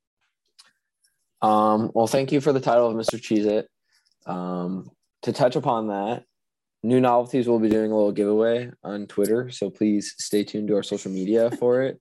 Um, 1.41 1.91
well, 1.93 2.07
thank 2.07 2.31
you 2.31 2.41
for 2.41 2.53
the 2.53 2.59
title 2.59 2.87
of 2.87 2.95
Mr. 2.95 3.19
Cheez 3.19 3.45
It. 3.45 3.69
Um, 4.25 4.89
to 5.23 5.33
touch 5.33 5.55
upon 5.55 5.87
that, 5.87 6.23
new 6.83 6.99
novelties, 6.99 7.47
we'll 7.47 7.59
be 7.59 7.69
doing 7.69 7.91
a 7.91 7.95
little 7.95 8.11
giveaway 8.11 8.71
on 8.83 9.07
Twitter. 9.07 9.49
So 9.49 9.69
please 9.69 10.15
stay 10.17 10.43
tuned 10.43 10.69
to 10.69 10.75
our 10.75 10.83
social 10.83 11.11
media 11.11 11.51
for 11.51 11.81
it. 11.81 11.99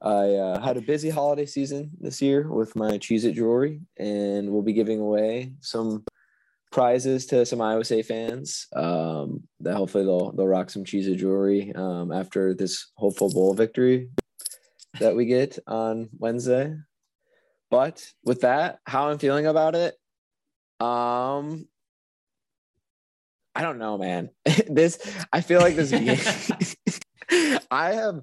I 0.00 0.34
uh, 0.34 0.60
had 0.60 0.76
a 0.76 0.82
busy 0.82 1.10
holiday 1.10 1.46
season 1.46 1.90
this 2.00 2.20
year 2.20 2.50
with 2.50 2.74
my 2.74 2.98
Cheez 2.98 3.24
It 3.24 3.34
jewelry, 3.34 3.80
and 3.98 4.50
we'll 4.50 4.62
be 4.62 4.72
giving 4.72 5.00
away 5.00 5.52
some 5.60 6.04
prizes 6.72 7.26
to 7.26 7.46
some 7.46 7.60
Iowa 7.60 7.84
State 7.84 8.06
fans. 8.06 8.66
Um, 8.74 9.44
that 9.60 9.76
hopefully 9.76 10.04
they'll 10.04 10.32
they'll 10.32 10.48
rock 10.48 10.70
some 10.70 10.84
Cheez 10.84 11.06
It 11.06 11.16
jewelry 11.16 11.72
um, 11.74 12.10
after 12.10 12.54
this 12.54 12.90
hopeful 12.96 13.30
bowl 13.30 13.54
victory 13.54 14.08
that 14.98 15.14
we 15.14 15.26
get 15.26 15.58
on 15.66 16.08
Wednesday. 16.18 16.74
But 17.70 18.04
with 18.24 18.42
that, 18.42 18.80
how 18.86 19.08
I'm 19.08 19.18
feeling 19.18 19.46
about 19.46 19.74
it, 19.74 19.94
um, 20.80 21.66
I 23.54 23.62
don't 23.62 23.78
know, 23.78 23.98
man. 23.98 24.30
this 24.68 24.98
I 25.32 25.40
feel 25.40 25.60
like 25.60 25.76
this 25.76 25.92
I 27.70 27.92
have 27.92 28.20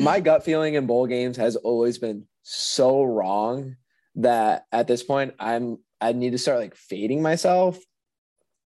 my 0.00 0.20
gut 0.20 0.44
feeling 0.44 0.74
in 0.74 0.86
bowl 0.86 1.06
games 1.06 1.36
has 1.36 1.56
always 1.56 1.98
been 1.98 2.26
so 2.42 3.02
wrong 3.02 3.76
that 4.16 4.66
at 4.72 4.86
this 4.86 5.02
point 5.02 5.34
I'm 5.38 5.78
I 6.00 6.12
need 6.12 6.30
to 6.30 6.38
start 6.38 6.58
like 6.58 6.74
fading 6.74 7.22
myself. 7.22 7.78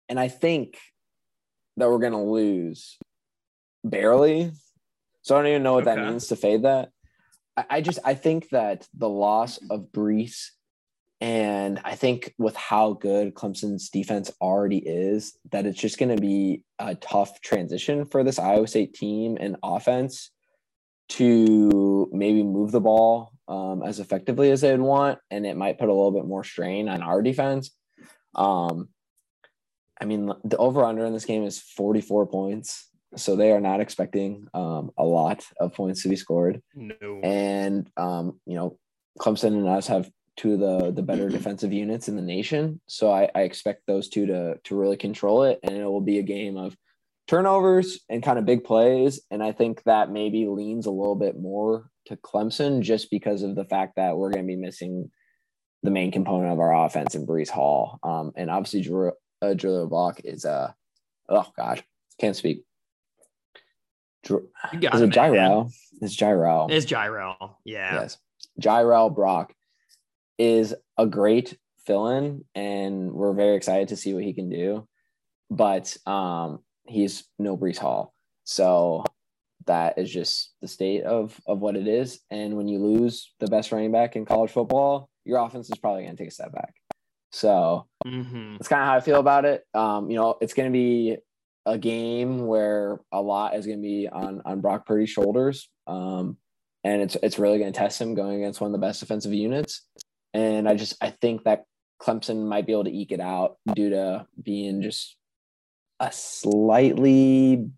And 0.08 0.18
I 0.18 0.28
think 0.28 0.78
that 1.76 1.88
we're 1.88 1.98
gonna 1.98 2.22
lose 2.22 2.98
barely. 3.84 4.52
So 5.22 5.36
I 5.36 5.38
don't 5.38 5.50
even 5.50 5.62
know 5.62 5.74
what 5.74 5.86
okay. 5.86 5.96
that 5.96 6.08
means 6.08 6.28
to 6.28 6.36
fade 6.36 6.62
that. 6.62 6.90
I, 7.56 7.64
I 7.70 7.80
just 7.80 7.98
I 8.04 8.14
think 8.14 8.50
that 8.50 8.86
the 8.96 9.08
loss 9.08 9.58
of 9.70 9.92
Breece 9.92 10.48
and 11.22 11.80
I 11.84 11.94
think 11.94 12.34
with 12.36 12.56
how 12.56 12.94
good 12.94 13.34
Clemson's 13.34 13.90
defense 13.90 14.32
already 14.40 14.78
is, 14.78 15.38
that 15.52 15.66
it's 15.66 15.80
just 15.80 15.96
going 15.96 16.14
to 16.14 16.20
be 16.20 16.64
a 16.80 16.96
tough 16.96 17.40
transition 17.40 18.06
for 18.06 18.24
this 18.24 18.40
Iowa 18.40 18.66
State 18.66 18.92
team 18.94 19.38
and 19.38 19.54
offense 19.62 20.32
to 21.10 22.08
maybe 22.10 22.42
move 22.42 22.72
the 22.72 22.80
ball 22.80 23.31
um, 23.48 23.82
as 23.82 24.00
effectively 24.00 24.50
as 24.50 24.60
they'd 24.60 24.80
want. 24.80 25.18
And 25.30 25.46
it 25.46 25.56
might 25.56 25.78
put 25.78 25.88
a 25.88 25.92
little 25.92 26.12
bit 26.12 26.26
more 26.26 26.44
strain 26.44 26.88
on 26.88 27.02
our 27.02 27.22
defense. 27.22 27.70
Um, 28.34 28.88
I 30.00 30.04
mean, 30.04 30.32
the 30.44 30.56
over 30.56 30.84
under 30.84 31.04
in 31.04 31.12
this 31.12 31.24
game 31.24 31.44
is 31.44 31.60
44 31.60 32.26
points. 32.26 32.88
So 33.14 33.36
they 33.36 33.52
are 33.52 33.60
not 33.60 33.80
expecting 33.80 34.48
um, 34.54 34.90
a 34.96 35.04
lot 35.04 35.44
of 35.60 35.74
points 35.74 36.02
to 36.02 36.08
be 36.08 36.16
scored. 36.16 36.62
No. 36.74 37.20
And, 37.22 37.90
um, 37.96 38.40
you 38.46 38.56
know, 38.56 38.78
Clemson 39.18 39.48
and 39.48 39.68
us 39.68 39.86
have 39.88 40.10
two 40.36 40.54
of 40.54 40.60
the 40.60 40.92
the 40.92 41.02
better 41.02 41.28
defensive 41.28 41.72
units 41.72 42.08
in 42.08 42.16
the 42.16 42.22
nation. 42.22 42.80
So 42.86 43.10
I, 43.10 43.28
I 43.34 43.42
expect 43.42 43.82
those 43.86 44.08
two 44.08 44.26
to 44.26 44.58
to 44.64 44.76
really 44.76 44.96
control 44.96 45.44
it, 45.44 45.60
and 45.62 45.76
it 45.76 45.84
will 45.84 46.00
be 46.00 46.18
a 46.18 46.22
game 46.22 46.56
of 46.56 46.76
turnovers 47.26 48.00
and 48.08 48.22
kind 48.22 48.38
of 48.38 48.44
big 48.44 48.64
plays. 48.64 49.20
And 49.30 49.42
I 49.42 49.52
think 49.52 49.82
that 49.84 50.10
maybe 50.10 50.46
leans 50.46 50.86
a 50.86 50.90
little 50.90 51.16
bit 51.16 51.38
more 51.38 51.90
to 52.06 52.16
Clemson 52.16 52.80
just 52.80 53.10
because 53.10 53.42
of 53.42 53.54
the 53.54 53.64
fact 53.64 53.96
that 53.96 54.16
we're 54.16 54.30
going 54.30 54.44
to 54.44 54.48
be 54.48 54.56
missing 54.56 55.10
the 55.82 55.90
main 55.90 56.12
component 56.12 56.52
of 56.52 56.58
our 56.58 56.84
offense 56.84 57.14
in 57.14 57.26
Breece 57.26 57.50
Hall. 57.50 57.98
Um, 58.02 58.32
and 58.36 58.50
obviously, 58.50 58.82
Drew, 58.82 59.12
uh, 59.40 59.54
Drew 59.54 59.88
Bach 59.88 60.20
is 60.24 60.44
uh, 60.44 60.72
oh 61.28 61.46
gosh, 61.56 61.82
can't 62.20 62.36
speak. 62.36 62.64
Drew, 64.24 64.48
is 64.72 65.00
it, 65.00 65.10
Jirehl? 65.10 65.72
It's 66.00 66.16
Jirehl. 66.16 66.70
It's 66.70 66.86
Jirehl. 66.86 67.54
Yeah. 67.64 68.02
Yes. 68.02 68.18
Jirehl 68.60 69.14
Brock 69.14 69.52
is 70.38 70.74
a 70.96 71.06
great 71.06 71.58
fill-in 71.86 72.44
and 72.54 73.12
we're 73.12 73.32
very 73.32 73.56
excited 73.56 73.88
to 73.88 73.96
see 73.96 74.14
what 74.14 74.22
he 74.22 74.32
can 74.32 74.48
do. 74.48 74.86
But 75.50 75.96
um, 76.06 76.60
he's 76.86 77.24
no 77.38 77.56
Breece 77.56 77.78
Hall. 77.78 78.14
So 78.44 79.04
that 79.66 79.98
is 79.98 80.10
just 80.10 80.52
the 80.60 80.68
state 80.68 81.02
of 81.04 81.40
of 81.46 81.60
what 81.60 81.76
it 81.76 81.86
is. 81.86 82.20
And 82.30 82.56
when 82.56 82.68
you 82.68 82.78
lose 82.78 83.32
the 83.40 83.46
best 83.46 83.72
running 83.72 83.92
back 83.92 84.16
in 84.16 84.24
college 84.24 84.50
football, 84.50 85.08
your 85.24 85.38
offense 85.38 85.70
is 85.70 85.78
probably 85.78 86.02
going 86.02 86.16
to 86.16 86.22
take 86.22 86.30
a 86.30 86.34
step 86.34 86.52
back. 86.52 86.74
So 87.30 87.86
mm-hmm. 88.04 88.54
that's 88.54 88.68
kind 88.68 88.82
of 88.82 88.88
how 88.88 88.96
I 88.96 89.00
feel 89.00 89.20
about 89.20 89.44
it. 89.44 89.64
Um, 89.74 90.10
you 90.10 90.16
know, 90.16 90.36
it's 90.40 90.54
going 90.54 90.70
to 90.70 90.72
be 90.72 91.16
a 91.64 91.78
game 91.78 92.46
where 92.46 93.00
a 93.12 93.22
lot 93.22 93.54
is 93.54 93.66
going 93.66 93.78
to 93.78 93.82
be 93.82 94.08
on 94.08 94.42
on 94.44 94.60
Brock 94.60 94.86
Purdy's 94.86 95.10
shoulders, 95.10 95.68
um, 95.86 96.36
and 96.84 97.02
it's 97.02 97.16
it's 97.22 97.38
really 97.38 97.58
going 97.58 97.72
to 97.72 97.78
test 97.78 98.00
him 98.00 98.14
going 98.14 98.42
against 98.42 98.60
one 98.60 98.68
of 98.68 98.72
the 98.72 98.84
best 98.86 99.00
defensive 99.00 99.32
units. 99.32 99.82
And 100.34 100.68
I 100.68 100.74
just 100.74 100.96
I 101.00 101.10
think 101.10 101.44
that 101.44 101.64
Clemson 102.00 102.46
might 102.46 102.66
be 102.66 102.72
able 102.72 102.84
to 102.84 102.94
eke 102.94 103.12
it 103.12 103.20
out 103.20 103.56
due 103.74 103.90
to 103.90 104.26
being 104.42 104.82
just 104.82 105.16
a 106.02 106.12
slightly 106.12 107.70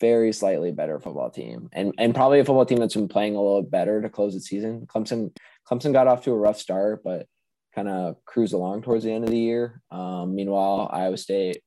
very 0.00 0.32
slightly 0.32 0.70
better 0.70 1.00
football 1.00 1.30
team 1.30 1.70
and 1.72 1.94
and 1.98 2.14
probably 2.14 2.38
a 2.38 2.44
football 2.44 2.66
team 2.66 2.78
that's 2.78 2.94
been 2.94 3.08
playing 3.08 3.34
a 3.34 3.40
little 3.40 3.62
better 3.62 4.02
to 4.02 4.10
close 4.10 4.34
the 4.34 4.40
season. 4.40 4.86
Clemson 4.86 5.34
Clemson 5.66 5.92
got 5.92 6.06
off 6.06 6.24
to 6.24 6.32
a 6.32 6.36
rough 6.36 6.58
start, 6.58 7.02
but 7.02 7.26
kind 7.74 7.88
of 7.88 8.22
cruised 8.26 8.52
along 8.52 8.82
towards 8.82 9.04
the 9.04 9.10
end 9.10 9.24
of 9.24 9.30
the 9.30 9.38
year. 9.38 9.80
Um, 9.90 10.34
meanwhile, 10.34 10.88
Iowa 10.92 11.16
State, 11.16 11.62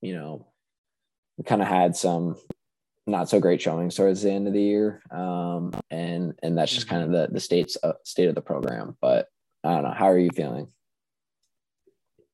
you 0.00 0.14
know, 0.14 0.46
kind 1.44 1.60
of 1.60 1.68
had 1.68 1.94
some 1.94 2.36
not 3.06 3.28
so 3.28 3.40
great 3.40 3.60
showings 3.60 3.94
towards 3.94 4.22
the 4.22 4.30
end 4.30 4.48
of 4.48 4.54
the 4.54 4.62
year, 4.62 5.02
um, 5.10 5.72
and 5.90 6.32
and 6.42 6.56
that's 6.56 6.72
just 6.72 6.88
kind 6.88 7.02
of 7.02 7.10
the 7.10 7.28
the 7.30 7.40
state's 7.40 7.76
uh, 7.82 7.92
state 8.04 8.28
of 8.28 8.34
the 8.34 8.40
program. 8.40 8.96
But 9.00 9.28
I 9.62 9.74
don't 9.74 9.82
know. 9.82 9.92
How 9.92 10.08
are 10.08 10.18
you 10.18 10.30
feeling? 10.34 10.68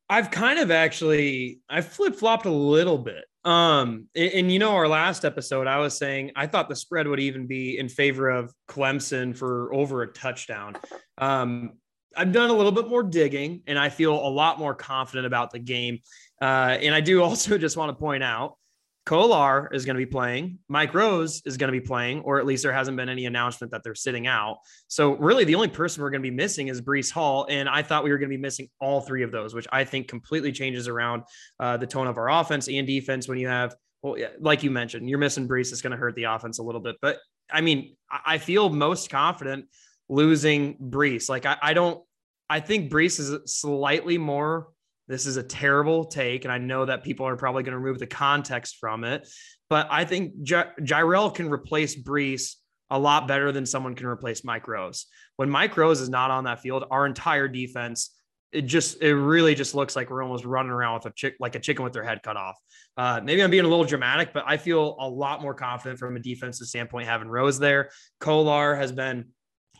I've 0.09 0.31
kind 0.31 0.59
of 0.59 0.71
actually 0.71 1.59
I 1.69 1.81
flip 1.81 2.15
flopped 2.15 2.45
a 2.45 2.51
little 2.51 2.97
bit. 2.97 3.25
Um, 3.43 4.07
and, 4.15 4.31
and, 4.33 4.51
you 4.51 4.57
know, 4.57 4.71
our 4.71 4.87
last 4.87 5.23
episode, 5.23 5.67
I 5.67 5.77
was 5.77 5.95
saying 5.95 6.31
I 6.35 6.47
thought 6.47 6.67
the 6.67 6.75
spread 6.75 7.07
would 7.07 7.19
even 7.19 7.45
be 7.45 7.77
in 7.77 7.89
favor 7.89 8.27
of 8.27 8.51
Clemson 8.67 9.37
for 9.37 9.71
over 9.73 10.01
a 10.01 10.07
touchdown. 10.07 10.75
Um, 11.19 11.73
I've 12.17 12.31
done 12.31 12.49
a 12.49 12.53
little 12.53 12.71
bit 12.71 12.87
more 12.87 13.03
digging, 13.03 13.61
and 13.67 13.77
I 13.77 13.89
feel 13.89 14.13
a 14.13 14.29
lot 14.29 14.57
more 14.57 14.73
confident 14.73 15.27
about 15.27 15.51
the 15.51 15.59
game. 15.59 15.99
Uh, 16.41 16.77
and 16.81 16.95
I 16.95 17.01
do 17.01 17.21
also 17.23 17.57
just 17.57 17.77
want 17.77 17.89
to 17.89 17.95
point 17.95 18.23
out 18.23 18.57
Kolar 19.05 19.69
is 19.71 19.85
going 19.85 19.95
to 19.95 20.03
be 20.03 20.09
playing. 20.09 20.57
Mike 20.67 20.93
Rose 20.95 21.43
is 21.45 21.57
going 21.57 21.71
to 21.71 21.79
be 21.79 21.85
playing, 21.85 22.21
or 22.21 22.39
at 22.39 22.45
least 22.45 22.63
there 22.63 22.73
hasn't 22.73 22.97
been 22.97 23.07
any 23.07 23.27
announcement 23.27 23.71
that 23.71 23.83
they're 23.83 23.93
sitting 23.93 24.25
out. 24.25 24.57
So 24.87 25.15
really, 25.17 25.43
the 25.43 25.53
only 25.53 25.67
person 25.67 26.01
we're 26.01 26.09
going 26.09 26.23
to 26.23 26.29
be 26.29 26.35
missing 26.35 26.69
is 26.69 26.81
Breece 26.81 27.11
Hall, 27.11 27.45
and 27.49 27.69
I 27.69 27.83
thought 27.83 28.03
we 28.03 28.09
were 28.09 28.17
going 28.17 28.31
to 28.31 28.35
be 28.35 28.41
missing 28.41 28.67
all 28.81 29.01
three 29.01 29.21
of 29.21 29.31
those, 29.31 29.53
which 29.53 29.67
I 29.71 29.83
think 29.83 30.07
completely 30.07 30.51
changes 30.51 30.87
around 30.87 31.23
uh, 31.59 31.77
the 31.77 31.85
tone 31.85 32.07
of 32.07 32.17
our 32.17 32.29
offense 32.29 32.67
and 32.67 32.87
defense. 32.87 33.27
When 33.27 33.37
you 33.37 33.47
have, 33.47 33.75
well, 34.01 34.15
like 34.39 34.63
you 34.63 34.71
mentioned, 34.71 35.07
you're 35.07 35.19
missing 35.19 35.47
Breece, 35.47 35.71
it's 35.71 35.81
going 35.81 35.91
to 35.91 35.97
hurt 35.97 36.15
the 36.15 36.23
offense 36.23 36.57
a 36.57 36.63
little 36.63 36.81
bit. 36.81 36.95
But 37.01 37.19
I 37.51 37.61
mean, 37.61 37.95
I 38.09 38.39
feel 38.39 38.69
most 38.69 39.11
confident 39.11 39.65
losing 40.09 40.77
Breece. 40.77 41.29
Like 41.29 41.45
I, 41.45 41.57
I 41.61 41.73
don't, 41.73 42.03
I 42.49 42.59
think 42.59 42.91
Breece 42.91 43.19
is 43.19 43.55
slightly 43.59 44.17
more 44.17 44.67
this 45.07 45.25
is 45.25 45.37
a 45.37 45.43
terrible 45.43 46.05
take, 46.05 46.45
and 46.45 46.51
I 46.51 46.57
know 46.57 46.85
that 46.85 47.03
people 47.03 47.27
are 47.27 47.35
probably 47.35 47.63
going 47.63 47.73
to 47.73 47.79
remove 47.79 47.99
the 47.99 48.07
context 48.07 48.77
from 48.79 49.03
it. 49.03 49.27
But 49.69 49.87
I 49.89 50.05
think 50.05 50.41
J- 50.43 50.71
Jirehl 50.79 51.33
can 51.33 51.49
replace 51.49 51.95
Breece 51.95 52.55
a 52.89 52.99
lot 52.99 53.27
better 53.27 53.51
than 53.51 53.65
someone 53.65 53.95
can 53.95 54.07
replace 54.07 54.43
Mike 54.43 54.67
Rose. 54.67 55.07
When 55.37 55.49
Mike 55.49 55.75
Rose 55.77 56.01
is 56.01 56.09
not 56.09 56.31
on 56.31 56.43
that 56.45 56.61
field, 56.61 56.85
our 56.89 57.05
entire 57.05 57.47
defense 57.47 58.11
it 58.55 58.61
just 58.61 59.01
it 59.01 59.13
really 59.13 59.53
just 59.53 59.75
looks 59.75 59.97
like 59.97 60.09
we're 60.09 60.23
almost 60.23 60.45
running 60.45 60.71
around 60.71 60.93
with 60.95 61.05
a 61.07 61.13
chick 61.13 61.35
like 61.41 61.55
a 61.55 61.59
chicken 61.59 61.83
with 61.83 61.91
their 61.91 62.03
head 62.03 62.23
cut 62.23 62.37
off. 62.37 62.55
Uh, 62.95 63.19
maybe 63.21 63.43
I'm 63.43 63.51
being 63.51 63.65
a 63.65 63.67
little 63.67 63.83
dramatic, 63.83 64.31
but 64.33 64.45
I 64.47 64.55
feel 64.55 64.95
a 64.97 65.09
lot 65.09 65.41
more 65.41 65.53
confident 65.53 65.99
from 65.99 66.15
a 66.15 66.19
defensive 66.21 66.67
standpoint 66.67 67.07
having 67.07 67.27
Rose 67.27 67.59
there. 67.59 67.89
Kolar 68.21 68.75
has 68.75 68.93
been 68.93 69.25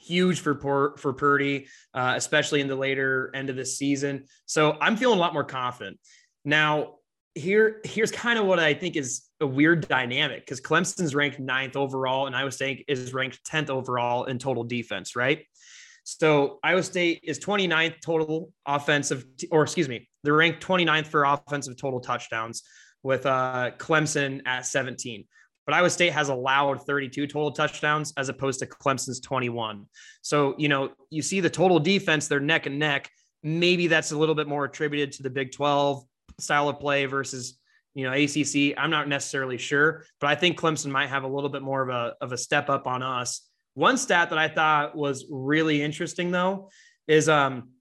huge 0.05 0.39
for 0.39 0.95
for 0.97 1.13
Purdy, 1.13 1.67
uh, 1.93 2.13
especially 2.15 2.61
in 2.61 2.67
the 2.67 2.75
later 2.75 3.31
end 3.33 3.49
of 3.49 3.55
the 3.55 3.65
season. 3.65 4.25
So 4.45 4.77
I'm 4.79 4.97
feeling 4.97 5.17
a 5.17 5.21
lot 5.21 5.33
more 5.33 5.43
confident 5.43 5.99
now. 6.43 6.95
Here, 7.37 7.81
here's 7.83 8.13
kind 8.13 8.39
of 8.39 8.45
what 8.45 8.59
I 8.59 8.73
think 8.73 8.95
is 8.95 9.25
a 9.41 9.45
weird 9.45 9.89
dynamic 9.89 10.45
because 10.45 10.61
Clemson's 10.61 11.13
ranked 11.13 11.37
ninth 11.37 11.75
overall, 11.75 12.27
and 12.27 12.35
Iowa 12.35 12.49
State 12.49 12.85
is 12.87 13.13
ranked 13.13 13.43
10th 13.45 13.69
overall 13.69 14.23
in 14.23 14.39
total 14.39 14.63
defense, 14.63 15.17
right? 15.17 15.43
So 16.05 16.59
Iowa 16.63 16.83
State 16.83 17.21
is 17.23 17.39
29th 17.39 17.99
total 17.99 18.53
offensive, 18.65 19.25
or 19.51 19.63
excuse 19.63 19.89
me, 19.89 20.07
they're 20.23 20.33
ranked 20.33 20.65
29th 20.65 21.07
for 21.07 21.25
offensive 21.25 21.75
total 21.75 21.99
touchdowns 21.99 22.63
with 23.03 23.25
uh, 23.25 23.71
Clemson 23.77 24.41
at 24.45 24.65
17 24.65 25.25
but 25.65 25.73
Iowa 25.73 25.89
State 25.89 26.13
has 26.13 26.29
allowed 26.29 26.85
32 26.85 27.27
total 27.27 27.51
touchdowns 27.51 28.13
as 28.17 28.29
opposed 28.29 28.59
to 28.59 28.65
Clemson's 28.65 29.19
21. 29.19 29.85
So, 30.21 30.55
you 30.57 30.69
know, 30.69 30.91
you 31.09 31.21
see 31.21 31.39
the 31.39 31.49
total 31.49 31.79
defense, 31.79 32.27
they're 32.27 32.39
neck 32.39 32.65
and 32.67 32.77
neck. 32.77 33.09
Maybe 33.41 33.87
that's 33.87 34.11
a 34.11 34.17
little 34.17 34.35
bit 34.35 34.47
more 34.47 34.65
attributed 34.65 35.11
to 35.13 35.23
the 35.23 35.29
Big 35.29 35.51
12 35.51 36.03
style 36.39 36.69
of 36.69 36.79
play 36.79 37.05
versus, 37.05 37.57
you 37.93 38.03
know, 38.03 38.13
ACC. 38.13 38.77
I'm 38.77 38.91
not 38.91 39.07
necessarily 39.07 39.57
sure, 39.57 40.05
but 40.19 40.27
I 40.27 40.35
think 40.35 40.59
Clemson 40.59 40.91
might 40.91 41.09
have 41.09 41.23
a 41.23 41.27
little 41.27 41.49
bit 41.49 41.61
more 41.61 41.81
of 41.81 41.89
a, 41.89 42.13
of 42.21 42.31
a 42.31 42.37
step 42.37 42.69
up 42.69 42.85
on 42.87 43.01
us. 43.01 43.41
One 43.73 43.97
stat 43.97 44.29
that 44.29 44.39
I 44.39 44.47
thought 44.47 44.95
was 44.95 45.25
really 45.29 45.81
interesting, 45.81 46.31
though, 46.31 46.69
is 47.07 47.27
um, 47.27 47.71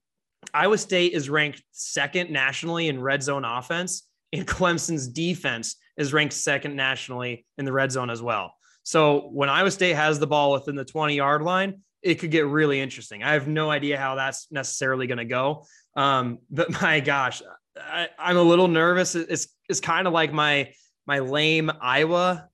Iowa 0.53 0.77
State 0.77 1.13
is 1.13 1.29
ranked 1.29 1.63
second 1.71 2.31
nationally 2.31 2.87
in 2.87 3.01
red 3.01 3.23
zone 3.23 3.45
offense 3.45 4.07
and 4.33 4.47
Clemson's 4.47 5.07
defense 5.07 5.75
is 5.97 6.13
ranked 6.13 6.33
second 6.33 6.75
nationally 6.75 7.45
in 7.57 7.65
the 7.65 7.71
red 7.71 7.91
zone 7.91 8.09
as 8.09 8.21
well. 8.21 8.53
So 8.83 9.29
when 9.31 9.49
Iowa 9.49 9.71
State 9.71 9.95
has 9.95 10.19
the 10.19 10.27
ball 10.27 10.53
within 10.53 10.75
the 10.75 10.85
20 10.85 11.15
yard 11.15 11.41
line, 11.41 11.81
it 12.03 12.15
could 12.15 12.29
get 12.29 12.45
really 12.45 12.79
interesting. 12.79 13.23
I 13.23 13.33
have 13.33 13.47
no 13.47 13.71
idea 13.71 13.97
how 13.97 14.15
that's 14.15 14.47
necessarily 14.51 15.07
going 15.07 15.17
to 15.17 15.25
go. 15.25 15.65
Um, 15.95 16.37
but 16.51 16.69
my 16.81 16.99
gosh, 16.99 17.41
I, 17.77 18.09
am 18.19 18.37
a 18.37 18.41
little 18.41 18.67
nervous. 18.67 19.15
It's 19.15 19.47
it's 19.67 19.79
kind 19.79 20.07
of 20.07 20.13
like 20.13 20.31
my 20.31 20.71
my 21.07 21.19
lame 21.19 21.71
Iowa 21.81 22.47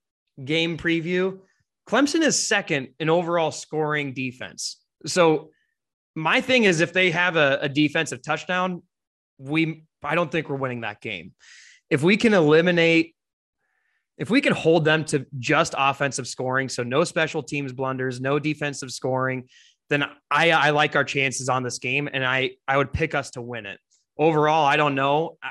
game 0.43 0.77
preview. 0.77 1.39
Clemson 1.87 2.21
is 2.21 2.41
second 2.41 2.89
in 2.99 3.09
overall 3.09 3.51
scoring 3.51 4.13
defense. 4.13 4.77
So 5.05 5.49
my 6.15 6.41
thing 6.41 6.63
is 6.63 6.79
if 6.79 6.93
they 6.93 7.11
have 7.11 7.35
a, 7.35 7.59
a 7.61 7.69
defensive 7.69 8.21
touchdown, 8.21 8.83
we 9.37 9.83
I 10.03 10.15
don't 10.15 10.31
think 10.31 10.49
we're 10.49 10.55
winning 10.55 10.81
that 10.81 11.01
game. 11.01 11.33
If 11.89 12.03
we 12.03 12.15
can 12.15 12.33
eliminate 12.33 13.15
if 14.21 14.29
we 14.29 14.39
can 14.39 14.53
hold 14.53 14.85
them 14.85 15.03
to 15.03 15.25
just 15.39 15.73
offensive 15.75 16.27
scoring, 16.27 16.69
so 16.69 16.83
no 16.83 17.03
special 17.03 17.41
teams 17.41 17.73
blunders, 17.73 18.21
no 18.21 18.37
defensive 18.37 18.91
scoring, 18.91 19.49
then 19.89 20.03
I, 20.29 20.51
I 20.51 20.69
like 20.69 20.95
our 20.95 21.03
chances 21.03 21.49
on 21.49 21.63
this 21.63 21.79
game, 21.79 22.07
and 22.13 22.23
I 22.23 22.51
I 22.67 22.77
would 22.77 22.93
pick 22.93 23.15
us 23.15 23.31
to 23.31 23.41
win 23.41 23.65
it. 23.65 23.79
Overall, 24.19 24.63
I 24.63 24.77
don't 24.77 24.93
know. 24.93 25.39
I 25.41 25.49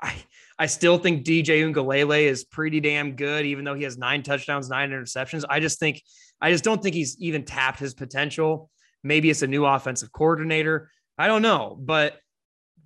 I, 0.00 0.14
I 0.58 0.66
still 0.66 0.96
think 0.96 1.26
DJ 1.26 1.60
Uiagalelei 1.60 2.22
is 2.22 2.44
pretty 2.44 2.80
damn 2.80 3.16
good, 3.16 3.44
even 3.44 3.66
though 3.66 3.74
he 3.74 3.82
has 3.82 3.98
nine 3.98 4.22
touchdowns, 4.22 4.70
nine 4.70 4.92
interceptions. 4.92 5.44
I 5.50 5.60
just 5.60 5.78
think 5.78 6.02
I 6.40 6.50
just 6.50 6.64
don't 6.64 6.82
think 6.82 6.94
he's 6.94 7.18
even 7.20 7.44
tapped 7.44 7.80
his 7.80 7.92
potential. 7.92 8.70
Maybe 9.04 9.28
it's 9.28 9.42
a 9.42 9.46
new 9.46 9.66
offensive 9.66 10.10
coordinator. 10.10 10.90
I 11.18 11.26
don't 11.26 11.42
know, 11.42 11.76
but 11.78 12.18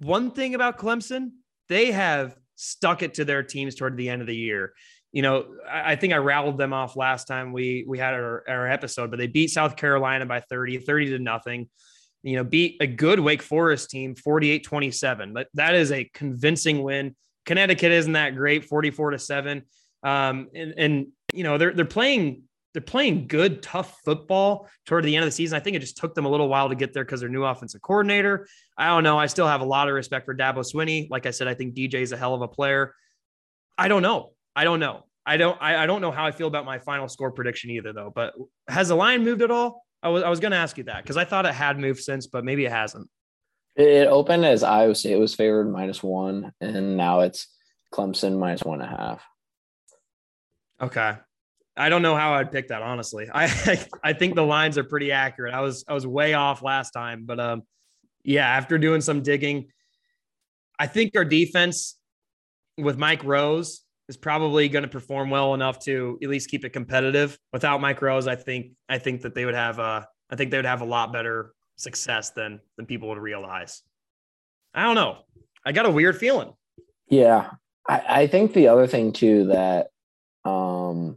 one 0.00 0.32
thing 0.32 0.56
about 0.56 0.76
Clemson, 0.76 1.30
they 1.68 1.92
have 1.92 2.36
stuck 2.56 3.02
it 3.02 3.14
to 3.14 3.24
their 3.24 3.44
teams 3.44 3.76
toward 3.76 3.96
the 3.96 4.10
end 4.10 4.22
of 4.22 4.26
the 4.26 4.36
year 4.36 4.74
you 5.12 5.22
know, 5.22 5.46
I, 5.68 5.92
I 5.92 5.96
think 5.96 6.12
I 6.12 6.18
rattled 6.18 6.58
them 6.58 6.72
off 6.72 6.96
last 6.96 7.26
time 7.26 7.52
we 7.52 7.84
we 7.86 7.98
had 7.98 8.14
our, 8.14 8.44
our 8.48 8.68
episode, 8.68 9.10
but 9.10 9.18
they 9.18 9.26
beat 9.26 9.50
South 9.50 9.76
Carolina 9.76 10.26
by 10.26 10.40
30, 10.40 10.78
30 10.78 11.10
to 11.10 11.18
nothing. 11.18 11.68
You 12.22 12.36
know, 12.36 12.44
beat 12.44 12.76
a 12.80 12.86
good 12.86 13.18
Wake 13.18 13.42
Forest 13.42 13.90
team 13.90 14.14
48 14.14 14.64
27. 14.64 15.32
But 15.32 15.48
that 15.54 15.74
is 15.74 15.90
a 15.90 16.04
convincing 16.12 16.82
win. 16.82 17.16
Connecticut 17.46 17.92
isn't 17.92 18.12
that 18.12 18.36
great, 18.36 18.66
44 18.66 19.12
to 19.12 19.18
7. 19.18 19.62
Um, 20.02 20.48
and, 20.54 20.74
and 20.76 21.06
you 21.32 21.44
know, 21.44 21.58
they're 21.58 21.72
they're 21.72 21.84
playing 21.84 22.44
they're 22.72 22.82
playing 22.82 23.26
good, 23.26 23.62
tough 23.62 23.98
football 24.04 24.68
toward 24.86 25.04
the 25.04 25.16
end 25.16 25.24
of 25.24 25.26
the 25.26 25.32
season. 25.32 25.56
I 25.56 25.60
think 25.60 25.76
it 25.76 25.80
just 25.80 25.96
took 25.96 26.14
them 26.14 26.24
a 26.24 26.28
little 26.28 26.48
while 26.48 26.68
to 26.68 26.76
get 26.76 26.92
there 26.92 27.04
because 27.04 27.20
their 27.20 27.28
new 27.28 27.44
offensive 27.44 27.82
coordinator. 27.82 28.46
I 28.78 28.86
don't 28.86 29.02
know. 29.02 29.18
I 29.18 29.26
still 29.26 29.48
have 29.48 29.60
a 29.60 29.64
lot 29.64 29.88
of 29.88 29.94
respect 29.94 30.24
for 30.24 30.34
Dabo 30.36 30.58
Swinney. 30.58 31.10
Like 31.10 31.26
I 31.26 31.30
said, 31.30 31.48
I 31.48 31.54
think 31.54 31.74
DJ 31.74 31.94
is 31.94 32.12
a 32.12 32.16
hell 32.16 32.34
of 32.34 32.42
a 32.42 32.48
player. 32.48 32.94
I 33.76 33.88
don't 33.88 34.02
know. 34.02 34.32
I 34.60 34.64
don't 34.64 34.78
know. 34.78 35.06
I 35.24 35.38
don't 35.38 35.56
I, 35.58 35.84
I 35.84 35.86
don't 35.86 36.02
know 36.02 36.10
how 36.10 36.26
I 36.26 36.32
feel 36.32 36.46
about 36.46 36.66
my 36.66 36.78
final 36.78 37.08
score 37.08 37.30
prediction 37.30 37.70
either 37.70 37.94
though. 37.94 38.12
But 38.14 38.34
has 38.68 38.88
the 38.88 38.94
line 38.94 39.24
moved 39.24 39.40
at 39.40 39.50
all? 39.50 39.86
I 40.02 40.10
was 40.10 40.22
I 40.22 40.28
was 40.28 40.38
gonna 40.38 40.56
ask 40.56 40.76
you 40.76 40.84
that 40.84 41.02
because 41.02 41.16
I 41.16 41.24
thought 41.24 41.46
it 41.46 41.54
had 41.54 41.78
moved 41.78 42.00
since, 42.00 42.26
but 42.26 42.44
maybe 42.44 42.66
it 42.66 42.70
hasn't. 42.70 43.08
It 43.74 44.06
opened 44.06 44.44
as 44.44 44.62
Iowa 44.62 44.94
State 44.94 45.16
was 45.16 45.34
favored 45.34 45.72
minus 45.72 46.02
one, 46.02 46.52
and 46.60 46.98
now 46.98 47.20
it's 47.20 47.46
Clemson 47.90 48.38
minus 48.38 48.62
one 48.62 48.82
and 48.82 48.92
a 48.92 48.96
half. 48.96 49.24
Okay. 50.82 51.14
I 51.74 51.88
don't 51.88 52.02
know 52.02 52.16
how 52.16 52.34
I'd 52.34 52.52
pick 52.52 52.68
that 52.68 52.82
honestly. 52.82 53.30
I 53.32 53.44
I 54.04 54.12
think 54.12 54.34
the 54.34 54.44
lines 54.44 54.76
are 54.76 54.84
pretty 54.84 55.10
accurate. 55.10 55.54
I 55.54 55.62
was 55.62 55.86
I 55.88 55.94
was 55.94 56.06
way 56.06 56.34
off 56.34 56.62
last 56.62 56.90
time, 56.90 57.24
but 57.24 57.40
um 57.40 57.62
yeah, 58.24 58.46
after 58.46 58.76
doing 58.76 59.00
some 59.00 59.22
digging, 59.22 59.68
I 60.78 60.86
think 60.86 61.12
our 61.16 61.24
defense 61.24 61.96
with 62.76 62.98
Mike 62.98 63.24
Rose 63.24 63.86
is 64.10 64.16
probably 64.16 64.68
going 64.68 64.82
to 64.82 64.88
perform 64.88 65.30
well 65.30 65.54
enough 65.54 65.78
to 65.78 66.18
at 66.20 66.28
least 66.28 66.50
keep 66.50 66.64
it 66.64 66.70
competitive. 66.70 67.38
Without 67.52 67.80
Mike 67.80 68.02
Rose, 68.02 68.26
I 68.26 68.34
think 68.34 68.72
I 68.88 68.98
think 68.98 69.22
that 69.22 69.36
they 69.36 69.44
would 69.44 69.54
have 69.54 69.78
a 69.78 70.06
I 70.28 70.36
think 70.36 70.50
they 70.50 70.58
would 70.58 70.66
have 70.66 70.80
a 70.80 70.84
lot 70.84 71.12
better 71.12 71.54
success 71.76 72.30
than 72.30 72.60
than 72.76 72.86
people 72.86 73.08
would 73.08 73.18
realize. 73.18 73.82
I 74.74 74.82
don't 74.82 74.96
know. 74.96 75.18
I 75.64 75.70
got 75.70 75.86
a 75.86 75.90
weird 75.90 76.18
feeling. 76.18 76.52
Yeah. 77.08 77.50
I, 77.88 78.02
I 78.08 78.26
think 78.26 78.52
the 78.52 78.66
other 78.66 78.88
thing 78.88 79.12
too 79.12 79.46
that 79.46 79.90
um 80.44 81.16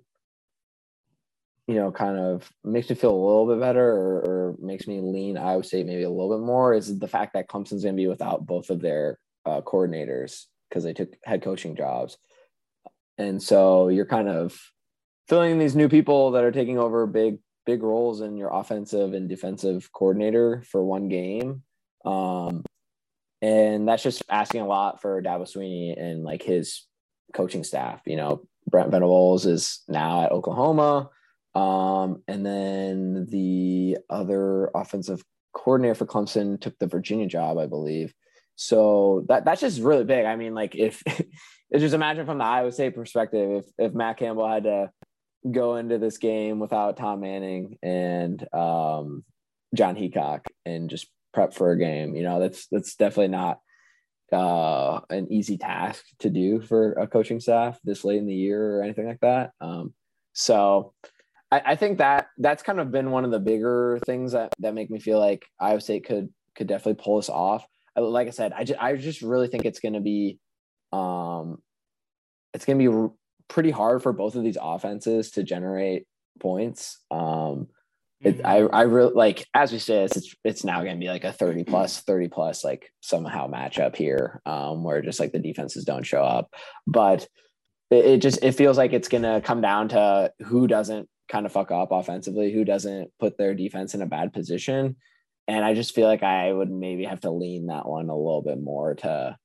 you 1.66 1.76
know 1.76 1.92
kind 1.92 2.20
of 2.20 2.48
makes 2.64 2.90
me 2.90 2.96
feel 2.96 3.12
a 3.12 3.26
little 3.26 3.48
bit 3.48 3.60
better 3.60 3.92
or, 3.92 4.18
or 4.20 4.56
makes 4.60 4.86
me 4.86 5.02
lean 5.02 5.36
I 5.36 5.56
would 5.56 5.66
say 5.66 5.84
maybe 5.84 6.04
a 6.04 6.12
little 6.12 6.38
bit 6.38 6.46
more 6.46 6.76
is 6.76 7.00
the 7.00 7.08
fact 7.08 7.34
that 7.34 7.48
Clemson's 7.48 7.84
gonna 7.84 7.98
be 7.98 8.08
without 8.08 8.46
both 8.46 8.70
of 8.70 8.82
their 8.82 9.18
uh, 9.48 9.62
coordinators 9.62 10.46
because 10.70 10.84
they 10.84 10.94
took 10.94 11.10
head 11.24 11.42
coaching 11.42 11.76
jobs. 11.76 12.20
And 13.18 13.42
so 13.42 13.90
you're 13.90 14.06
kind 14.06 14.30
of 14.30 14.60
filling 15.28 15.60
these 15.60 15.76
new 15.76 15.90
people 15.90 16.32
that 16.32 16.44
are 16.44 16.52
taking 16.52 16.80
over 16.80 17.06
big, 17.08 17.40
big 17.66 17.84
roles 17.84 18.22
in 18.22 18.38
your 18.38 18.50
offensive 18.52 19.14
and 19.14 19.30
defensive 19.30 19.92
coordinator 19.94 20.64
for 20.70 20.84
one 20.84 21.08
game. 21.08 21.64
Um, 22.06 22.64
and 23.42 23.88
that's 23.88 24.04
just 24.04 24.24
asking 24.30 24.62
a 24.62 24.68
lot 24.68 25.02
for 25.02 25.22
Dabo 25.22 25.44
Swinney 25.44 26.00
and 26.00 26.24
like 26.24 26.44
his 26.44 26.88
coaching 27.34 27.64
staff. 27.64 28.02
You 28.06 28.16
know, 28.16 28.48
Brent 28.70 28.92
Venables 28.92 29.46
is 29.46 29.82
now 29.88 30.24
at 30.24 30.32
Oklahoma. 30.32 31.10
Um, 31.56 32.24
and 32.28 32.46
then 32.46 33.28
the 33.30 33.98
other 34.10 34.72
offensive 34.74 35.24
coordinator 35.54 35.96
for 35.96 36.06
Clemson 36.06 36.60
took 36.60 36.78
the 36.80 36.88
Virginia 36.88 37.28
job, 37.28 37.58
I 37.58 37.68
believe. 37.68 38.14
So 38.56 39.26
that 39.30 39.46
that's 39.46 39.62
just 39.62 39.82
really 39.82 40.04
big. 40.04 40.26
I 40.26 40.36
mean, 40.36 40.54
like 40.54 40.76
if 40.76 41.04
just 41.82 41.96
imagine 41.96 42.26
from 42.26 42.38
the 42.38 42.44
Iowa 42.44 42.72
State 42.72 42.96
perspective, 42.96 43.64
if 43.64 43.90
if 43.90 43.94
Matt 43.94 44.18
Campbell 44.18 44.48
had 44.48 44.64
to 44.64 44.92
go 45.50 45.76
into 45.76 45.98
this 45.98 46.18
game 46.18 46.60
without 46.60 46.98
Tom 46.98 47.22
Manning 47.22 47.78
and 47.82 48.42
um, 48.54 49.24
Jon 49.74 49.96
Heacock 49.96 50.42
and 50.66 50.90
just 50.90 51.08
prep 51.34 51.54
for 51.54 51.72
a 51.72 51.80
game, 51.80 52.16
you 52.16 52.24
know, 52.24 52.40
that's 52.40 52.68
that's 52.68 52.96
definitely 52.96 53.30
not 53.30 53.60
uh, 54.32 55.02
an 55.10 55.32
easy 55.32 55.58
task 55.58 56.04
to 56.20 56.30
do 56.30 56.62
for 56.62 56.94
a 56.94 57.08
coaching 57.08 57.40
staff 57.40 57.80
this 57.84 58.04
late 58.04 58.18
in 58.18 58.26
the 58.26 58.34
year 58.34 58.78
or 58.78 58.84
anything 58.84 59.08
like 59.08 59.20
that. 59.22 59.52
Um, 59.62 59.94
so 60.34 60.94
I, 61.52 61.62
I, 61.66 61.76
think 61.76 62.00
that 62.00 62.28
that's 62.40 62.64
kind 62.64 62.80
of 62.80 62.92
been 62.92 63.12
one 63.12 63.26
of 63.26 63.32
the 63.32 63.40
bigger 63.40 64.00
things 64.06 64.32
that 64.32 64.54
that 64.60 64.74
make 64.74 64.90
me 64.90 65.00
feel 65.00 65.20
like 65.20 65.46
Iowa 65.60 65.82
State 65.82 66.06
could 66.06 66.30
could 66.56 66.68
definitely 66.68 67.04
pull 67.04 67.18
this 67.18 67.30
off. 67.30 67.66
Like 67.96 68.28
I 68.28 68.32
said, 68.32 68.54
I 68.54 68.64
just 68.64 68.82
I 68.82 68.96
just 68.96 69.22
really 69.22 69.48
think 69.48 69.66
it's 69.66 69.80
going 69.80 69.94
to 69.94 70.00
be 70.00 70.40
um, 70.94 71.58
it's 72.54 72.66
going 72.66 72.78
to 72.78 72.84
be 72.84 72.96
r- 72.96 73.12
pretty 73.48 73.72
hard 73.72 74.04
for 74.04 74.14
both 74.14 74.36
of 74.36 74.44
these 74.44 74.58
offenses 74.62 75.32
to 75.32 75.44
generate 75.44 76.06
points. 76.40 77.00
Um, 77.12 77.68
it, 78.22 78.42
I, 78.46 78.62
mm-hmm. 78.62 78.76
I 78.76 78.82
really 78.84 79.14
like, 79.14 79.46
as 79.54 79.72
we 79.72 79.80
say, 79.80 80.04
it's, 80.04 80.36
it's 80.46 80.64
now 80.64 80.82
going 80.84 80.96
to 80.96 81.00
be 81.00 81.10
like 81.10 81.26
a 81.26 81.34
30 81.34 81.66
plus 81.66 82.00
30 82.02 82.30
plus, 82.30 82.64
like 82.64 82.92
somehow 83.02 83.50
matchup 83.50 83.96
here, 83.96 84.42
um, 84.46 84.84
where 84.84 85.02
just 85.02 85.20
like 85.20 85.34
the 85.34 85.40
defenses 85.40 85.84
don't 85.84 86.06
show 86.06 86.24
up, 86.24 86.54
but 86.88 87.28
it, 87.92 88.06
it 88.06 88.18
just, 88.20 88.42
it 88.44 88.54
feels 88.54 88.78
like 88.78 88.94
it's 88.94 89.10
going 89.10 89.24
to 89.24 89.42
come 89.44 89.62
down 89.62 89.90
to 89.90 90.32
who 90.46 90.68
doesn't 90.68 91.10
kind 91.28 91.46
of 91.46 91.52
fuck 91.52 91.72
up 91.72 91.92
offensively, 91.92 92.54
who 92.54 92.64
doesn't 92.64 93.12
put 93.20 93.38
their 93.38 93.56
defense 93.56 93.94
in 93.94 94.02
a 94.02 94.08
bad 94.08 94.32
position. 94.32 94.96
And 95.48 95.66
I 95.66 95.74
just 95.74 95.94
feel 95.94 96.08
like 96.08 96.24
I 96.24 96.54
would 96.54 96.72
maybe 96.72 97.04
have 97.04 97.22
to 97.22 97.32
lean 97.32 97.68
that 97.68 97.88
one 97.88 98.10
a 98.10 98.16
little 98.16 98.42
bit 98.42 98.62
more 98.62 98.96
to, 98.96 99.38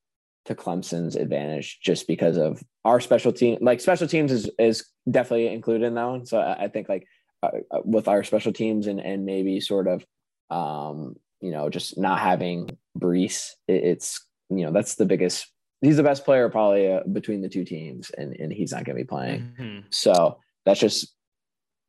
to 0.48 0.54
Clemson's 0.54 1.14
advantage 1.14 1.78
just 1.80 2.08
because 2.08 2.38
of 2.38 2.62
our 2.84 3.00
special 3.00 3.32
team. 3.32 3.58
Like 3.60 3.80
special 3.80 4.08
teams 4.08 4.32
is 4.32 4.50
is 4.58 4.86
definitely 5.08 5.48
included 5.48 5.86
in 5.86 5.94
that 5.94 6.04
one. 6.04 6.26
So 6.26 6.38
I, 6.38 6.64
I 6.64 6.68
think 6.68 6.88
like 6.88 7.06
uh, 7.42 7.50
uh, 7.70 7.80
with 7.84 8.08
our 8.08 8.24
special 8.24 8.52
teams 8.52 8.86
and 8.86 8.98
and 8.98 9.26
maybe 9.26 9.60
sort 9.60 9.86
of 9.86 10.04
um 10.50 11.14
you 11.42 11.50
know 11.50 11.68
just 11.68 11.98
not 11.98 12.18
having 12.18 12.78
Breece, 12.98 13.50
it, 13.68 13.84
it's 13.84 14.26
you 14.48 14.64
know 14.64 14.72
that's 14.72 14.96
the 14.96 15.06
biggest. 15.06 15.46
He's 15.82 15.98
the 15.98 16.02
best 16.02 16.24
player 16.24 16.48
probably 16.48 16.90
uh, 16.90 17.02
between 17.12 17.42
the 17.42 17.48
two 17.48 17.64
teams, 17.64 18.10
and 18.10 18.34
and 18.34 18.50
he's 18.50 18.72
not 18.72 18.84
going 18.84 18.96
to 18.96 19.04
be 19.04 19.06
playing. 19.06 19.52
Mm-hmm. 19.60 19.78
So 19.90 20.38
that's 20.64 20.80
just 20.80 21.14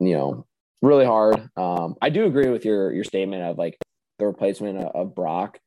you 0.01 0.13
know 0.13 0.45
really 0.81 1.05
hard. 1.05 1.49
Um, 1.55 1.95
I 2.01 2.09
do 2.09 2.25
agree 2.25 2.49
with 2.49 2.65
your 2.65 2.91
your 2.91 3.05
statement 3.05 3.43
of 3.43 3.57
like 3.57 3.77
the 4.19 4.25
replacement 4.25 4.79
of, 4.79 4.93
of 4.93 5.15
Brock 5.15 5.59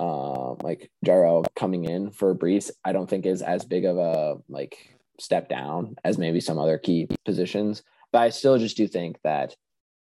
um, 0.00 0.56
like 0.62 0.90
Jaro 1.04 1.44
coming 1.54 1.84
in 1.84 2.10
for 2.10 2.34
Breece, 2.34 2.70
I 2.84 2.92
don't 2.92 3.08
think 3.08 3.26
is 3.26 3.42
as 3.42 3.64
big 3.64 3.84
of 3.84 3.98
a 3.98 4.38
like 4.48 4.98
step 5.20 5.50
down 5.50 5.96
as 6.04 6.16
maybe 6.16 6.40
some 6.40 6.58
other 6.58 6.78
key 6.78 7.06
positions. 7.26 7.82
But 8.10 8.22
I 8.22 8.30
still 8.30 8.56
just 8.56 8.78
do 8.78 8.88
think 8.88 9.18
that, 9.24 9.54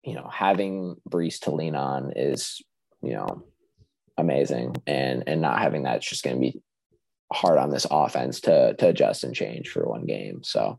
you 0.04 0.14
know, 0.14 0.28
having 0.30 0.96
Breece 1.08 1.40
to 1.40 1.54
lean 1.54 1.74
on 1.74 2.12
is, 2.14 2.60
you 3.02 3.14
know, 3.14 3.42
amazing. 4.18 4.76
And 4.86 5.24
and 5.26 5.40
not 5.40 5.58
having 5.58 5.82
that's 5.84 6.06
just 6.06 6.24
gonna 6.24 6.38
be 6.38 6.60
hard 7.32 7.58
on 7.58 7.70
this 7.70 7.86
offense 7.90 8.40
to 8.42 8.74
to 8.74 8.88
adjust 8.88 9.24
and 9.24 9.34
change 9.34 9.70
for 9.70 9.88
one 9.88 10.04
game. 10.04 10.42
So 10.44 10.78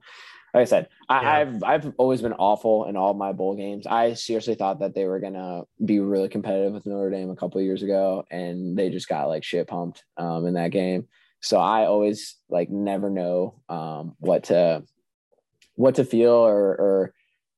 like 0.54 0.62
I 0.62 0.66
said, 0.66 0.90
I, 1.08 1.22
yeah. 1.22 1.32
I've 1.32 1.64
I've 1.64 1.94
always 1.98 2.22
been 2.22 2.34
awful 2.34 2.86
in 2.86 2.98
all 2.98 3.14
my 3.14 3.32
bowl 3.32 3.56
games. 3.56 3.88
I 3.88 4.14
seriously 4.14 4.56
thought 4.56 4.80
that 4.80 4.94
they 4.94 5.06
were 5.06 5.20
gonna 5.20 5.64
be 5.84 6.00
really 6.00 6.28
competitive 6.28 6.74
with 6.74 6.86
Notre 6.86 7.10
Dame 7.10 7.30
a 7.30 7.36
couple 7.36 7.62
years 7.62 7.84
ago, 7.84 8.26
and 8.30 8.78
they 8.78 8.90
just 8.90 9.08
got 9.08 9.30
like 9.30 9.44
shit 9.44 9.68
pumped 9.68 10.04
um, 10.18 10.46
in 10.46 10.56
that 10.56 10.72
game. 10.72 11.08
So 11.42 11.58
I 11.58 11.86
always 11.86 12.36
like 12.50 12.70
never 12.70 13.10
know 13.10 13.62
um, 13.70 14.16
what 14.20 14.46
to 14.46 14.84
what 15.76 15.96
to 15.96 16.06
feel 16.06 16.32
or, 16.34 16.70
or 16.76 17.14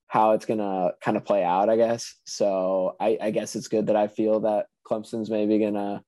how 0.07 0.31
it's 0.31 0.45
gonna 0.45 0.91
kind 1.01 1.17
of 1.17 1.25
play 1.25 1.43
out, 1.43 1.69
I 1.69 1.75
guess. 1.75 2.15
So 2.25 2.95
I, 2.99 3.17
I 3.19 3.31
guess 3.31 3.55
it's 3.55 3.67
good 3.67 3.87
that 3.87 3.95
I 3.95 4.07
feel 4.07 4.41
that 4.41 4.67
Clemson's 4.87 5.31
maybe 5.31 5.57
gonna 5.57 6.03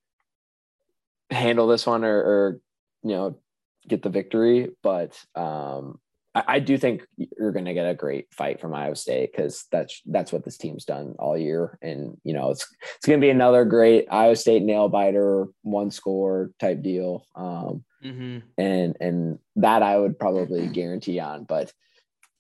handle 1.32 1.68
this 1.68 1.88
one 1.88 2.04
or, 2.04 2.16
or 2.16 2.60
you 3.02 3.12
know 3.12 3.40
get 3.88 4.04
the 4.04 4.10
victory. 4.10 4.70
But 4.84 5.20
um, 5.34 6.00
I, 6.36 6.44
I 6.48 6.60
do 6.60 6.78
think 6.78 7.08
you're 7.18 7.54
gonna 7.54 7.74
get 7.74 7.90
a 7.90 7.96
great 7.96 8.32
fight 8.34 8.60
from 8.60 8.76
Iowa 8.76 8.96
State 8.96 9.32
because 9.32 9.66
that's 9.72 10.02
that's 10.06 10.32
what 10.32 10.44
this 10.44 10.58
team's 10.58 10.86
done 10.86 11.16
all 11.18 11.38
year, 11.38 11.80
and 11.82 12.18
you 12.24 12.34
know 12.34 12.52
it's 12.52 12.68
it's 12.98 13.08
gonna 13.08 13.20
be 13.20 13.30
another 13.30 13.66
great 13.66 14.08
Iowa 14.12 14.36
State 14.36 14.62
nail 14.62 14.90
biter, 14.90 15.48
one 15.64 15.90
score 15.90 16.52
type 16.60 16.82
deal. 16.82 17.26
Um, 17.36 17.84
mm-hmm. 18.04 18.40
and 18.58 18.98
and 19.00 19.40
that 19.56 19.82
I 19.82 19.98
would 19.98 20.20
probably 20.20 20.68
guarantee 20.68 21.20
on, 21.20 21.46
but 21.46 21.72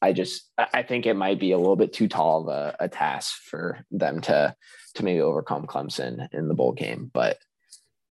I 0.02 0.14
just 0.14 0.52
I 0.58 0.84
think 0.84 1.06
it 1.06 1.16
might 1.16 1.40
be 1.40 1.52
a 1.52 1.58
little 1.58 1.76
bit 1.76 1.94
too 1.94 2.08
tall 2.08 2.42
of 2.42 2.48
a, 2.50 2.76
a 2.82 2.90
task 2.90 3.42
for 3.50 3.80
them 3.90 4.22
to 4.22 4.56
to 4.96 5.04
maybe 5.04 5.22
overcome 5.22 5.66
Clemson 5.66 6.28
in 6.34 6.48
the 6.48 6.54
bowl 6.54 6.74
game. 6.74 7.10
But 7.12 7.40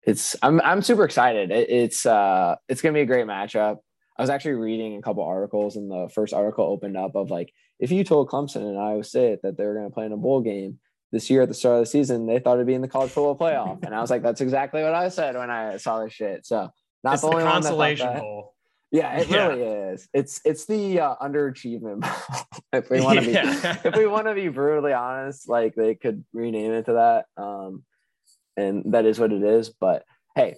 it's 0.02 0.34
I'm 0.42 0.60
I'm 0.62 0.82
super 0.82 1.04
excited. 1.04 1.50
It, 1.50 1.70
it's 1.70 2.06
uh 2.06 2.56
it's 2.68 2.80
gonna 2.80 2.94
be 2.94 3.02
a 3.02 3.06
great 3.06 3.26
matchup. 3.26 3.78
I 4.18 4.22
was 4.22 4.30
actually 4.30 4.52
reading 4.52 4.96
a 4.96 5.02
couple 5.02 5.22
articles, 5.24 5.76
and 5.76 5.90
the 5.90 6.08
first 6.12 6.32
article 6.32 6.64
opened 6.64 6.96
up 6.96 7.14
of 7.14 7.30
like 7.30 7.52
if 7.78 7.90
you 7.90 8.04
told 8.04 8.28
Clemson 8.28 8.62
and 8.62 8.78
Iowa 8.78 9.04
State 9.04 9.40
that 9.42 9.56
they 9.56 9.64
were 9.64 9.74
going 9.74 9.88
to 9.88 9.94
play 9.94 10.06
in 10.06 10.12
a 10.12 10.16
bowl 10.16 10.40
game 10.40 10.78
this 11.12 11.28
year 11.28 11.42
at 11.42 11.48
the 11.48 11.54
start 11.54 11.76
of 11.76 11.82
the 11.82 11.86
season, 11.86 12.26
they 12.26 12.38
thought 12.38 12.54
it'd 12.54 12.66
be 12.66 12.74
in 12.74 12.82
the 12.82 12.88
college 12.88 13.10
football 13.10 13.36
playoff, 13.36 13.84
and 13.84 13.94
I 13.94 14.00
was 14.00 14.10
like, 14.10 14.22
that's 14.22 14.40
exactly 14.40 14.82
what 14.82 14.94
I 14.94 15.08
said 15.08 15.36
when 15.36 15.50
I 15.50 15.76
saw 15.76 16.02
this 16.02 16.12
shit. 16.12 16.46
So 16.46 16.70
not 17.04 17.14
it's 17.14 17.22
the 17.22 17.28
only 17.28 17.42
the 17.42 17.50
consolation 17.50 18.18
bowl. 18.18 18.54
Yeah, 18.92 19.18
it 19.18 19.28
yeah. 19.28 19.48
really 19.48 19.62
is. 19.62 20.08
It's 20.14 20.40
it's 20.44 20.64
the 20.66 21.00
uh, 21.00 21.16
underachievement. 21.16 22.08
if 22.72 22.88
we 22.88 23.00
want 23.00 23.20
to 23.20 23.26
be 23.26 23.32
if 23.88 23.96
we 23.96 24.06
want 24.06 24.26
to 24.26 24.34
be 24.34 24.48
brutally 24.48 24.92
honest, 24.92 25.48
like 25.48 25.74
they 25.74 25.94
could 25.94 26.24
rename 26.32 26.72
it 26.72 26.86
to 26.86 26.92
that. 26.94 27.26
Um, 27.42 27.84
and 28.56 28.92
that 28.92 29.04
is 29.04 29.18
what 29.18 29.32
it 29.32 29.42
is. 29.42 29.70
But 29.70 30.04
hey, 30.34 30.56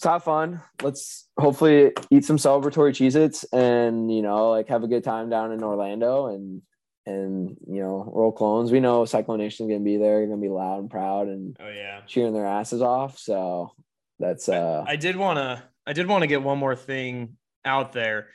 let's 0.00 0.12
have 0.12 0.24
fun. 0.24 0.62
Let's 0.82 1.28
hopefully 1.38 1.92
eat 2.10 2.24
some 2.24 2.38
celebratory 2.38 2.92
Cheez-Its 2.92 3.44
and 3.52 4.12
you 4.14 4.22
know, 4.22 4.50
like 4.50 4.68
have 4.68 4.82
a 4.82 4.88
good 4.88 5.04
time 5.04 5.28
down 5.28 5.52
in 5.52 5.62
Orlando 5.62 6.26
and 6.26 6.62
and 7.06 7.56
you 7.66 7.82
know, 7.82 8.10
roll 8.12 8.32
clones. 8.32 8.72
We 8.72 8.80
know 8.80 9.04
Cyclone 9.04 9.38
Nation's 9.38 9.68
gonna 9.68 9.80
be 9.80 9.96
there, 9.96 10.26
gonna 10.26 10.40
be 10.40 10.48
loud 10.48 10.80
and 10.80 10.90
proud 10.90 11.28
and 11.28 11.56
oh 11.60 11.68
yeah, 11.68 12.00
cheering 12.06 12.32
their 12.32 12.46
asses 12.46 12.82
off. 12.82 13.18
So 13.18 13.72
that's 14.18 14.48
uh 14.48 14.84
I, 14.86 14.96
did 14.96 15.16
wanna 15.16 15.64
I 15.86 15.92
did 15.92 16.06
want 16.06 16.22
to 16.22 16.28
get 16.28 16.42
one 16.42 16.58
more 16.58 16.76
thing 16.76 17.36
out 17.64 17.92
there, 17.92 18.28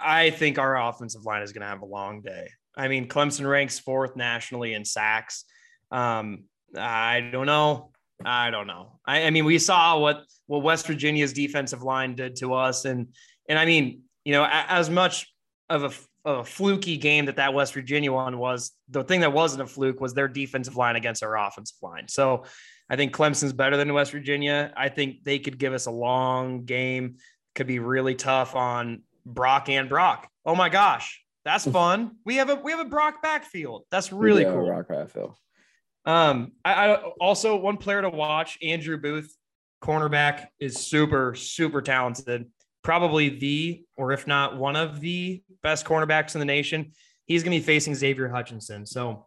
I 0.00 0.30
think 0.30 0.58
our 0.58 0.80
offensive 0.80 1.24
line 1.24 1.42
is 1.42 1.52
going 1.52 1.62
to 1.62 1.68
have 1.68 1.82
a 1.82 1.86
long 1.86 2.22
day. 2.22 2.48
I 2.76 2.88
mean, 2.88 3.08
Clemson 3.08 3.48
ranks 3.48 3.78
fourth 3.78 4.16
nationally 4.16 4.74
in 4.74 4.84
sacks. 4.84 5.44
Um, 5.90 6.44
I 6.76 7.20
don't 7.20 7.46
know. 7.46 7.90
I 8.24 8.50
don't 8.50 8.66
know. 8.66 8.98
I, 9.06 9.24
I, 9.24 9.30
mean, 9.30 9.44
we 9.44 9.58
saw 9.58 9.98
what 9.98 10.24
what 10.46 10.62
West 10.62 10.86
Virginia's 10.86 11.32
defensive 11.32 11.82
line 11.82 12.14
did 12.14 12.36
to 12.36 12.54
us, 12.54 12.84
and 12.84 13.08
and 13.48 13.58
I 13.58 13.64
mean, 13.64 14.02
you 14.24 14.32
know, 14.32 14.46
as 14.50 14.90
much 14.90 15.32
of 15.68 15.84
a, 15.84 16.28
of 16.28 16.38
a 16.38 16.44
fluky 16.44 16.96
game 16.96 17.26
that 17.26 17.36
that 17.36 17.54
West 17.54 17.72
Virginia 17.74 18.12
one 18.12 18.38
was, 18.38 18.72
the 18.88 19.04
thing 19.04 19.20
that 19.20 19.32
wasn't 19.32 19.62
a 19.62 19.66
fluke 19.66 20.00
was 20.00 20.14
their 20.14 20.28
defensive 20.28 20.76
line 20.76 20.96
against 20.96 21.22
our 21.22 21.36
offensive 21.38 21.78
line. 21.82 22.08
So 22.08 22.44
I 22.90 22.96
think 22.96 23.14
Clemson's 23.14 23.52
better 23.52 23.76
than 23.76 23.92
West 23.94 24.12
Virginia. 24.12 24.72
I 24.76 24.88
think 24.88 25.24
they 25.24 25.38
could 25.38 25.58
give 25.58 25.72
us 25.72 25.86
a 25.86 25.90
long 25.90 26.64
game 26.64 27.16
could 27.54 27.66
be 27.66 27.78
really 27.78 28.14
tough 28.14 28.54
on 28.54 29.02
Brock 29.26 29.68
and 29.68 29.88
Brock. 29.88 30.28
Oh 30.44 30.54
my 30.54 30.68
gosh, 30.68 31.22
that's 31.44 31.66
fun. 31.66 32.12
we 32.24 32.36
have 32.36 32.50
a 32.50 32.56
we 32.56 32.72
have 32.72 32.80
a 32.80 32.88
Brock 32.88 33.22
backfield. 33.22 33.84
That's 33.90 34.12
really 34.12 34.42
yeah, 34.42 34.52
cool. 34.52 34.66
Brock 34.66 34.88
backfield. 34.88 35.34
Um, 36.06 36.52
I, 36.64 36.72
I 36.72 36.94
also 37.20 37.56
one 37.56 37.76
player 37.76 38.02
to 38.02 38.10
watch, 38.10 38.58
Andrew 38.62 38.96
Booth, 38.96 39.34
cornerback, 39.82 40.46
is 40.58 40.78
super 40.78 41.34
super 41.34 41.82
talented. 41.82 42.46
Probably 42.82 43.28
the, 43.28 43.84
or 43.96 44.12
if 44.12 44.26
not 44.26 44.56
one 44.56 44.74
of 44.74 45.00
the 45.00 45.42
best 45.62 45.84
cornerbacks 45.84 46.34
in 46.34 46.38
the 46.38 46.46
nation. 46.46 46.92
He's 47.26 47.42
going 47.42 47.52
to 47.52 47.60
be 47.60 47.64
facing 47.64 47.94
Xavier 47.94 48.28
Hutchinson. 48.28 48.86
So 48.86 49.26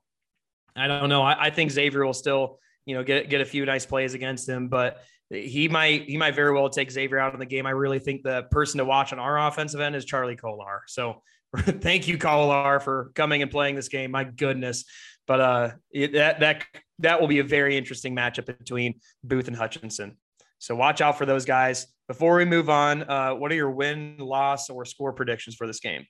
I 0.76 0.88
don't 0.88 1.10
know. 1.10 1.22
I, 1.22 1.46
I 1.46 1.50
think 1.52 1.72
Xavier 1.72 2.06
will 2.06 2.14
still, 2.14 2.60
you 2.86 2.96
know, 2.96 3.04
get 3.04 3.30
get 3.30 3.42
a 3.42 3.46
few 3.46 3.66
nice 3.66 3.86
plays 3.86 4.14
against 4.14 4.50
him, 4.50 4.70
but 4.70 4.98
he 5.30 5.68
might 5.68 6.04
he 6.04 6.18
might 6.18 6.36
very 6.36 6.54
well 6.54 6.70
take 6.70 6.92
Xavier 6.92 7.20
out 7.20 7.34
of 7.34 7.40
the 7.40 7.46
game. 7.46 7.66
I 7.66 7.72
really 7.72 8.00
think 8.00 8.24
the 8.24 8.44
person 8.52 8.80
to 8.80 8.86
watch 8.86 9.14
on 9.14 9.20
our 9.20 9.48
offensive 9.48 9.80
end 9.80 9.96
is 9.96 10.06
Charlie 10.06 10.36
Kolar. 10.36 10.84
So 10.88 11.22
thank 11.58 12.08
you, 12.08 12.18
Kolar, 12.18 12.80
for 12.80 13.12
coming 13.16 13.42
and 13.42 13.52
playing 13.52 13.76
this 13.76 13.88
game. 13.88 14.12
My 14.12 14.24
goodness. 14.24 14.86
But 15.28 15.40
uh 15.42 15.70
that 15.94 16.40
that 16.40 16.66
that 17.00 17.20
will 17.20 17.28
be 17.28 17.40
a 17.40 17.44
very 17.44 17.78
interesting 17.78 18.16
matchup 18.16 18.46
between 18.46 19.00
Booth 19.24 19.48
and 19.48 19.56
Hutchinson. 19.56 20.18
So 20.60 20.76
watch 20.76 21.02
out 21.02 21.18
for 21.18 21.26
those 21.26 21.46
guys. 21.46 21.88
Before 22.08 22.36
we 22.38 22.46
move 22.46 22.70
on, 22.70 23.04
uh, 23.10 23.34
what 23.34 23.52
are 23.52 23.56
your 23.56 23.72
win, 23.72 24.18
loss, 24.18 24.70
or 24.70 24.86
score 24.86 25.12
predictions 25.12 25.56
for 25.56 25.68
this 25.68 25.80
game? 25.80 26.06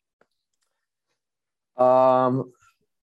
Um, 1.77 2.51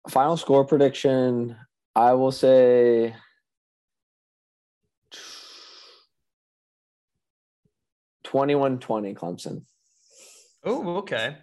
final 0.08 0.36
score 0.36 0.64
prediction. 0.64 1.56
I 1.96 2.12
will 2.12 2.30
say 2.30 3.16
21-20 8.26 9.14
Clemson. 9.14 9.62
Oh, 10.64 10.98
okay. 10.98 11.36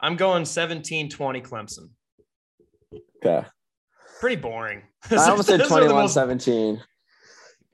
I'm 0.00 0.16
going 0.16 0.42
17-20 0.42 1.10
Clemson. 1.46 1.90
Okay. 3.24 3.46
Pretty 4.20 4.36
boring. 4.36 4.82
I 5.10 5.30
almost 5.30 5.48
said 5.48 5.60
21-17. 5.60 6.80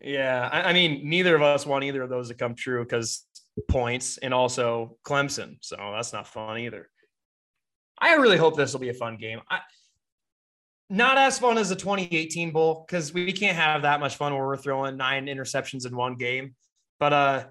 Yeah. 0.00 0.48
I, 0.50 0.62
I, 0.70 0.72
mean, 0.72 1.08
neither 1.08 1.36
of 1.36 1.42
us 1.42 1.64
want 1.64 1.84
either 1.84 2.02
of 2.02 2.10
those 2.10 2.28
to 2.28 2.34
come 2.34 2.54
true 2.54 2.84
because 2.84 3.24
points 3.68 4.18
and 4.18 4.34
also 4.34 4.96
Clemson. 5.04 5.56
So 5.60 5.76
that's 5.76 6.12
not 6.12 6.26
fun 6.26 6.58
either. 6.58 6.88
I 7.98 8.14
really 8.14 8.36
hope 8.36 8.56
this 8.56 8.72
will 8.72 8.80
be 8.80 8.88
a 8.88 8.94
fun 8.94 9.16
game. 9.16 9.40
I, 9.48 9.60
not 10.90 11.16
as 11.16 11.38
fun 11.38 11.56
as 11.56 11.68
the 11.68 11.76
2018 11.76 12.50
bowl 12.50 12.84
because 12.86 13.14
we 13.14 13.32
can't 13.32 13.56
have 13.56 13.82
that 13.82 14.00
much 14.00 14.16
fun 14.16 14.34
where 14.34 14.46
we're 14.46 14.56
throwing 14.56 14.96
nine 14.96 15.26
interceptions 15.26 15.86
in 15.86 15.96
one 15.96 16.16
game. 16.16 16.54
But 16.98 17.12
uh, 17.12 17.44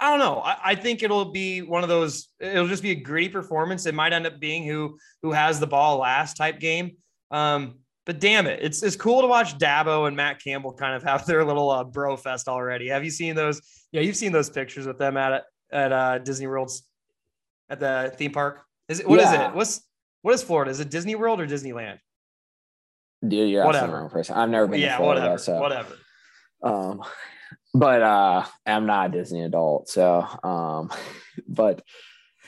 I 0.00 0.10
don't 0.10 0.18
know. 0.18 0.40
I, 0.40 0.56
I, 0.64 0.74
think 0.74 1.02
it'll 1.02 1.26
be 1.26 1.62
one 1.62 1.82
of 1.82 1.88
those. 1.88 2.28
It'll 2.40 2.66
just 2.66 2.82
be 2.82 2.90
a 2.90 2.96
gritty 2.96 3.28
performance. 3.28 3.86
It 3.86 3.94
might 3.94 4.12
end 4.12 4.26
up 4.26 4.40
being 4.40 4.64
who 4.64 4.98
who 5.22 5.32
has 5.32 5.60
the 5.60 5.66
ball 5.66 5.98
last 5.98 6.36
type 6.36 6.58
game. 6.58 6.96
Um, 7.30 7.78
but 8.08 8.20
damn 8.20 8.46
it, 8.46 8.60
it's 8.62 8.82
it's 8.82 8.96
cool 8.96 9.20
to 9.20 9.26
watch 9.26 9.58
Dabo 9.58 10.08
and 10.08 10.16
Matt 10.16 10.42
Campbell 10.42 10.72
kind 10.72 10.94
of 10.94 11.02
have 11.02 11.26
their 11.26 11.44
little 11.44 11.68
uh, 11.68 11.84
bro 11.84 12.16
fest 12.16 12.48
already. 12.48 12.88
Have 12.88 13.04
you 13.04 13.10
seen 13.10 13.36
those? 13.36 13.60
Yeah, 13.92 14.00
you've 14.00 14.16
seen 14.16 14.32
those 14.32 14.48
pictures 14.48 14.86
with 14.86 14.96
them 14.96 15.18
at 15.18 15.44
at 15.70 15.92
uh, 15.92 16.16
Disney 16.16 16.46
World's 16.46 16.88
at 17.68 17.80
the 17.80 18.10
theme 18.16 18.32
park. 18.32 18.62
Is 18.88 19.00
it 19.00 19.06
what 19.06 19.20
yeah. 19.20 19.26
is 19.26 19.40
it? 19.40 19.54
What's 19.54 19.86
what 20.22 20.34
is 20.34 20.42
Florida? 20.42 20.70
Is 20.70 20.80
it 20.80 20.88
Disney 20.88 21.16
World 21.16 21.38
or 21.38 21.46
Disneyland? 21.46 21.98
Dude, 23.20 23.50
you're 23.50 23.66
whatever. 23.66 23.92
wrong 23.92 24.08
person. 24.08 24.36
I've 24.36 24.48
never 24.48 24.66
been. 24.66 24.80
Yeah, 24.80 24.96
Florida, 24.96 25.20
whatever. 25.20 25.38
So. 25.38 25.60
Whatever. 25.60 25.94
Um, 26.62 27.02
but 27.74 28.02
uh 28.02 28.44
i'm 28.66 28.86
not 28.86 29.08
a 29.08 29.12
disney 29.12 29.42
adult 29.42 29.88
so 29.88 30.26
um 30.42 30.90
but 31.48 31.82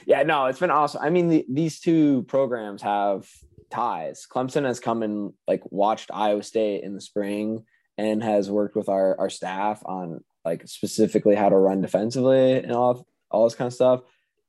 yeah 0.06 0.22
no 0.22 0.46
it's 0.46 0.58
been 0.58 0.70
awesome 0.70 1.02
i 1.02 1.10
mean 1.10 1.28
the, 1.28 1.44
these 1.48 1.78
two 1.78 2.22
programs 2.22 2.82
have 2.82 3.28
ties. 3.70 4.26
Clemson 4.30 4.64
has 4.64 4.80
come 4.80 5.02
and 5.02 5.32
like 5.46 5.62
watched 5.70 6.10
iowa 6.12 6.42
state 6.42 6.82
in 6.82 6.94
the 6.94 7.00
spring 7.00 7.64
and 7.98 8.22
has 8.22 8.50
worked 8.50 8.76
with 8.76 8.88
our 8.88 9.18
our 9.18 9.30
staff 9.30 9.82
on 9.84 10.22
like 10.44 10.66
specifically 10.66 11.34
how 11.34 11.48
to 11.48 11.56
run 11.56 11.80
defensively 11.80 12.58
and 12.58 12.72
all 12.72 13.06
all 13.30 13.44
this 13.44 13.54
kind 13.54 13.66
of 13.66 13.74
stuff. 13.74 14.00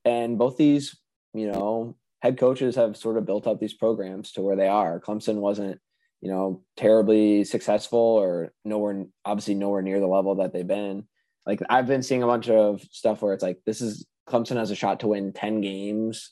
And 0.06 0.38
both 0.38 0.58
these 0.58 0.98
you 1.34 1.52
know 1.52 1.96
head 2.22 2.38
coaches 2.38 2.76
have 2.76 2.98
sort 2.98 3.18
of 3.18 3.26
built 3.26 3.48
up 3.48 3.60
these 3.60 3.74
programs 3.74 4.32
to 4.34 4.42
where 4.42 4.56
they 4.56 4.68
are. 4.68 5.00
Clemson 5.00 5.38
wasn't 5.38 5.80
you 6.22 6.30
know, 6.30 6.64
terribly 6.78 7.44
successful 7.44 8.00
or 8.00 8.54
nowhere, 8.64 9.06
obviously 9.26 9.56
nowhere 9.56 9.82
near 9.82 10.00
the 10.00 10.08
level 10.08 10.36
that 10.36 10.54
they've 10.54 10.68
been. 10.68 11.08
Like 11.46 11.62
I've 11.70 11.88
been 11.88 12.04
seeing 12.04 12.22
a 12.22 12.28
bunch 12.28 12.48
of 12.48 12.82
stuff 12.92 13.22
where 13.22 13.34
it's 13.34 13.44
like, 13.44 13.60
this 13.66 13.82
is 13.82 14.06
Clemson 14.30 14.58
has 14.58 14.70
a 14.70 14.76
shot 14.76 15.00
to 15.00 15.08
win 15.08 15.34
10 15.34 15.62
games, 15.62 16.32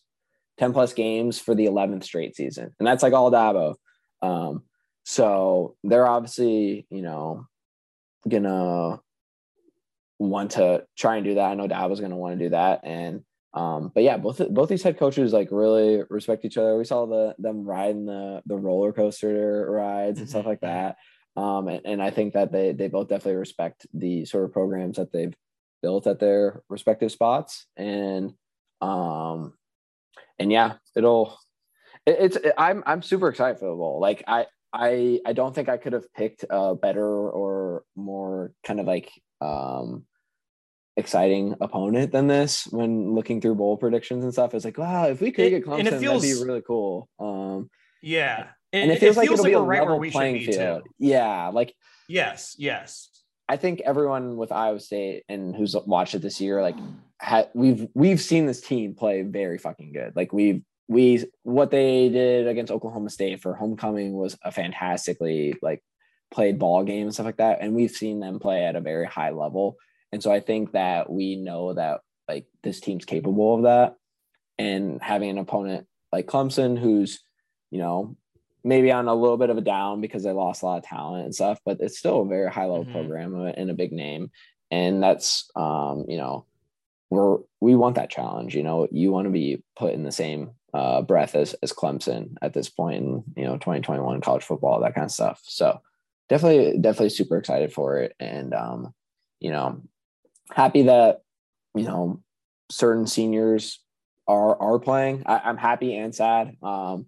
10 0.60 0.74
plus 0.74 0.94
games 0.94 1.40
for 1.40 1.56
the 1.56 1.66
11th 1.66 2.04
straight 2.04 2.36
season. 2.36 2.74
And 2.78 2.88
that's 2.88 3.02
like 3.02 3.14
all 3.14 3.32
Dabo. 3.32 3.76
Um, 4.22 4.64
so 5.06 5.76
they're 5.84 6.08
obviously, 6.08 6.86
you 6.90 7.02
know, 7.02 7.48
gonna 8.28 9.00
want 10.20 10.52
to 10.52 10.86
try 10.98 11.16
and 11.16 11.26
do 11.26 11.36
that. 11.36 11.50
I 11.50 11.56
know 11.56 11.68
Dabo's 11.68 12.02
gonna 12.02 12.18
want 12.18 12.38
to 12.38 12.46
do 12.46 12.50
that. 12.50 12.82
And 12.84 13.24
um, 13.54 13.92
but 13.96 14.04
yeah, 14.04 14.18
both 14.18 14.42
both 14.50 14.70
these 14.70 14.84
head 14.84 15.00
coaches 15.00 15.34
like 15.34 15.48
really 15.50 16.04
respect 16.10 16.46
each 16.46 16.58
other. 16.58 16.78
We 16.78 16.84
saw 16.84 17.06
the 17.06 17.36
them 17.40 17.64
riding 17.64 18.06
the 18.06 18.44
the 18.46 18.58
roller 18.58 18.92
coaster 18.92 19.66
rides 19.72 20.20
and 20.20 20.30
stuff 20.30 20.46
like 20.46 20.60
mm-hmm. 20.60 20.94
that. 21.36 21.42
Um, 21.42 21.70
and, 21.70 21.82
and 21.86 22.04
I 22.04 22.10
think 22.10 22.34
that 22.34 22.52
they 22.52 22.74
they 22.74 22.90
both 22.90 23.08
definitely 23.08 23.40
respect 23.40 23.88
the 23.94 24.26
sort 24.26 24.44
of 24.44 24.52
programs 24.52 24.98
that 24.98 25.14
they've 25.14 25.34
built 25.82 26.06
at 26.06 26.20
their 26.20 26.62
respective 26.70 27.14
spots. 27.14 27.66
And 27.78 28.34
um 28.82 29.54
and 30.40 30.52
yeah, 30.52 30.76
it'll 30.96 31.38
it, 32.06 32.18
it's 32.20 32.36
it, 32.38 32.54
I'm 32.58 32.84
I'm 32.86 33.02
super 33.02 33.30
excited 33.30 33.60
for 33.60 33.70
the 33.70 33.76
bowl. 33.76 34.00
Like 34.00 34.24
I 34.28 34.46
I 34.72 35.20
I 35.26 35.34
don't 35.34 35.54
think 35.54 35.70
I 35.70 35.78
could 35.78 35.94
have 35.94 36.12
picked 36.14 36.46
a 36.50 36.76
better 36.76 37.06
or 37.06 37.84
more 37.96 38.54
kind 38.64 38.80
of 38.80 38.86
like 38.88 39.12
um 39.42 40.06
exciting 40.98 41.56
opponent 41.62 42.12
than 42.12 42.28
this 42.28 42.68
when 42.72 43.14
looking 43.14 43.40
through 43.40 43.56
bowl 43.56 43.78
predictions 43.78 44.24
and 44.24 44.34
stuff. 44.34 44.54
It's 44.54 44.66
like, 44.66 44.78
wow, 44.78 45.06
if 45.06 45.22
we 45.22 45.32
could 45.32 45.46
it, 45.46 45.50
get 45.52 45.66
Clemson, 45.66 46.00
feels, 46.00 46.22
that'd 46.22 46.38
be 46.38 46.46
really 46.46 46.62
cool. 46.62 47.08
Um, 47.20 47.70
yeah, 48.02 48.48
and, 48.74 48.84
and 48.84 48.92
it 48.92 49.00
feels, 49.00 49.18
it 49.18 49.22
feels 49.22 49.40
like 49.40 49.52
it'll 49.52 49.66
like 49.66 49.80
be 49.80 49.80
a 49.80 49.84
level 49.84 50.12
playing 50.12 50.46
field. 50.46 50.84
Too. 50.84 50.90
Yeah, 51.00 51.48
like 51.54 51.74
yes, 52.08 52.56
yes. 52.58 53.10
I 53.48 53.58
think 53.58 53.82
everyone 53.82 54.38
with 54.38 54.52
Iowa 54.52 54.80
State 54.80 55.24
and 55.28 55.56
who's 55.56 55.76
watched 55.88 56.14
it 56.14 56.22
this 56.22 56.40
year, 56.40 56.62
like, 56.62 56.76
ha- 57.22 57.50
we've 57.54 57.88
we've 57.94 58.22
seen 58.22 58.46
this 58.46 58.62
team 58.62 58.96
play 58.96 59.22
very 59.24 59.58
fucking 59.58 59.94
good. 59.94 60.16
Like 60.16 60.34
we've 60.34 60.62
we 60.88 61.26
what 61.44 61.72
they 61.72 62.10
did 62.10 62.48
against 62.48 62.72
Oklahoma 62.72 63.10
State 63.10 63.42
for 63.42 63.54
homecoming 63.54 64.14
was 64.14 64.38
a 64.44 64.52
fantastically 64.52 65.56
like 65.62 65.84
played 66.32 66.60
ball 66.60 66.84
game 66.84 67.04
and 67.04 67.14
stuff 67.14 67.26
like 67.26 67.38
that, 67.38 67.60
and 67.62 67.76
we've 67.76 67.92
seen 67.92 68.20
them 68.20 68.40
play 68.40 68.66
at 68.66 68.76
a 68.76 68.82
very 68.82 69.06
high 69.06 69.32
level. 69.32 69.78
And 70.12 70.24
so 70.24 70.32
I 70.32 70.40
think 70.40 70.72
that 70.72 71.10
we 71.10 71.36
know 71.36 71.74
that 71.74 72.02
like 72.28 72.46
this 72.64 72.80
team's 72.80 73.06
capable 73.06 73.56
of 73.56 73.64
that. 73.64 73.96
And 74.58 75.02
having 75.02 75.30
an 75.30 75.38
opponent 75.38 75.88
like 76.12 76.28
Clemson, 76.28 76.78
who's, 76.78 77.22
you 77.72 77.80
know, 77.80 78.18
maybe 78.64 78.92
on 78.92 79.08
a 79.08 79.16
little 79.16 79.38
bit 79.38 79.50
of 79.50 79.58
a 79.58 79.62
down 79.62 80.02
because 80.02 80.24
they 80.24 80.32
lost 80.32 80.62
a 80.62 80.66
lot 80.66 80.80
of 80.80 80.84
talent 80.84 81.26
and 81.26 81.34
stuff, 81.34 81.60
but 81.66 81.78
it's 81.80 81.98
still 81.98 82.22
a 82.22 82.28
very 82.28 82.52
high 82.52 82.66
level 82.66 82.84
mm-hmm. 82.84 82.92
program 82.92 83.36
and 83.36 83.70
a 83.70 83.74
big 83.74 83.94
name. 83.94 84.32
And 84.70 85.02
that's, 85.02 85.50
um, 85.56 86.06
you 86.08 86.18
know, 86.18 86.46
we're, 87.10 87.38
we 87.60 87.76
want 87.76 87.96
that 87.96 88.10
challenge. 88.10 88.56
You 88.56 88.64
know, 88.64 88.88
you 88.92 89.12
want 89.12 89.26
to 89.26 89.32
be 89.32 89.64
put 89.78 89.94
in 89.94 90.04
the 90.04 90.12
same 90.12 90.52
uh, 90.74 91.02
breath 91.02 91.36
as, 91.36 91.54
as 91.64 91.74
Clemson 91.74 92.36
at 92.42 92.54
this 92.54 92.70
point 92.70 92.98
in, 92.98 93.24
you 93.36 93.46
know, 93.46 93.54
2021 93.54 94.22
college 94.22 94.44
football, 94.44 94.80
that 94.82 94.96
kind 94.96 95.06
of 95.06 95.12
stuff. 95.12 95.42
So 95.44 95.82
definitely, 96.30 96.78
definitely 96.80 97.10
super 97.10 97.38
excited 97.38 97.74
for 97.74 98.00
it. 98.00 98.16
And, 98.20 98.54
um, 98.54 98.94
you 99.40 99.52
know, 99.52 99.82
happy 100.52 100.84
that 100.84 101.22
you 101.76 101.84
know 101.84 102.22
certain 102.70 103.08
seniors 103.08 103.80
are 104.28 104.60
are 104.62 104.80
playing. 104.80 105.24
I, 105.26 105.50
am 105.50 105.58
happy 105.58 105.96
and 105.96 106.14
sad. 106.14 106.56
Um, 106.62 107.08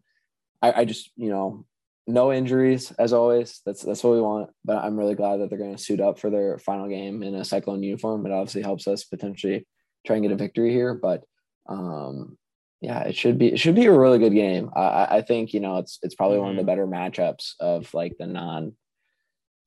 I, 0.62 0.82
I 0.82 0.86
just 0.86 1.12
you 1.16 1.30
know 1.30 1.66
no 2.08 2.32
injuries 2.32 2.92
as 2.94 3.14
always. 3.14 3.62
That's 3.66 3.82
that's 3.82 4.04
what 4.04 4.14
we 4.14 4.22
want. 4.22 4.52
But 4.66 4.84
I'm 4.84 4.98
really 4.98 5.16
glad 5.16 5.38
that 5.38 5.50
they're 5.50 5.60
going 5.60 5.76
to 5.76 5.82
suit 5.82 6.00
up 6.00 6.20
for 6.20 6.30
their 6.30 6.58
final 6.60 6.88
game 6.88 7.24
in 7.24 7.36
a 7.36 7.46
Cyclone 7.46 7.84
uniform. 7.84 8.26
It 8.26 8.32
obviously 8.32 8.64
helps 8.64 8.88
us 8.88 9.04
potentially 9.04 9.68
try 10.06 10.16
and 10.16 10.24
get 10.24 10.32
a 10.32 10.36
victory 10.36 10.72
here. 10.72 10.94
But 10.94 11.24
um, 11.68 12.38
yeah, 12.82 13.02
it 13.02 13.16
should 13.16 13.38
be 13.38 13.54
it 13.54 13.60
should 13.60 13.76
be 13.76 13.86
a 13.86 13.98
really 13.98 14.20
good 14.20 14.34
game. 14.34 14.72
I, 14.76 15.08
I 15.10 15.22
think 15.22 15.54
you 15.54 15.60
know 15.60 15.78
it's 15.78 16.00
it's 16.02 16.16
probably 16.16 16.38
mm-hmm. 16.38 16.44
one 16.44 16.52
of 16.52 16.66
the 16.66 16.72
mm-hmm. 16.72 16.82
better 16.82 16.88
matchups 16.88 17.54
of 17.60 17.94
like 17.94 18.16
the 18.18 18.28
non 18.28 18.74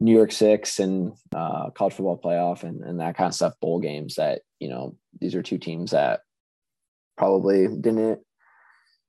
New 0.01 0.13
Year's 0.13 0.37
Six 0.37 0.81
and 0.81 1.13
uh, 1.35 1.71
college 1.71 1.95
football 1.95 2.21
playoff 2.23 2.63
and, 2.63 2.83
and 2.83 3.01
that 3.01 3.17
kind 3.17 3.29
of 3.29 3.35
stuff, 3.35 3.55
bowl 3.61 3.81
games 3.81 4.17
that, 4.17 4.43
you 4.59 4.69
know, 4.69 4.97
these 5.21 5.35
are 5.35 5.43
two 5.43 5.59
teams 5.59 5.93
that 5.93 6.21
probably 7.17 7.69
didn't 7.69 8.21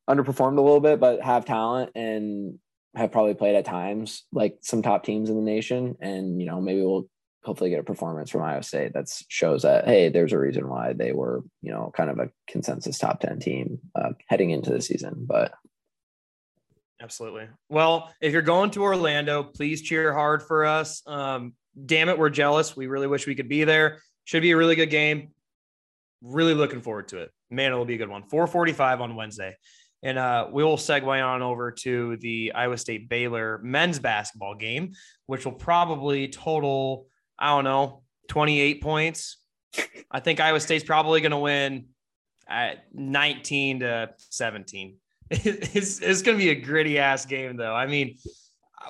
underperformed 0.10 0.58
a 0.58 0.62
little 0.62 0.80
bit, 0.80 1.00
but 1.00 1.22
have 1.22 1.46
talent 1.46 1.92
and 1.96 2.60
have 2.96 3.12
probably 3.12 3.34
played 3.34 3.56
at 3.56 3.66
times 3.66 4.24
like 4.32 4.58
some 4.62 4.82
top 4.82 5.04
teams 5.04 5.30
in 5.30 5.36
the 5.36 5.42
nation. 5.42 5.96
And, 6.00 6.40
you 6.40 6.48
know, 6.48 6.62
maybe 6.62 6.82
we'll 6.82 7.10
hopefully 7.46 7.70
get 7.70 7.80
a 7.80 7.84
performance 7.84 8.32
from 8.32 8.42
Iowa 8.42 8.64
State 8.64 8.94
that 8.94 9.08
shows 9.30 9.62
that, 9.62 9.86
hey, 9.86 10.10
there's 10.10 10.34
a 10.34 10.40
reason 10.40 10.68
why 10.68 10.94
they 10.94 11.12
were, 11.12 11.44
you 11.62 11.72
know, 11.72 11.92
kind 11.96 12.10
of 12.10 12.20
a 12.20 12.30
consensus 12.48 12.98
top 12.98 13.20
10 13.20 13.40
team 13.40 13.80
uh, 13.96 14.12
heading 14.28 14.50
into 14.50 14.72
the 14.72 14.82
season. 14.82 15.14
But 15.28 15.54
Absolutely. 17.02 17.48
Well, 17.70 18.12
if 18.22 18.34
you're 18.34 18.42
going 18.42 18.72
to 18.72 18.84
Orlando, 18.84 19.44
please 19.44 19.82
cheer 19.82 20.14
hard 20.14 20.42
for 20.42 20.66
us. 20.66 21.04
Um, 21.06 21.54
damn 21.86 22.10
it, 22.10 22.18
we're 22.18 22.30
jealous. 22.30 22.76
We 22.76 22.88
really 22.88 23.08
wish 23.08 23.28
we 23.28 23.36
could 23.36 23.50
be 23.50 23.64
there. 23.64 24.02
Should 24.24 24.42
be 24.42 24.52
a 24.52 24.58
really 24.58 24.76
good 24.76 24.90
game. 24.90 25.30
Really 26.22 26.54
looking 26.54 26.82
forward 26.82 27.10
to 27.10 27.20
it. 27.20 27.32
Man, 27.52 27.72
it'll 27.72 27.86
be 27.86 27.96
a 27.96 27.98
good 27.98 28.10
one. 28.10 28.24
445 28.24 29.02
on 29.02 29.16
Wednesday. 29.16 29.56
And 30.04 30.18
uh, 30.18 30.48
we 30.52 30.64
will 30.64 30.78
segue 30.78 31.26
on 31.26 31.42
over 31.42 31.72
to 31.72 32.18
the 32.18 32.54
Iowa 32.54 32.78
State 32.78 33.10
Baylor 33.10 33.60
men's 33.64 34.00
basketball 34.00 34.56
game, 34.56 34.94
which 35.26 35.46
will 35.46 35.54
probably 35.54 36.28
total, 36.28 37.08
I 37.38 37.50
don't 37.50 37.64
know, 37.64 38.04
28 38.30 38.82
points. 38.82 39.38
I 40.12 40.20
think 40.20 40.40
Iowa 40.40 40.60
State's 40.60 40.84
probably 40.84 41.22
going 41.22 41.32
to 41.32 41.38
win 41.38 41.88
at 42.48 42.86
19 42.94 43.82
to 43.82 44.10
17. 44.18 44.98
It's, 45.32 46.00
it's 46.02 46.22
going 46.22 46.38
to 46.38 46.44
be 46.44 46.52
a 46.52 46.56
gritty 46.56 47.00
ass 47.00 47.26
game, 47.26 47.58
though. 47.58 47.74
I 47.74 47.88
mean, 47.88 48.18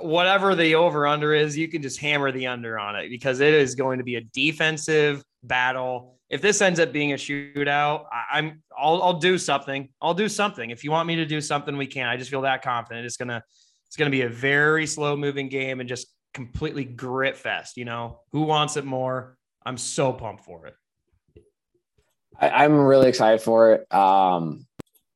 whatever 0.02 0.56
the 0.56 0.76
over 0.76 1.08
under 1.08 1.34
is, 1.34 1.58
you 1.58 1.68
can 1.68 1.82
just 1.82 2.00
hammer 2.00 2.32
the 2.32 2.48
under 2.48 2.78
on 2.78 2.96
it 2.96 3.10
because 3.10 3.40
it 3.40 3.54
is 3.54 3.76
going 3.76 4.00
to 4.00 4.04
be 4.04 4.16
a 4.16 4.22
defensive 4.22 5.24
battle. 5.44 6.18
If 6.30 6.42
this 6.42 6.62
ends 6.62 6.80
up 6.80 6.92
being 6.92 7.14
a 7.14 7.16
shootout, 7.16 8.06
I, 8.12 8.40
am 8.40 8.62
I'll, 8.78 9.02
I'll 9.02 9.20
do 9.20 9.38
something. 9.38 9.90
I'll 10.02 10.14
do 10.14 10.28
something. 10.28 10.72
If 10.72 10.84
you 10.84 10.92
want 10.92 11.08
me 11.08 11.16
to 11.18 11.26
do 11.26 11.40
something, 11.40 11.78
we 11.78 11.88
can. 11.88 12.08
I 12.08 12.18
just 12.18 12.30
feel 12.30 12.42
that 12.42 12.62
confident. 12.62 13.06
It's 13.06 13.18
gonna 13.18 13.44
it's 13.88 13.96
gonna 13.96 14.10
be 14.10 14.22
a 14.22 14.30
very 14.30 14.88
slow 14.88 15.16
moving 15.16 15.50
game 15.50 15.80
and 15.80 15.88
just 15.88 16.08
completely 16.36 16.84
grit 16.84 17.36
fest. 17.36 17.78
You 17.78 17.86
know, 17.86 18.20
who 18.32 18.44
wants 18.44 18.78
it 18.78 18.86
more? 18.86 19.38
I'm 19.66 19.78
so 19.78 20.14
pumped 20.14 20.46
for 20.46 20.68
it. 20.68 20.76
I, 22.40 22.66
am 22.66 22.74
really 22.74 23.08
excited 23.08 23.42
for 23.42 23.74
it. 23.74 23.94
Um, 23.94 24.68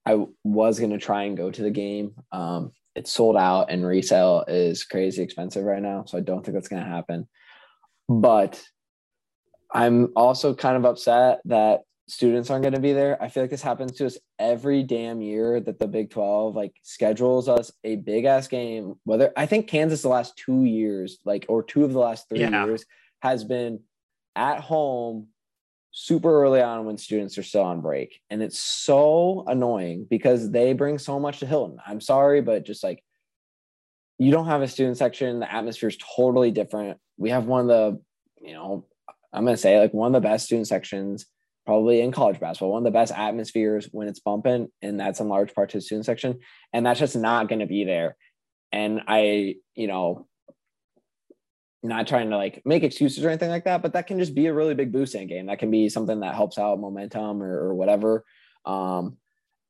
I 0.05 0.25
was 0.43 0.79
going 0.79 0.91
to 0.91 0.97
try 0.97 1.23
and 1.23 1.37
go 1.37 1.51
to 1.51 1.61
the 1.61 1.69
game. 1.69 2.15
Um, 2.31 2.71
it's 2.95 3.11
sold 3.11 3.35
out 3.35 3.69
and 3.69 3.85
resale 3.85 4.45
is 4.47 4.85
crazy 4.85 5.21
expensive 5.21 5.63
right 5.63 5.81
now. 5.81 6.05
So 6.05 6.17
I 6.17 6.21
don't 6.21 6.43
think 6.43 6.55
that's 6.55 6.69
going 6.69 6.83
to 6.83 6.89
happen. 6.89 7.27
But 8.07 8.63
I'm 9.71 10.13
also 10.15 10.55
kind 10.55 10.77
of 10.77 10.85
upset 10.85 11.41
that 11.45 11.81
students 12.09 12.49
aren't 12.49 12.63
going 12.63 12.73
to 12.73 12.79
be 12.79 12.93
there. 12.93 13.21
I 13.21 13.29
feel 13.29 13.43
like 13.43 13.51
this 13.51 13.61
happens 13.61 13.91
to 13.93 14.05
us 14.07 14.17
every 14.39 14.83
damn 14.83 15.21
year 15.21 15.59
that 15.59 15.79
the 15.79 15.87
Big 15.87 16.09
12 16.09 16.55
like 16.55 16.73
schedules 16.81 17.47
us 17.47 17.71
a 17.83 17.97
big 17.97 18.25
ass 18.25 18.47
game. 18.47 18.95
Whether 19.03 19.31
I 19.37 19.45
think 19.45 19.67
Kansas 19.67 20.01
the 20.01 20.09
last 20.09 20.35
two 20.35 20.63
years, 20.63 21.19
like, 21.23 21.45
or 21.47 21.63
two 21.63 21.83
of 21.83 21.93
the 21.93 21.99
last 21.99 22.27
three 22.27 22.39
yeah. 22.41 22.65
years, 22.65 22.85
has 23.21 23.43
been 23.43 23.81
at 24.35 24.59
home 24.59 25.27
super 25.91 26.43
early 26.43 26.61
on 26.61 26.85
when 26.85 26.97
students 26.97 27.37
are 27.37 27.43
still 27.43 27.63
on 27.63 27.81
break. 27.81 28.21
And 28.29 28.41
it's 28.41 28.59
so 28.59 29.43
annoying 29.47 30.07
because 30.09 30.49
they 30.51 30.73
bring 30.73 30.97
so 30.97 31.19
much 31.19 31.39
to 31.39 31.45
Hilton. 31.45 31.77
I'm 31.85 32.01
sorry, 32.01 32.41
but 32.41 32.65
just 32.65 32.83
like 32.83 33.03
you 34.17 34.31
don't 34.31 34.47
have 34.47 34.61
a 34.61 34.67
student 34.67 34.97
section, 34.97 35.39
the 35.39 35.51
atmosphere 35.51 35.89
is 35.89 35.97
totally 36.15 36.51
different. 36.51 36.99
We 37.17 37.29
have 37.29 37.45
one 37.45 37.61
of 37.61 37.67
the, 37.67 38.01
you 38.41 38.53
know, 38.53 38.85
I'm 39.31 39.45
going 39.45 39.55
to 39.55 39.61
say 39.61 39.79
like 39.79 39.93
one 39.93 40.15
of 40.15 40.21
the 40.21 40.27
best 40.27 40.45
student 40.45 40.67
sections 40.67 41.25
probably 41.69 42.01
in 42.01 42.11
college 42.11 42.39
basketball, 42.39 42.71
one 42.71 42.79
of 42.79 42.83
the 42.83 42.97
best 42.97 43.13
atmospheres 43.15 43.87
when 43.91 44.07
it's 44.07 44.19
bumping. 44.19 44.69
And 44.81 44.99
that's 44.99 45.19
in 45.19 45.29
large 45.29 45.53
part 45.53 45.69
to 45.69 45.77
the 45.77 45.81
student 45.81 46.03
section. 46.03 46.39
And 46.73 46.83
that's 46.83 46.99
just 46.99 47.15
not 47.15 47.47
going 47.47 47.59
to 47.59 47.67
be 47.67 47.83
there. 47.83 48.17
And 48.71 49.01
I, 49.07 49.57
you 49.75 49.85
know, 49.85 50.25
not 51.83 52.07
trying 52.07 52.31
to 52.31 52.37
like 52.37 52.63
make 52.65 52.81
excuses 52.81 53.23
or 53.23 53.29
anything 53.29 53.51
like 53.51 53.65
that, 53.65 53.83
but 53.83 53.93
that 53.93 54.07
can 54.07 54.17
just 54.17 54.33
be 54.33 54.47
a 54.47 54.53
really 54.53 54.73
big 54.73 54.91
boost 54.91 55.13
in 55.13 55.27
game. 55.27 55.45
That 55.45 55.59
can 55.59 55.69
be 55.69 55.89
something 55.89 56.21
that 56.21 56.33
helps 56.33 56.57
out 56.57 56.79
momentum 56.79 57.43
or, 57.43 57.67
or 57.67 57.75
whatever. 57.75 58.25
Um, 58.65 59.17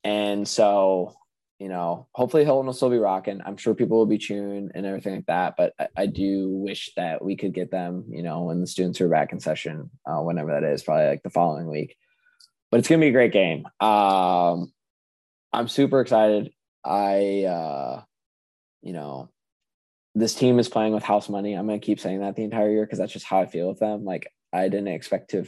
and 0.06 0.48
so, 0.48 1.14
you 1.60 1.68
know, 1.68 2.08
hopefully 2.14 2.46
Hilton 2.46 2.68
will 2.68 2.74
still 2.74 2.90
be 2.90 2.98
rocking. 2.98 3.42
I'm 3.46 3.58
sure 3.58 3.76
people 3.76 3.98
will 3.98 4.06
be 4.06 4.18
cheering 4.18 4.72
and 4.74 4.86
everything 4.86 5.16
like 5.16 5.26
that. 5.26 5.56
But 5.58 5.74
I, 5.78 5.88
I 5.98 6.06
do 6.06 6.50
wish 6.50 6.92
that 6.96 7.24
we 7.24 7.36
could 7.36 7.54
get 7.54 7.70
them, 7.70 8.06
you 8.10 8.24
know, 8.24 8.44
when 8.44 8.62
the 8.62 8.68
students 8.68 9.02
are 9.02 9.10
back 9.10 9.34
in 9.34 9.42
session, 9.42 9.90
uh, 10.06 10.22
whenever 10.22 10.52
that 10.52 10.64
is, 10.64 10.84
probably 10.84 11.08
like 11.08 11.22
the 11.22 11.30
following 11.30 11.70
week. 11.70 11.98
But 12.72 12.80
it's 12.80 12.88
gonna 12.88 13.02
be 13.02 13.08
a 13.08 13.12
great 13.12 13.34
game. 13.34 13.66
Um, 13.82 14.72
I'm 15.52 15.68
super 15.68 16.00
excited. 16.00 16.54
I, 16.86 17.44
uh, 17.44 18.04
you 18.82 18.94
know, 18.94 19.30
this 20.16 20.36
team 20.36 20.60
is 20.60 20.70
playing 20.70 20.94
with 20.94 21.04
house 21.04 21.28
money. 21.28 21.54
I'm 21.54 21.68
to 21.68 21.80
keep 21.80 22.00
saying 22.00 22.22
that 22.22 22.36
the 22.36 22.44
entire 22.44 22.72
year 22.72 22.86
because 22.86 23.00
that's 23.00 23.14
just 23.14 23.26
how 23.26 23.40
I 23.40 23.48
feel 23.48 23.68
with 23.68 23.80
them. 23.80 24.06
Like 24.06 24.32
I 24.54 24.70
didn't 24.70 24.88
expect 24.88 25.32
to 25.32 25.46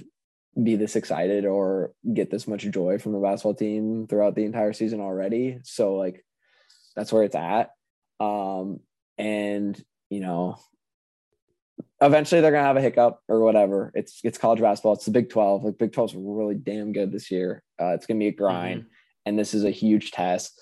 be 0.61 0.75
this 0.75 0.95
excited 0.95 1.45
or 1.45 1.93
get 2.13 2.29
this 2.29 2.47
much 2.47 2.69
joy 2.69 2.97
from 2.97 3.13
the 3.13 3.19
basketball 3.19 3.53
team 3.53 4.07
throughout 4.07 4.35
the 4.35 4.43
entire 4.43 4.73
season 4.73 4.99
already. 4.99 5.59
So 5.63 5.95
like 5.95 6.25
that's 6.95 7.11
where 7.13 7.23
it's 7.23 7.35
at. 7.35 7.71
Um, 8.19 8.81
and 9.17 9.81
you 10.09 10.19
know, 10.19 10.57
eventually 12.01 12.41
they're 12.41 12.51
gonna 12.51 12.63
have 12.63 12.77
a 12.77 12.81
hiccup 12.81 13.21
or 13.27 13.41
whatever. 13.41 13.91
It's 13.95 14.19
it's 14.23 14.37
college 14.37 14.59
basketball. 14.59 14.93
It's 14.93 15.05
the 15.05 15.11
Big 15.11 15.29
Twelve. 15.29 15.63
Like 15.63 15.77
Big 15.77 15.91
12's 15.91 16.15
really 16.15 16.55
damn 16.55 16.91
good 16.91 17.11
this 17.11 17.31
year. 17.31 17.63
Uh, 17.79 17.93
it's 17.93 18.05
gonna 18.05 18.19
be 18.19 18.27
a 18.27 18.33
grind, 18.33 18.81
mm-hmm. 18.81 18.89
and 19.25 19.39
this 19.39 19.53
is 19.53 19.63
a 19.63 19.71
huge 19.71 20.11
test 20.11 20.59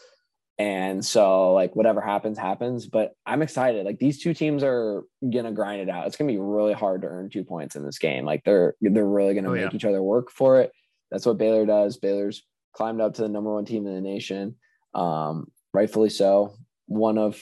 And 0.59 1.03
so 1.05 1.53
like 1.53 1.73
whatever 1.73 2.01
happens, 2.01 2.37
happens. 2.37 2.85
But 2.85 3.13
I'm 3.25 3.41
excited. 3.41 3.85
Like 3.85 3.97
these 3.97 4.21
two 4.21 4.33
teams 4.33 4.61
are 4.61 5.03
gonna 5.21 5.53
grind 5.53 5.81
it 5.81 5.89
out. 5.89 6.05
It's 6.05 6.17
gonna 6.17 6.31
be 6.31 6.37
really 6.37 6.73
hard 6.73 7.01
to 7.01 7.07
earn 7.07 7.29
two 7.29 7.45
points 7.45 7.77
in 7.77 7.85
this 7.85 7.97
game. 7.97 8.25
Like 8.25 8.43
they're 8.43 8.75
they're 8.81 9.05
really 9.05 9.33
gonna 9.33 9.49
oh, 9.49 9.53
make 9.53 9.71
yeah. 9.71 9.75
each 9.75 9.85
other 9.85 10.03
work 10.03 10.29
for 10.29 10.59
it. 10.59 10.73
That's 11.11 11.25
what 11.25 11.37
Baylor 11.37 11.65
does. 11.65 11.97
Baylor's 11.97 12.43
climbed 12.73 12.99
up 12.99 13.13
to 13.15 13.21
the 13.21 13.29
number 13.29 13.53
one 13.53 13.63
team 13.63 13.87
in 13.87 13.95
the 13.95 14.01
nation. 14.01 14.57
Um, 14.93 15.49
rightfully 15.73 16.09
so. 16.09 16.55
One 16.87 17.17
of 17.17 17.41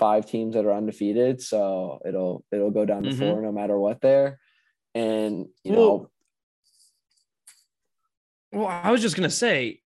five 0.00 0.26
teams 0.26 0.54
that 0.54 0.66
are 0.66 0.74
undefeated. 0.74 1.40
So 1.40 2.00
it'll 2.04 2.44
it'll 2.52 2.70
go 2.70 2.84
down 2.84 3.04
to 3.04 3.10
mm-hmm. 3.10 3.18
four 3.18 3.40
no 3.40 3.52
matter 3.52 3.78
what 3.78 4.02
there. 4.02 4.38
And 4.94 5.46
you 5.64 5.72
well, 5.72 5.78
know 5.78 6.10
well, 8.52 8.66
I 8.66 8.90
was 8.90 9.00
just 9.00 9.16
gonna 9.16 9.30
say 9.30 9.79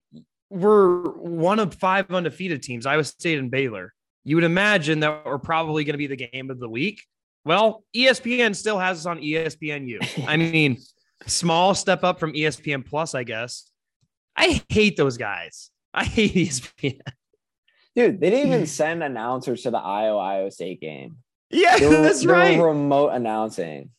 we're 0.53 1.11
one 1.12 1.59
of 1.59 1.74
five 1.74 2.11
undefeated 2.11 2.62
teams, 2.62 2.84
Iowa 2.84 3.05
State 3.05 3.38
and 3.38 3.50
Baylor. 3.50 3.94
You 4.24 4.36
would 4.36 4.44
imagine 4.44 5.00
that 5.00 5.24
we're 5.24 5.38
probably 5.38 5.84
going 5.84 5.94
to 5.94 5.98
be 5.98 6.07
the 6.07 6.16
game 6.16 6.50
of 6.50 6.61
the 6.61 6.68
week. 6.68 7.03
Well, 7.44 7.82
ESPN 7.96 8.55
still 8.55 8.78
has 8.78 8.98
us 8.98 9.07
on 9.07 9.18
ESPNU. 9.18 10.24
I 10.28 10.36
mean, 10.36 10.78
small 11.26 11.74
step 11.74 12.05
up 12.05 12.20
from 12.20 12.34
ESPN 12.34 12.86
Plus, 12.86 13.14
I 13.14 13.24
guess. 13.24 13.70
I 14.36 14.62
hate 14.68 14.96
those 14.96 15.16
guys. 15.16 15.70
I 15.94 16.05
hate 16.05 16.34
ESPN. 16.34 17.00
Dude, 17.96 18.20
they 18.20 18.30
didn't 18.30 18.53
even 18.53 18.66
send 18.66 19.03
announcers 19.03 19.62
to 19.62 19.70
the 19.70 19.78
Iowa 19.78 20.18
Iowa 20.18 20.50
State 20.50 20.80
game. 20.80 21.16
Yeah, 21.50 21.80
were, 21.80 22.03
that's 22.03 22.26
right. 22.26 22.61
Remote 22.61 23.11
announcing. 23.11 23.90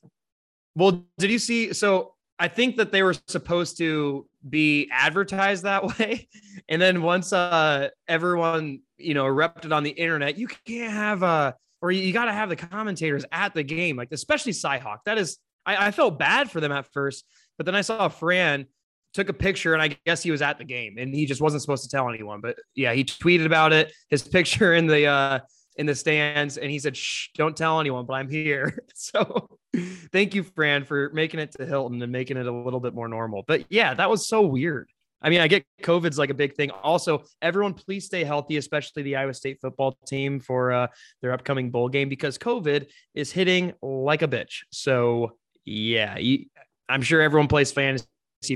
Well, 0.75 1.03
did 1.17 1.31
you 1.31 1.39
see? 1.39 1.73
So 1.73 2.12
I 2.39 2.47
think 2.47 2.77
that 2.77 2.91
they 2.91 3.03
were 3.03 3.15
supposed 3.27 3.77
to 3.77 4.27
be 4.47 4.89
advertised 4.91 5.63
that 5.63 5.83
way. 5.99 6.27
And 6.67 6.81
then 6.81 7.01
once 7.01 7.33
uh 7.33 7.89
everyone, 8.07 8.81
you 8.97 9.13
know, 9.13 9.25
erupted 9.25 9.71
on 9.71 9.83
the 9.83 9.91
internet, 9.91 10.37
you 10.37 10.47
can't 10.47 10.91
have 10.91 11.23
a 11.23 11.55
or 11.81 11.91
you 11.91 12.13
got 12.13 12.25
to 12.25 12.33
have 12.33 12.47
the 12.47 12.55
commentators 12.55 13.25
at 13.31 13.53
the 13.53 13.63
game, 13.63 13.97
like 13.97 14.09
especially 14.11 14.53
Cyhawk. 14.53 14.99
That 15.05 15.17
is 15.17 15.37
I, 15.65 15.87
I 15.87 15.91
felt 15.91 16.19
bad 16.19 16.49
for 16.49 16.59
them 16.59 16.71
at 16.71 16.91
first, 16.93 17.25
but 17.57 17.65
then 17.65 17.75
I 17.75 17.81
saw 17.81 18.07
Fran 18.07 18.67
took 19.13 19.29
a 19.29 19.33
picture 19.33 19.73
and 19.73 19.81
I 19.81 19.95
guess 20.05 20.23
he 20.23 20.31
was 20.31 20.41
at 20.41 20.57
the 20.57 20.63
game 20.63 20.95
and 20.97 21.13
he 21.13 21.25
just 21.25 21.41
wasn't 21.41 21.61
supposed 21.61 21.83
to 21.83 21.89
tell 21.89 22.09
anyone. 22.09 22.41
But 22.41 22.57
yeah, 22.73 22.93
he 22.93 23.03
tweeted 23.03 23.45
about 23.45 23.71
it, 23.73 23.93
his 24.09 24.23
picture 24.27 24.73
in 24.73 24.87
the 24.87 25.05
uh 25.05 25.39
in 25.75 25.85
the 25.85 25.95
stands 25.95 26.57
and 26.57 26.69
he 26.69 26.79
said, 26.79 26.95
Shh, 26.95 27.29
don't 27.35 27.55
tell 27.55 27.79
anyone, 27.79 28.05
but 28.05 28.13
I'm 28.13 28.29
here. 28.29 28.79
So 28.95 29.49
thank 30.11 30.33
you, 30.33 30.43
Fran, 30.43 30.85
for 30.85 31.09
making 31.13 31.39
it 31.39 31.51
to 31.57 31.65
Hilton 31.65 32.01
and 32.01 32.11
making 32.11 32.37
it 32.37 32.45
a 32.45 32.51
little 32.51 32.79
bit 32.79 32.93
more 32.93 33.07
normal. 33.07 33.43
But 33.45 33.65
yeah, 33.69 33.93
that 33.93 34.09
was 34.09 34.27
so 34.27 34.41
weird. 34.43 34.89
I 35.21 35.29
mean, 35.29 35.41
I 35.41 35.47
get 35.47 35.65
COVID's 35.81 36.17
like 36.17 36.29
a 36.29 36.35
big 36.35 36.55
thing. 36.55 36.69
Also, 36.71 37.23
everyone, 37.41 37.73
please 37.73 38.05
stay 38.05 38.23
healthy, 38.23 38.57
especially 38.57 39.03
the 39.03 39.15
Iowa 39.15 39.33
State 39.33 39.59
football 39.61 39.97
team 40.05 40.39
for 40.39 40.71
uh, 40.71 40.87
their 41.21 41.31
upcoming 41.31 41.71
bowl 41.71 41.89
game 41.89 42.09
because 42.09 42.37
COVID 42.37 42.87
is 43.15 43.31
hitting 43.31 43.73
like 43.81 44.21
a 44.21 44.27
bitch. 44.27 44.63
So, 44.71 45.37
yeah, 45.65 46.17
you, 46.17 46.45
I'm 46.89 47.01
sure 47.01 47.21
everyone 47.21 47.47
plays 47.47 47.71
fantasy 47.71 48.07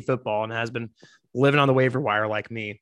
football 0.05 0.43
and 0.43 0.51
has 0.51 0.70
been 0.70 0.89
living 1.34 1.59
on 1.59 1.68
the 1.68 1.74
waiver 1.74 2.01
wire 2.01 2.28
like 2.28 2.51
me. 2.51 2.82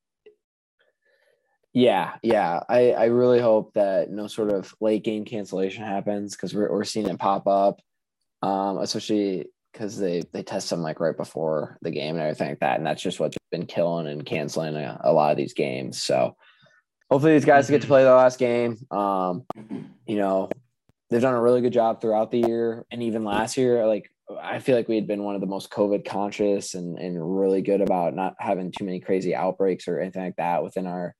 Yeah, 1.75 2.13
yeah. 2.23 2.61
I, 2.69 2.91
I 2.91 3.05
really 3.07 3.41
hope 3.41 3.73
that 3.73 4.09
no 4.09 4.27
sort 4.27 4.49
of 4.49 4.73
late 4.79 5.03
game 5.03 5.25
cancellation 5.25 5.83
happens 5.83 6.33
because 6.33 6.53
we're, 6.53 6.71
we're 6.71 6.85
seeing 6.85 7.09
it 7.09 7.19
pop 7.19 7.47
up, 7.47 7.81
um, 8.41 8.77
especially 8.77 9.47
because 9.73 9.99
they, 9.99 10.23
they 10.31 10.41
test 10.41 10.69
them 10.69 10.81
like 10.81 11.01
right 11.01 11.17
before 11.17 11.77
the 11.81 11.91
game 11.91 12.15
and 12.15 12.21
everything 12.23 12.47
like 12.47 12.61
that. 12.61 12.77
And 12.77 12.87
that's 12.87 13.01
just 13.01 13.19
what's 13.19 13.35
been 13.51 13.65
killing 13.65 14.07
and 14.07 14.25
canceling 14.25 14.77
a, 14.77 15.01
a 15.03 15.11
lot 15.11 15.31
of 15.31 15.37
these 15.37 15.53
games. 15.53 16.01
So 16.01 16.37
hopefully 17.11 17.33
these 17.33 17.43
guys 17.43 17.69
get 17.69 17.81
to 17.81 17.87
play 17.87 18.03
their 18.03 18.15
last 18.15 18.39
game. 18.39 18.77
Um, 18.89 19.43
you 20.07 20.15
know, 20.15 20.47
they've 21.09 21.21
done 21.21 21.33
a 21.33 21.41
really 21.41 21.59
good 21.59 21.73
job 21.73 21.99
throughout 21.99 22.31
the 22.31 22.39
year 22.39 22.85
and 22.89 23.03
even 23.03 23.25
last 23.25 23.57
year. 23.57 23.85
Like 23.85 24.09
I 24.41 24.59
feel 24.59 24.77
like 24.77 24.87
we 24.87 24.95
had 24.95 25.07
been 25.07 25.23
one 25.23 25.35
of 25.35 25.41
the 25.41 25.47
most 25.47 25.71
COVID 25.71 26.05
conscious 26.05 26.73
and, 26.73 26.97
and 26.97 27.37
really 27.37 27.61
good 27.61 27.81
about 27.81 28.15
not 28.15 28.35
having 28.39 28.71
too 28.71 28.85
many 28.85 29.01
crazy 29.01 29.35
outbreaks 29.35 29.89
or 29.89 29.99
anything 29.99 30.23
like 30.23 30.37
that 30.37 30.63
within 30.63 30.87
our 30.87 31.13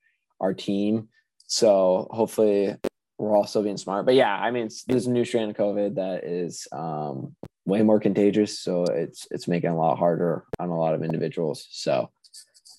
our 0.46 0.54
team. 0.54 1.10
So 1.48 2.08
hopefully 2.12 2.76
we're 3.18 3.36
all 3.36 3.48
still 3.48 3.64
being 3.64 3.78
smart. 3.78 4.06
But 4.06 4.16
yeah, 4.16 4.34
I 4.36 4.52
mean, 4.52 4.70
there's 4.88 5.08
a 5.08 5.12
new 5.12 5.26
strand 5.26 5.52
of 5.52 5.58
COVID 5.58 5.96
that 5.96 6.24
is 6.24 6.68
um, 6.72 7.36
way 7.66 7.82
more 7.82 8.00
contagious. 8.00 8.60
So 8.60 8.84
it's 8.86 9.28
it's 9.32 9.48
making 9.48 9.72
it 9.72 9.74
a 9.74 9.76
lot 9.76 9.98
harder 9.98 10.46
on 10.60 10.70
a 10.70 10.78
lot 10.78 10.94
of 10.94 11.04
individuals. 11.04 11.68
So, 11.72 12.12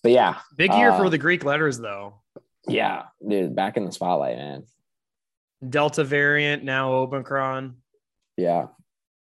but 0.03 0.13
yeah, 0.13 0.37
big 0.57 0.73
year 0.73 0.91
uh, 0.91 0.99
for 0.99 1.11
the 1.11 1.19
Greek 1.19 1.45
letters 1.45 1.79
though. 1.79 2.23
Yeah, 2.69 3.05
dude, 3.27 3.55
back 3.55 3.77
in 3.77 3.85
the 3.85 3.93
spotlight, 3.93 4.37
man. 4.37 4.65
Delta 5.69 6.05
variant 6.05 6.65
now 6.65 6.93
Omicron. 6.93 7.77
Yeah, 8.37 8.67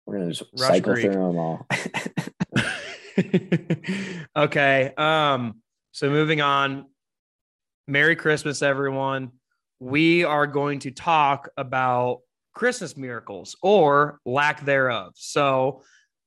we're 0.05 0.19
gonna 0.19 0.31
just 0.31 0.43
Rush 0.57 0.69
cycle 0.69 0.93
Greek. 0.93 1.05
through 1.05 1.13
them 1.13 1.37
all. 1.37 1.67
okay. 4.45 4.93
Um. 4.97 5.61
So 5.91 6.09
moving 6.09 6.41
on, 6.41 6.87
Merry 7.87 8.15
Christmas, 8.15 8.61
everyone. 8.61 9.31
We 9.79 10.23
are 10.23 10.47
going 10.47 10.79
to 10.79 10.91
talk 10.91 11.49
about 11.57 12.19
Christmas 12.53 12.95
miracles 12.95 13.57
or 13.61 14.19
lack 14.25 14.63
thereof. 14.63 15.11
So, 15.15 15.81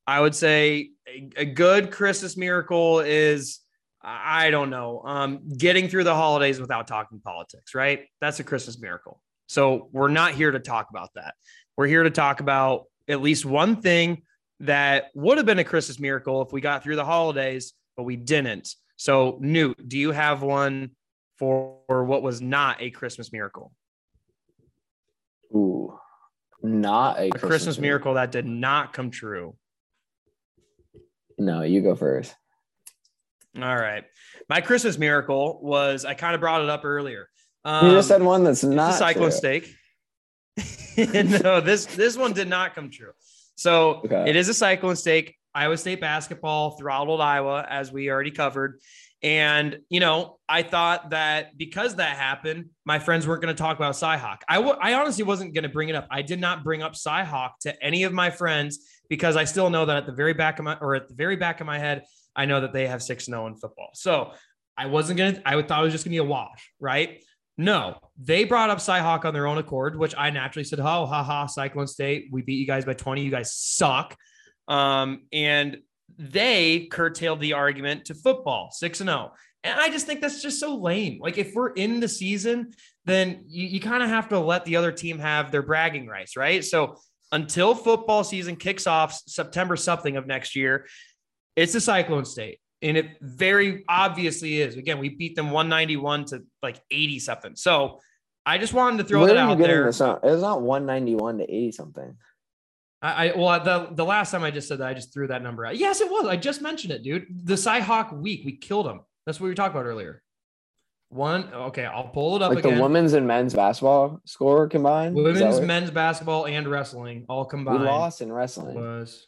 I 0.06 0.20
would 0.20 0.34
say 0.34 0.90
a, 1.08 1.30
a 1.38 1.44
good 1.46 1.90
Christmas 1.90 2.36
miracle 2.36 3.00
is 3.00 3.60
I 4.02 4.50
don't 4.50 4.70
know, 4.70 5.02
um, 5.04 5.48
getting 5.56 5.88
through 5.88 6.04
the 6.04 6.14
holidays 6.14 6.60
without 6.60 6.86
talking 6.86 7.20
politics, 7.20 7.74
right? 7.74 8.04
That's 8.20 8.38
a 8.38 8.44
Christmas 8.44 8.78
miracle. 8.78 9.22
So, 9.46 9.88
we're 9.92 10.08
not 10.08 10.32
here 10.32 10.50
to 10.50 10.60
talk 10.60 10.88
about 10.90 11.08
that. 11.14 11.34
We're 11.78 11.86
here 11.86 12.02
to 12.02 12.10
talk 12.10 12.40
about 12.40 12.84
at 13.08 13.22
least 13.22 13.46
one 13.46 13.80
thing 13.80 14.22
that 14.60 15.06
would 15.14 15.38
have 15.38 15.46
been 15.46 15.58
a 15.58 15.64
Christmas 15.64 15.98
miracle 15.98 16.42
if 16.42 16.52
we 16.52 16.60
got 16.60 16.82
through 16.82 16.96
the 16.96 17.04
holidays, 17.04 17.72
but 17.96 18.02
we 18.02 18.16
didn't. 18.16 18.68
So, 18.96 19.38
Newt, 19.40 19.88
do 19.88 19.98
you 19.98 20.10
have 20.10 20.42
one 20.42 20.90
for 21.38 22.04
what 22.04 22.22
was 22.22 22.40
not 22.40 22.80
a 22.80 22.90
Christmas 22.90 23.32
miracle? 23.32 23.72
Ooh, 25.54 25.98
not 26.62 27.18
a, 27.18 27.26
a 27.26 27.30
Christmas, 27.30 27.48
Christmas 27.48 27.78
miracle. 27.78 28.14
that 28.14 28.32
did 28.32 28.46
not 28.46 28.92
come 28.92 29.10
true. 29.10 29.56
No, 31.38 31.62
you 31.62 31.82
go 31.82 31.94
first. 31.94 32.34
All 33.56 33.76
right. 33.76 34.04
My 34.48 34.60
Christmas 34.60 34.98
miracle 34.98 35.60
was 35.62 36.04
I 36.04 36.14
kind 36.14 36.34
of 36.34 36.40
brought 36.40 36.62
it 36.62 36.68
up 36.68 36.84
earlier. 36.84 37.28
Um, 37.64 37.86
you 37.86 37.92
just 37.92 38.08
said 38.08 38.22
one 38.22 38.44
that's 38.44 38.62
not 38.64 38.94
a 38.94 38.96
cyclone 38.96 39.32
state. 39.32 39.68
no, 40.96 41.60
this 41.60 41.86
this 41.86 42.16
one 42.16 42.32
did 42.32 42.48
not 42.48 42.74
come 42.74 42.90
true. 42.90 43.12
So 43.56 44.02
okay. 44.04 44.24
it 44.28 44.36
is 44.36 44.48
a 44.48 44.54
cyclone 44.54 44.96
state. 44.96 45.34
Iowa 45.54 45.78
State 45.78 46.02
basketball 46.02 46.72
throttled 46.72 47.22
Iowa, 47.22 47.66
as 47.68 47.90
we 47.90 48.10
already 48.10 48.30
covered. 48.30 48.78
And, 49.26 49.80
you 49.88 49.98
know, 49.98 50.38
I 50.48 50.62
thought 50.62 51.10
that 51.10 51.58
because 51.58 51.96
that 51.96 52.16
happened, 52.16 52.66
my 52.84 53.00
friends 53.00 53.26
weren't 53.26 53.42
going 53.42 53.52
to 53.52 53.60
talk 53.60 53.76
about 53.76 53.94
Cyhawk. 53.94 54.42
I, 54.48 54.54
w- 54.54 54.76
I 54.80 54.94
honestly 54.94 55.24
wasn't 55.24 55.52
going 55.52 55.64
to 55.64 55.68
bring 55.68 55.88
it 55.88 55.96
up. 55.96 56.06
I 56.12 56.22
did 56.22 56.40
not 56.40 56.62
bring 56.62 56.80
up 56.80 56.92
Cyhawk 56.92 57.58
to 57.62 57.84
any 57.84 58.04
of 58.04 58.12
my 58.12 58.30
friends 58.30 58.88
because 59.10 59.34
I 59.34 59.42
still 59.42 59.68
know 59.68 59.84
that 59.84 59.96
at 59.96 60.06
the 60.06 60.12
very 60.12 60.32
back 60.32 60.60
of 60.60 60.64
my, 60.64 60.76
or 60.80 60.94
at 60.94 61.08
the 61.08 61.14
very 61.16 61.34
back 61.34 61.60
of 61.60 61.66
my 61.66 61.76
head, 61.76 62.04
I 62.36 62.44
know 62.44 62.60
that 62.60 62.72
they 62.72 62.86
have 62.86 63.02
6 63.02 63.24
0 63.24 63.48
in 63.48 63.56
football. 63.56 63.90
So 63.94 64.30
I 64.78 64.86
wasn't 64.86 65.18
going 65.18 65.34
to, 65.34 65.42
I 65.44 65.60
thought 65.60 65.80
it 65.80 65.84
was 65.84 65.92
just 65.92 66.04
going 66.04 66.16
to 66.16 66.22
be 66.22 66.24
a 66.24 66.30
wash, 66.30 66.70
right? 66.78 67.20
No, 67.58 67.98
they 68.22 68.44
brought 68.44 68.70
up 68.70 68.78
Cyhawk 68.78 69.24
on 69.24 69.34
their 69.34 69.48
own 69.48 69.58
accord, 69.58 69.98
which 69.98 70.14
I 70.16 70.30
naturally 70.30 70.62
said, 70.62 70.78
oh, 70.78 71.04
haha, 71.04 71.46
Cyclone 71.46 71.88
State, 71.88 72.28
we 72.30 72.42
beat 72.42 72.60
you 72.60 72.66
guys 72.66 72.84
by 72.84 72.94
20. 72.94 73.24
You 73.24 73.30
guys 73.32 73.52
suck. 73.52 74.16
Um, 74.68 75.22
and 75.32 75.78
they 76.18 76.86
curtailed 76.86 77.40
the 77.40 77.52
argument 77.52 78.06
to 78.06 78.14
football, 78.14 78.70
6 78.72 79.00
and 79.00 79.08
0. 79.08 79.32
And 79.64 79.80
I 79.80 79.90
just 79.90 80.06
think 80.06 80.20
that's 80.20 80.42
just 80.42 80.60
so 80.60 80.76
lame. 80.76 81.18
Like, 81.20 81.38
if 81.38 81.54
we're 81.54 81.72
in 81.72 82.00
the 82.00 82.08
season, 82.08 82.72
then 83.04 83.44
you, 83.46 83.66
you 83.66 83.80
kind 83.80 84.02
of 84.02 84.08
have 84.08 84.28
to 84.28 84.38
let 84.38 84.64
the 84.64 84.76
other 84.76 84.92
team 84.92 85.18
have 85.18 85.50
their 85.50 85.62
bragging 85.62 86.06
rights, 86.06 86.36
right? 86.36 86.64
So, 86.64 86.96
until 87.32 87.74
football 87.74 88.22
season 88.22 88.56
kicks 88.56 88.86
off 88.86 89.20
September 89.26 89.76
something 89.76 90.16
of 90.16 90.26
next 90.26 90.54
year, 90.54 90.86
it's 91.56 91.74
a 91.74 91.80
cyclone 91.80 92.24
state. 92.24 92.60
And 92.82 92.96
it 92.96 93.16
very 93.20 93.84
obviously 93.88 94.60
is. 94.60 94.76
Again, 94.76 94.98
we 94.98 95.08
beat 95.08 95.34
them 95.34 95.50
191 95.50 96.26
to 96.26 96.44
like 96.62 96.80
80 96.90 97.18
something. 97.18 97.56
So 97.56 98.00
I 98.44 98.58
just 98.58 98.72
wanted 98.72 98.98
to 98.98 99.04
throw 99.04 99.20
Where 99.22 99.34
that 99.34 99.38
out 99.38 99.58
there. 99.58 99.86
This 99.86 100.00
out? 100.00 100.20
It's 100.22 100.42
not 100.42 100.62
191 100.62 101.38
to 101.38 101.44
80 101.44 101.72
something. 101.72 102.16
I, 103.02 103.28
I 103.28 103.36
well 103.36 103.62
the 103.62 103.94
the 103.94 104.04
last 104.04 104.30
time 104.30 104.42
I 104.42 104.50
just 104.50 104.68
said 104.68 104.78
that 104.78 104.88
I 104.88 104.94
just 104.94 105.12
threw 105.12 105.26
that 105.28 105.42
number 105.42 105.66
out. 105.66 105.76
Yes, 105.76 106.00
it 106.00 106.10
was. 106.10 106.26
I 106.26 106.36
just 106.36 106.62
mentioned 106.62 106.92
it, 106.92 107.02
dude. 107.02 107.26
The 107.44 107.54
Cyhawk 107.54 108.16
week, 108.16 108.42
we 108.44 108.56
killed 108.56 108.86
them. 108.86 109.00
That's 109.24 109.40
what 109.40 109.44
we 109.44 109.50
were 109.50 109.54
talking 109.54 109.76
about 109.76 109.86
earlier. 109.86 110.22
One, 111.08 111.52
okay, 111.52 111.84
I'll 111.84 112.08
pull 112.08 112.36
it 112.36 112.42
up 112.42 112.50
like 112.50 112.64
again. 112.64 112.76
the 112.76 112.82
women's 112.82 113.12
and 113.12 113.26
men's 113.28 113.54
basketball 113.54 114.20
score 114.24 114.68
combined. 114.68 115.14
Women's, 115.14 115.60
men's 115.60 115.90
basketball, 115.90 116.46
and 116.46 116.66
wrestling 116.66 117.26
all 117.28 117.44
combined. 117.44 117.80
We 117.80 117.86
lost 117.86 118.22
in 118.22 118.32
wrestling. 118.32 118.74
Was 118.74 119.26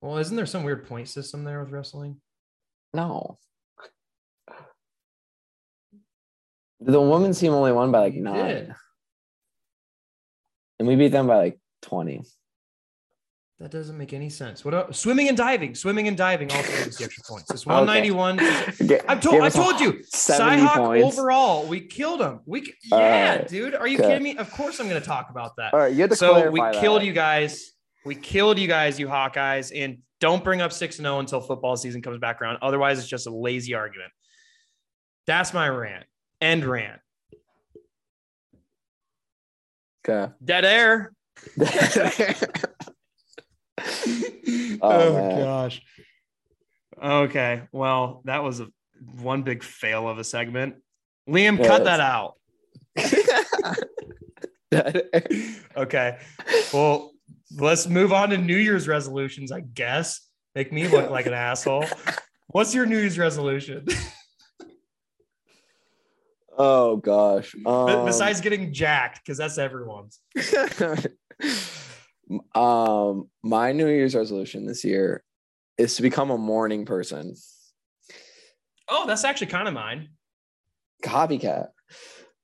well, 0.00 0.18
isn't 0.18 0.34
there 0.34 0.46
some 0.46 0.64
weird 0.64 0.88
point 0.88 1.08
system 1.08 1.44
there 1.44 1.60
with 1.60 1.70
wrestling? 1.70 2.20
No. 2.92 3.38
The 6.80 7.00
women's 7.00 7.38
team 7.38 7.52
only 7.52 7.70
won 7.70 7.92
by 7.92 8.00
like 8.00 8.14
nine. 8.14 8.74
And 10.80 10.88
we 10.88 10.96
beat 10.96 11.08
them 11.08 11.28
by 11.28 11.36
like 11.36 11.60
20. 11.82 12.24
That 13.62 13.70
doesn't 13.70 13.96
make 13.96 14.12
any 14.12 14.28
sense. 14.28 14.64
What 14.64 14.74
else? 14.74 14.98
swimming 14.98 15.28
and 15.28 15.36
diving? 15.36 15.76
Swimming 15.76 16.08
and 16.08 16.16
diving 16.16 16.50
also 16.50 16.68
gives 16.68 16.96
the 16.96 17.04
extra 17.04 17.22
points. 17.22 17.48
It's 17.48 17.64
191. 17.64 18.40
Okay. 18.40 19.00
I 19.06 19.14
told 19.14 19.40
I 19.40 19.50
told 19.50 19.78
you, 19.78 20.02
Cyhawk 20.12 21.00
overall, 21.00 21.64
we 21.68 21.80
killed 21.80 22.20
him. 22.20 22.40
We 22.44 22.74
yeah, 22.82 23.36
right. 23.36 23.46
dude. 23.46 23.76
Are 23.76 23.86
you 23.86 23.98
okay. 23.98 24.08
kidding 24.08 24.24
me? 24.24 24.36
Of 24.36 24.50
course 24.50 24.80
I'm 24.80 24.88
gonna 24.88 25.00
talk 25.00 25.30
about 25.30 25.54
that. 25.58 25.72
All 25.74 25.78
right, 25.78 25.94
you 25.94 26.00
had 26.00 26.10
to 26.10 26.16
so 26.16 26.50
we 26.50 26.58
that. 26.58 26.74
killed 26.74 27.04
you 27.04 27.12
guys. 27.12 27.70
We 28.04 28.16
killed 28.16 28.58
you 28.58 28.66
guys, 28.66 28.98
you 28.98 29.06
Hawkeyes, 29.06 29.70
and 29.72 29.98
don't 30.18 30.42
bring 30.42 30.60
up 30.60 30.72
6 30.72 30.96
0 30.96 31.20
until 31.20 31.40
football 31.40 31.76
season 31.76 32.02
comes 32.02 32.18
back 32.18 32.42
around. 32.42 32.58
Otherwise, 32.62 32.98
it's 32.98 33.06
just 33.06 33.28
a 33.28 33.32
lazy 33.32 33.74
argument. 33.74 34.10
That's 35.28 35.54
my 35.54 35.68
rant. 35.68 36.04
End 36.40 36.64
rant. 36.64 37.00
Okay. 40.04 40.32
Dead 40.44 40.64
air. 40.64 41.12
oh, 44.80 44.80
oh 44.82 45.36
gosh. 45.44 45.82
Okay. 47.02 47.62
Well, 47.72 48.22
that 48.24 48.42
was 48.42 48.60
a 48.60 48.68
one 49.20 49.42
big 49.42 49.62
fail 49.62 50.08
of 50.08 50.18
a 50.18 50.24
segment. 50.24 50.76
Liam, 51.28 51.58
yeah, 51.58 51.66
cut 51.66 51.84
that 51.84 52.00
out. 52.00 52.34
okay. 55.76 56.18
Well, 56.72 57.12
let's 57.56 57.86
move 57.86 58.12
on 58.12 58.30
to 58.30 58.38
New 58.38 58.56
Year's 58.56 58.88
resolutions, 58.88 59.52
I 59.52 59.60
guess. 59.60 60.20
Make 60.54 60.72
me 60.72 60.88
look 60.88 61.10
like 61.10 61.26
an 61.26 61.32
asshole. 61.32 61.86
What's 62.48 62.74
your 62.74 62.86
New 62.86 62.98
Year's 62.98 63.18
resolution? 63.18 63.86
oh 66.58 66.96
gosh. 66.96 67.54
Um, 67.64 68.04
Besides 68.04 68.40
getting 68.40 68.72
jacked, 68.72 69.20
because 69.24 69.38
that's 69.38 69.58
everyone's. 69.58 70.20
um, 72.54 73.28
my 73.42 73.72
New 73.72 73.86
Year's 73.86 74.14
resolution 74.14 74.66
this 74.66 74.84
year 74.84 75.22
is 75.78 75.96
to 75.96 76.02
become 76.02 76.30
a 76.30 76.38
morning 76.38 76.84
person. 76.84 77.34
Oh, 78.88 79.06
that's 79.06 79.24
actually 79.24 79.48
kind 79.48 79.68
of 79.68 79.74
mine. 79.74 80.10
Copycat. 81.02 81.68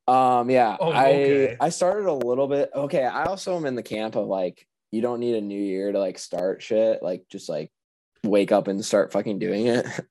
Um, 0.06 0.50
yeah, 0.50 0.76
oh, 0.80 0.88
okay. 0.88 1.56
I 1.60 1.66
I 1.66 1.68
started 1.68 2.06
a 2.06 2.12
little 2.12 2.48
bit. 2.48 2.70
Okay, 2.74 3.04
I 3.04 3.24
also 3.24 3.56
am 3.56 3.66
in 3.66 3.74
the 3.74 3.82
camp 3.82 4.16
of 4.16 4.26
like 4.26 4.66
you 4.90 5.02
don't 5.02 5.20
need 5.20 5.34
a 5.34 5.40
new 5.40 5.60
year 5.60 5.92
to 5.92 5.98
like 5.98 6.18
start 6.18 6.62
shit. 6.62 7.02
Like 7.02 7.24
just 7.30 7.48
like 7.48 7.70
wake 8.24 8.50
up 8.50 8.68
and 8.68 8.84
start 8.84 9.12
fucking 9.12 9.38
doing 9.38 9.66
it. 9.66 9.86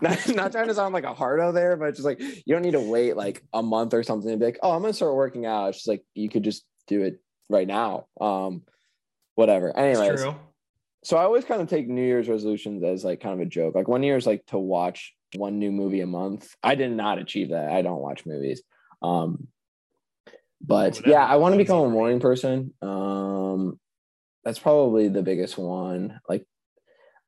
not, 0.00 0.28
not 0.28 0.52
trying 0.52 0.68
to 0.68 0.74
sound 0.74 0.92
like 0.92 1.04
a 1.04 1.14
hardo 1.14 1.52
there, 1.52 1.76
but 1.76 1.92
just 1.92 2.04
like 2.04 2.20
you 2.20 2.54
don't 2.54 2.62
need 2.62 2.72
to 2.72 2.80
wait 2.80 3.16
like 3.16 3.42
a 3.54 3.62
month 3.62 3.94
or 3.94 4.02
something 4.02 4.30
to 4.30 4.36
be 4.36 4.44
like, 4.44 4.58
oh, 4.62 4.72
I'm 4.72 4.82
gonna 4.82 4.92
start 4.92 5.14
working 5.14 5.46
out. 5.46 5.68
It's 5.68 5.78
just 5.78 5.88
like 5.88 6.04
you 6.14 6.28
could 6.28 6.44
just 6.44 6.64
do 6.86 7.02
it 7.02 7.20
right 7.48 7.66
now. 7.66 8.06
Um, 8.20 8.62
whatever. 9.34 9.76
Anyways, 9.76 10.24
so 11.04 11.16
I 11.18 11.24
always 11.24 11.44
kind 11.44 11.60
of 11.60 11.68
take 11.68 11.88
New 11.88 12.02
Year's 12.02 12.28
resolutions 12.28 12.82
as 12.82 13.04
like 13.04 13.20
kind 13.20 13.34
of 13.34 13.46
a 13.46 13.48
joke. 13.48 13.74
Like 13.74 13.88
one 13.88 14.02
year 14.02 14.16
is 14.16 14.26
like 14.26 14.46
to 14.46 14.58
watch 14.58 15.14
one 15.36 15.58
new 15.58 15.70
movie 15.70 16.00
a 16.00 16.06
month. 16.06 16.54
I 16.62 16.74
did 16.74 16.92
not 16.92 17.18
achieve 17.18 17.50
that. 17.50 17.70
I 17.70 17.82
don't 17.82 18.00
watch 18.00 18.24
movies. 18.24 18.62
Um, 19.02 19.48
but 20.60 21.06
yeah, 21.06 21.24
I 21.24 21.36
want 21.36 21.52
to 21.52 21.58
become 21.58 21.80
a 21.80 21.90
morning 21.90 22.20
person. 22.20 22.72
Um, 22.80 23.78
that's 24.44 24.58
probably 24.58 25.08
the 25.08 25.22
biggest 25.22 25.58
one. 25.58 26.20
Like, 26.28 26.46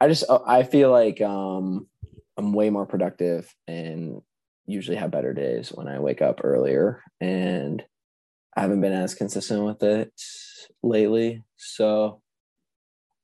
I 0.01 0.09
just 0.09 0.25
uh, 0.29 0.39
I 0.47 0.63
feel 0.63 0.91
like 0.91 1.21
um, 1.21 1.87
I'm 2.39 2.53
way 2.53 2.71
more 2.71 2.87
productive 2.87 3.55
and 3.69 4.23
usually 4.67 4.97
have 4.97 5.11
better 5.11 5.35
days 5.35 5.71
when 5.71 5.87
I 5.87 6.01
wake 6.01 6.23
up 6.23 6.41
earlier. 6.43 7.03
And 7.21 7.85
I 8.57 8.63
haven't 8.63 8.81
been 8.81 8.93
as 8.93 9.15
consistent 9.15 9.65
with 9.65 9.83
it 9.83 10.13
lately. 10.83 11.45
So 11.57 12.23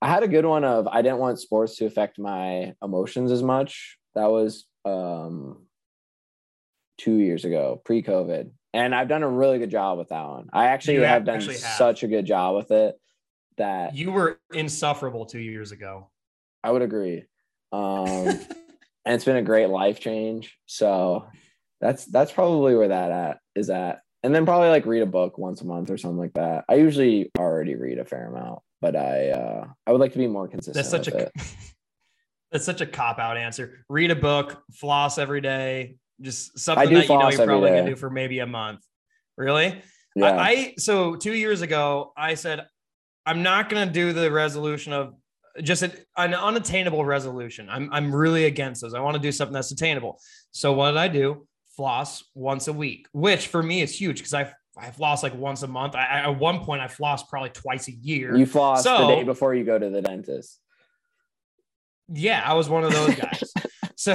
I 0.00 0.08
had 0.08 0.22
a 0.22 0.28
good 0.28 0.44
one 0.44 0.64
of 0.64 0.86
I 0.86 1.02
didn't 1.02 1.18
want 1.18 1.40
sports 1.40 1.76
to 1.76 1.86
affect 1.86 2.18
my 2.18 2.74
emotions 2.82 3.32
as 3.32 3.42
much. 3.42 3.98
That 4.14 4.30
was 4.30 4.66
um, 4.84 5.66
two 6.98 7.16
years 7.16 7.44
ago, 7.44 7.80
pre-COVID 7.84 8.50
and 8.74 8.94
I've 8.94 9.08
done 9.08 9.22
a 9.22 9.28
really 9.28 9.58
good 9.58 9.70
job 9.70 9.98
with 9.98 10.08
that 10.08 10.26
one. 10.26 10.48
I 10.52 10.66
actually 10.66 10.94
you 10.94 11.02
have 11.02 11.24
done 11.24 11.36
actually 11.36 11.58
have. 11.58 11.76
such 11.76 12.02
a 12.02 12.08
good 12.08 12.24
job 12.24 12.56
with 12.56 12.70
it 12.70 12.98
that 13.58 13.94
you 13.94 14.12
were 14.12 14.40
insufferable 14.52 15.26
two 15.26 15.40
years 15.40 15.72
ago. 15.72 16.10
I 16.64 16.70
would 16.70 16.82
agree, 16.82 17.24
um, 17.72 18.26
and 19.04 19.14
it's 19.14 19.24
been 19.24 19.36
a 19.36 19.42
great 19.42 19.68
life 19.68 20.00
change. 20.00 20.56
So 20.66 21.26
that's 21.80 22.04
that's 22.06 22.32
probably 22.32 22.74
where 22.74 22.88
that 22.88 23.10
at 23.10 23.38
is 23.54 23.68
at, 23.68 24.01
and 24.22 24.34
then 24.34 24.44
probably 24.44 24.68
like 24.68 24.86
read 24.86 25.02
a 25.02 25.06
book 25.06 25.38
once 25.38 25.60
a 25.60 25.66
month 25.66 25.90
or 25.90 25.98
something 25.98 26.18
like 26.18 26.34
that. 26.34 26.64
I 26.68 26.74
usually 26.74 27.30
already 27.38 27.74
read 27.74 27.98
a 27.98 28.04
fair 28.04 28.26
amount, 28.26 28.60
but 28.80 28.96
I 28.96 29.30
uh, 29.30 29.66
I 29.86 29.92
would 29.92 30.00
like 30.00 30.12
to 30.12 30.18
be 30.18 30.26
more 30.26 30.48
consistent. 30.48 30.74
That's 30.74 30.90
such 30.90 31.08
a 31.08 31.30
that's 32.52 32.64
such 32.64 32.80
a 32.80 32.86
cop 32.86 33.18
out 33.18 33.36
answer. 33.36 33.84
Read 33.88 34.10
a 34.10 34.16
book, 34.16 34.62
floss 34.72 35.18
every 35.18 35.40
day, 35.40 35.96
just 36.20 36.58
something 36.58 36.92
that 36.92 37.08
you 37.08 37.08
know 37.08 37.30
you're 37.30 37.46
probably 37.46 37.70
gonna 37.70 37.86
do 37.86 37.96
for 37.96 38.10
maybe 38.10 38.38
a 38.38 38.46
month. 38.46 38.80
Really? 39.36 39.82
Yeah. 40.14 40.26
I, 40.26 40.48
I 40.48 40.74
so 40.78 41.16
two 41.16 41.34
years 41.34 41.62
ago 41.62 42.12
I 42.16 42.34
said 42.34 42.66
I'm 43.26 43.42
not 43.42 43.68
gonna 43.68 43.90
do 43.90 44.12
the 44.12 44.30
resolution 44.30 44.92
of 44.92 45.14
just 45.62 45.82
an, 45.82 45.92
an 46.16 46.34
unattainable 46.34 47.04
resolution. 47.04 47.68
I'm 47.68 47.88
I'm 47.92 48.14
really 48.14 48.44
against 48.44 48.82
those. 48.82 48.94
I 48.94 49.00
want 49.00 49.16
to 49.16 49.22
do 49.22 49.32
something 49.32 49.52
that's 49.52 49.72
attainable. 49.72 50.20
So 50.52 50.72
what 50.72 50.92
did 50.92 50.98
I 50.98 51.08
do? 51.08 51.46
Floss 51.76 52.24
once 52.34 52.68
a 52.68 52.72
week, 52.72 53.08
which 53.12 53.46
for 53.46 53.62
me 53.62 53.80
is 53.82 53.98
huge 53.98 54.18
because 54.18 54.34
I 54.34 54.52
I 54.76 54.90
floss 54.90 55.22
like 55.22 55.34
once 55.34 55.62
a 55.62 55.66
month. 55.66 55.94
I, 55.94 56.20
at 56.20 56.38
one 56.38 56.60
point, 56.60 56.80
I 56.80 56.88
floss 56.88 57.22
probably 57.24 57.50
twice 57.50 57.88
a 57.88 57.92
year. 57.92 58.34
You 58.36 58.46
floss 58.46 58.84
so, 58.84 59.06
the 59.06 59.16
day 59.16 59.22
before 59.22 59.54
you 59.54 59.64
go 59.64 59.78
to 59.78 59.90
the 59.90 60.00
dentist. 60.00 60.58
Yeah, 62.08 62.42
I 62.44 62.54
was 62.54 62.68
one 62.68 62.84
of 62.84 62.92
those 62.92 63.14
guys. 63.14 63.52
So, 63.96 64.14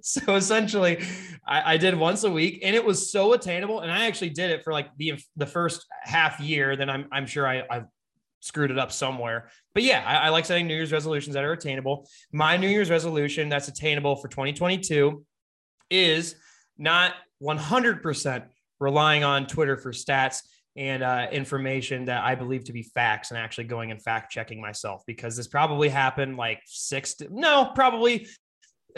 so 0.00 0.36
essentially, 0.36 1.04
I, 1.46 1.74
I, 1.74 1.76
did 1.76 1.94
once 1.94 2.24
a 2.24 2.30
week, 2.30 2.60
and 2.62 2.74
it 2.74 2.82
was 2.82 3.12
so 3.12 3.34
attainable. 3.34 3.80
And 3.80 3.92
I 3.92 4.06
actually 4.06 4.30
did 4.30 4.50
it 4.50 4.64
for 4.64 4.72
like 4.72 4.88
the 4.96 5.18
the 5.36 5.46
first 5.46 5.84
half 6.02 6.40
year. 6.40 6.76
Then 6.76 6.88
I'm 6.88 7.08
I'm 7.12 7.26
sure 7.26 7.46
I, 7.46 7.62
I 7.70 7.82
screwed 8.40 8.70
it 8.70 8.78
up 8.78 8.92
somewhere. 8.92 9.50
But 9.74 9.82
yeah, 9.82 10.02
I, 10.06 10.26
I 10.26 10.28
like 10.30 10.46
setting 10.46 10.66
New 10.66 10.74
Year's 10.74 10.92
resolutions 10.92 11.34
that 11.34 11.44
are 11.44 11.52
attainable. 11.52 12.08
My 12.32 12.56
New 12.56 12.68
Year's 12.68 12.88
resolution 12.88 13.48
that's 13.48 13.68
attainable 13.68 14.16
for 14.16 14.28
2022 14.28 15.24
is 15.90 16.36
not 16.78 17.14
100% 17.42 18.44
relying 18.80 19.24
on 19.24 19.46
Twitter 19.46 19.76
for 19.76 19.92
stats 19.92 20.42
and 20.76 21.02
uh, 21.02 21.26
information 21.32 22.04
that 22.04 22.22
I 22.22 22.36
believe 22.36 22.64
to 22.64 22.72
be 22.72 22.82
facts 22.82 23.30
and 23.30 23.38
actually 23.38 23.64
going 23.64 23.90
and 23.90 24.00
fact 24.00 24.30
checking 24.30 24.60
myself 24.60 25.02
because 25.06 25.36
this 25.36 25.48
probably 25.48 25.88
happened 25.88 26.36
like 26.36 26.60
six, 26.66 27.14
to, 27.14 27.28
no, 27.30 27.72
probably 27.74 28.28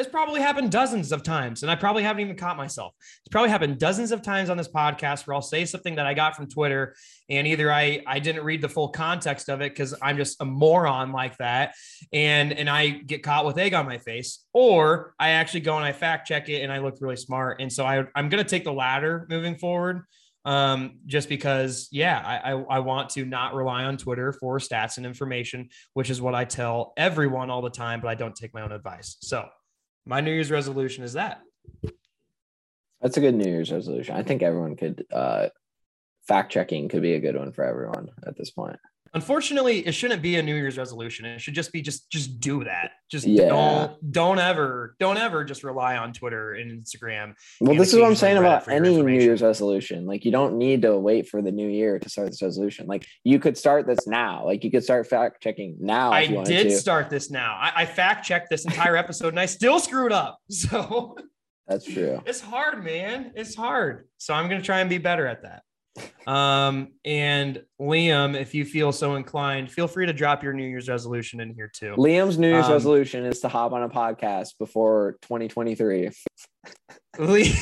it's 0.00 0.08
probably 0.08 0.40
happened 0.40 0.72
dozens 0.72 1.12
of 1.12 1.22
times, 1.22 1.62
and 1.62 1.70
I 1.70 1.74
probably 1.74 2.02
haven't 2.02 2.22
even 2.22 2.36
caught 2.36 2.56
myself. 2.56 2.94
It's 2.98 3.28
probably 3.30 3.50
happened 3.50 3.78
dozens 3.78 4.12
of 4.12 4.22
times 4.22 4.48
on 4.48 4.56
this 4.56 4.68
podcast 4.68 5.26
where 5.26 5.34
I'll 5.34 5.42
say 5.42 5.66
something 5.66 5.96
that 5.96 6.06
I 6.06 6.14
got 6.14 6.34
from 6.34 6.48
Twitter, 6.48 6.94
and 7.28 7.46
either 7.46 7.70
I 7.70 8.02
I 8.06 8.18
didn't 8.18 8.44
read 8.44 8.62
the 8.62 8.68
full 8.68 8.88
context 8.88 9.50
of 9.50 9.60
it 9.60 9.72
because 9.72 9.94
I'm 10.00 10.16
just 10.16 10.40
a 10.40 10.44
moron 10.46 11.12
like 11.12 11.36
that, 11.36 11.74
and 12.12 12.52
and 12.52 12.68
I 12.68 12.88
get 12.88 13.22
caught 13.22 13.44
with 13.44 13.58
egg 13.58 13.74
on 13.74 13.84
my 13.84 13.98
face, 13.98 14.46
or 14.54 15.14
I 15.18 15.30
actually 15.30 15.60
go 15.60 15.76
and 15.76 15.84
I 15.84 15.92
fact 15.92 16.26
check 16.26 16.48
it 16.48 16.62
and 16.62 16.72
I 16.72 16.78
look 16.78 16.96
really 17.00 17.16
smart, 17.16 17.60
and 17.60 17.70
so 17.70 17.84
I 17.84 18.04
I'm 18.14 18.30
gonna 18.30 18.42
take 18.42 18.64
the 18.64 18.72
latter 18.72 19.26
moving 19.28 19.56
forward 19.56 20.02
um, 20.46 21.00
just 21.04 21.28
because, 21.28 21.88
yeah, 21.92 22.22
I, 22.24 22.52
I, 22.52 22.62
I, 22.76 22.78
want 22.78 23.10
to 23.10 23.26
not 23.26 23.54
rely 23.54 23.84
on 23.84 23.98
Twitter 23.98 24.32
for 24.32 24.58
stats 24.58 24.96
and 24.96 25.04
information, 25.04 25.68
which 25.92 26.08
is 26.08 26.22
what 26.22 26.34
I 26.34 26.46
tell 26.46 26.94
everyone 26.96 27.50
all 27.50 27.60
the 27.60 27.68
time, 27.68 28.00
but 28.00 28.08
I 28.08 28.14
don't 28.14 28.34
take 28.34 28.54
my 28.54 28.62
own 28.62 28.72
advice. 28.72 29.18
So 29.20 29.46
my 30.06 30.20
New 30.20 30.32
Year's 30.32 30.50
resolution 30.50 31.04
is 31.04 31.14
that. 31.14 31.40
That's 33.00 33.16
a 33.16 33.20
good 33.20 33.34
New 33.34 33.50
Year's 33.50 33.72
resolution. 33.72 34.14
I 34.14 34.22
think 34.22 34.42
everyone 34.42 34.76
could 34.76 35.06
uh, 35.12 35.48
fact 36.26 36.52
checking 36.52 36.88
could 36.88 37.02
be 37.02 37.14
a 37.14 37.20
good 37.20 37.36
one 37.36 37.52
for 37.52 37.64
everyone 37.64 38.08
at 38.26 38.36
this 38.36 38.50
point. 38.50 38.76
Unfortunately, 39.12 39.84
it 39.86 39.92
shouldn't 39.92 40.22
be 40.22 40.36
a 40.36 40.42
New 40.42 40.54
Year's 40.54 40.78
resolution. 40.78 41.24
It 41.24 41.40
should 41.40 41.54
just 41.54 41.72
be 41.72 41.82
just 41.82 42.08
just 42.10 42.38
do 42.38 42.62
that. 42.62 42.92
Just 43.10 43.26
yeah. 43.26 43.48
don't 43.48 44.12
don't 44.12 44.38
ever 44.38 44.94
don't 45.00 45.16
ever 45.16 45.44
just 45.44 45.64
rely 45.64 45.96
on 45.96 46.12
Twitter 46.12 46.54
and 46.54 46.84
Instagram. 46.84 47.34
Well, 47.60 47.74
this 47.74 47.92
is 47.92 47.98
what 47.98 48.06
I'm 48.06 48.14
saying 48.14 48.38
about 48.38 48.68
any 48.68 49.02
New 49.02 49.08
Year's 49.08 49.42
resolution. 49.42 50.06
Like 50.06 50.24
you 50.24 50.30
don't 50.30 50.58
need 50.58 50.82
to 50.82 50.96
wait 50.96 51.28
for 51.28 51.42
the 51.42 51.50
new 51.50 51.68
year 51.68 51.98
to 51.98 52.08
start 52.08 52.28
this 52.28 52.40
resolution. 52.40 52.86
Like 52.86 53.04
you 53.24 53.40
could 53.40 53.58
start 53.58 53.86
this 53.86 54.06
now. 54.06 54.44
Like 54.44 54.62
you 54.62 54.70
could 54.70 54.84
start 54.84 55.08
fact 55.08 55.42
checking 55.42 55.76
now. 55.80 56.12
I 56.12 56.26
did 56.26 56.68
to. 56.68 56.70
start 56.70 57.10
this 57.10 57.30
now. 57.30 57.56
I, 57.60 57.72
I 57.82 57.86
fact 57.86 58.24
checked 58.24 58.48
this 58.48 58.64
entire 58.64 58.96
episode 58.96 59.30
and 59.30 59.40
I 59.40 59.46
still 59.46 59.80
screwed 59.80 60.12
up. 60.12 60.38
So 60.50 61.16
that's 61.66 61.84
true. 61.84 62.20
It's 62.26 62.40
hard, 62.40 62.84
man. 62.84 63.32
It's 63.34 63.54
hard. 63.54 64.08
So 64.18 64.34
I'm 64.34 64.48
gonna 64.48 64.60
try 64.60 64.80
and 64.80 64.90
be 64.90 64.98
better 64.98 65.26
at 65.26 65.42
that. 65.42 65.62
Um, 66.26 66.88
and 67.04 67.62
Liam, 67.80 68.40
if 68.40 68.54
you 68.54 68.64
feel 68.64 68.92
so 68.92 69.16
inclined, 69.16 69.70
feel 69.70 69.88
free 69.88 70.06
to 70.06 70.12
drop 70.12 70.42
your 70.42 70.52
New 70.52 70.66
Year's 70.66 70.88
resolution 70.88 71.40
in 71.40 71.52
here 71.54 71.70
too. 71.72 71.94
Liam's 71.96 72.38
New 72.38 72.48
Year's 72.48 72.66
um, 72.66 72.72
resolution 72.72 73.24
is 73.24 73.40
to 73.40 73.48
hop 73.48 73.72
on 73.72 73.82
a 73.82 73.88
podcast 73.88 74.58
before 74.58 75.18
2023. 75.22 76.10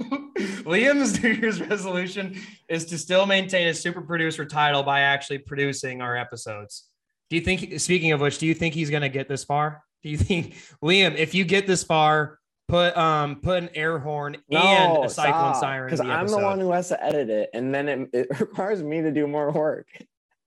Liam's 0.00 1.22
New 1.22 1.30
Year's 1.30 1.60
resolution 1.60 2.38
is 2.68 2.84
to 2.86 2.98
still 2.98 3.26
maintain 3.26 3.68
a 3.68 3.74
super 3.74 4.02
producer 4.02 4.44
title 4.44 4.82
by 4.82 5.00
actually 5.00 5.38
producing 5.38 6.02
our 6.02 6.16
episodes. 6.16 6.88
Do 7.30 7.36
you 7.36 7.42
think, 7.42 7.80
speaking 7.80 8.12
of 8.12 8.20
which, 8.20 8.38
do 8.38 8.46
you 8.46 8.54
think 8.54 8.74
he's 8.74 8.90
going 8.90 9.02
to 9.02 9.08
get 9.08 9.28
this 9.28 9.44
far? 9.44 9.82
Do 10.02 10.10
you 10.10 10.18
think, 10.18 10.56
Liam, 10.82 11.16
if 11.16 11.34
you 11.34 11.44
get 11.44 11.66
this 11.66 11.84
far, 11.84 12.38
put 12.72 12.96
um 12.96 13.36
put 13.36 13.62
an 13.62 13.68
air 13.74 13.98
horn 13.98 14.38
no, 14.48 14.58
and 14.58 15.04
a 15.04 15.08
cyclone 15.10 15.54
siren 15.54 15.88
because 15.90 16.00
I'm 16.00 16.26
the 16.26 16.38
one 16.38 16.58
who 16.58 16.72
has 16.72 16.88
to 16.88 17.04
edit 17.04 17.28
it, 17.28 17.50
and 17.52 17.74
then 17.74 17.86
it, 17.88 18.08
it 18.14 18.28
requires 18.40 18.82
me 18.82 19.02
to 19.02 19.12
do 19.12 19.26
more 19.26 19.52
work. 19.52 19.86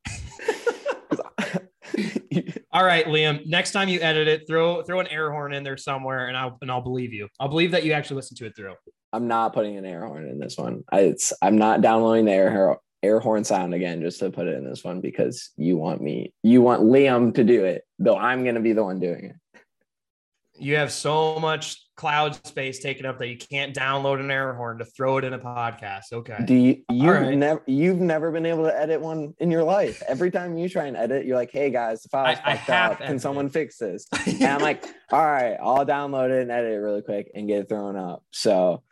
All 2.71 2.83
right, 2.83 3.05
Liam. 3.05 3.45
Next 3.45 3.73
time 3.73 3.89
you 3.89 4.01
edit 4.01 4.27
it, 4.27 4.47
throw 4.47 4.81
throw 4.81 4.99
an 4.99 5.07
air 5.07 5.31
horn 5.31 5.53
in 5.53 5.63
there 5.63 5.77
somewhere, 5.77 6.27
and 6.27 6.35
I'll 6.35 6.57
and 6.61 6.71
I'll 6.71 6.81
believe 6.81 7.13
you. 7.13 7.29
I'll 7.39 7.47
believe 7.47 7.69
that 7.71 7.85
you 7.85 7.93
actually 7.93 8.15
listened 8.15 8.39
to 8.39 8.47
it 8.47 8.55
through. 8.55 8.73
I'm 9.13 9.27
not 9.27 9.53
putting 9.53 9.77
an 9.77 9.85
air 9.85 10.03
horn 10.03 10.27
in 10.27 10.39
this 10.39 10.57
one. 10.57 10.83
I, 10.91 11.01
it's 11.01 11.31
I'm 11.43 11.59
not 11.59 11.81
downloading 11.81 12.25
the 12.25 12.33
air 12.33 12.77
air 13.03 13.19
horn 13.19 13.43
sound 13.43 13.75
again 13.75 14.01
just 14.01 14.17
to 14.19 14.31
put 14.31 14.47
it 14.47 14.55
in 14.55 14.67
this 14.67 14.83
one 14.83 14.99
because 14.99 15.51
you 15.57 15.77
want 15.77 16.01
me, 16.01 16.33
you 16.41 16.63
want 16.63 16.81
Liam 16.81 17.35
to 17.35 17.43
do 17.43 17.65
it, 17.65 17.83
though 17.99 18.17
I'm 18.17 18.43
gonna 18.43 18.61
be 18.61 18.73
the 18.73 18.83
one 18.83 18.99
doing 18.99 19.25
it 19.25 19.35
you 20.57 20.75
have 20.75 20.91
so 20.91 21.39
much 21.39 21.84
cloud 21.95 22.35
space 22.45 22.79
taken 22.79 23.05
up 23.05 23.17
that 23.19 23.27
you 23.27 23.37
can't 23.37 23.73
download 23.75 24.19
an 24.19 24.29
air 24.29 24.53
horn 24.53 24.77
to 24.77 24.85
throw 24.85 25.17
it 25.17 25.23
in 25.23 25.33
a 25.33 25.39
podcast. 25.39 26.11
Okay. 26.11 26.37
Do 26.45 26.53
you 26.53 26.81
you've 26.91 27.13
right. 27.13 27.37
never 27.37 27.61
you've 27.65 27.99
never 27.99 28.31
been 28.31 28.45
able 28.45 28.63
to 28.63 28.77
edit 28.77 28.99
one 28.99 29.33
in 29.39 29.49
your 29.49 29.63
life. 29.63 30.03
Every 30.07 30.29
time 30.29 30.57
you 30.57 30.67
try 30.67 30.85
and 30.85 30.97
edit, 30.97 31.25
you're 31.25 31.37
like, 31.37 31.51
hey 31.51 31.69
guys, 31.69 32.03
the 32.03 32.09
file's 32.09 32.37
I, 32.43 32.57
fucked 32.57 32.69
I 32.69 32.85
up. 32.87 32.97
Can 32.99 33.19
someone 33.19 33.49
fix 33.49 33.77
this? 33.77 34.07
and 34.27 34.43
I'm 34.43 34.61
like, 34.61 34.85
all 35.11 35.25
right, 35.25 35.57
I'll 35.61 35.85
download 35.85 36.31
it 36.31 36.41
and 36.41 36.51
edit 36.51 36.73
it 36.73 36.77
really 36.77 37.01
quick 37.01 37.31
and 37.33 37.47
get 37.47 37.61
it 37.61 37.69
thrown 37.69 37.95
up. 37.95 38.23
So 38.31 38.83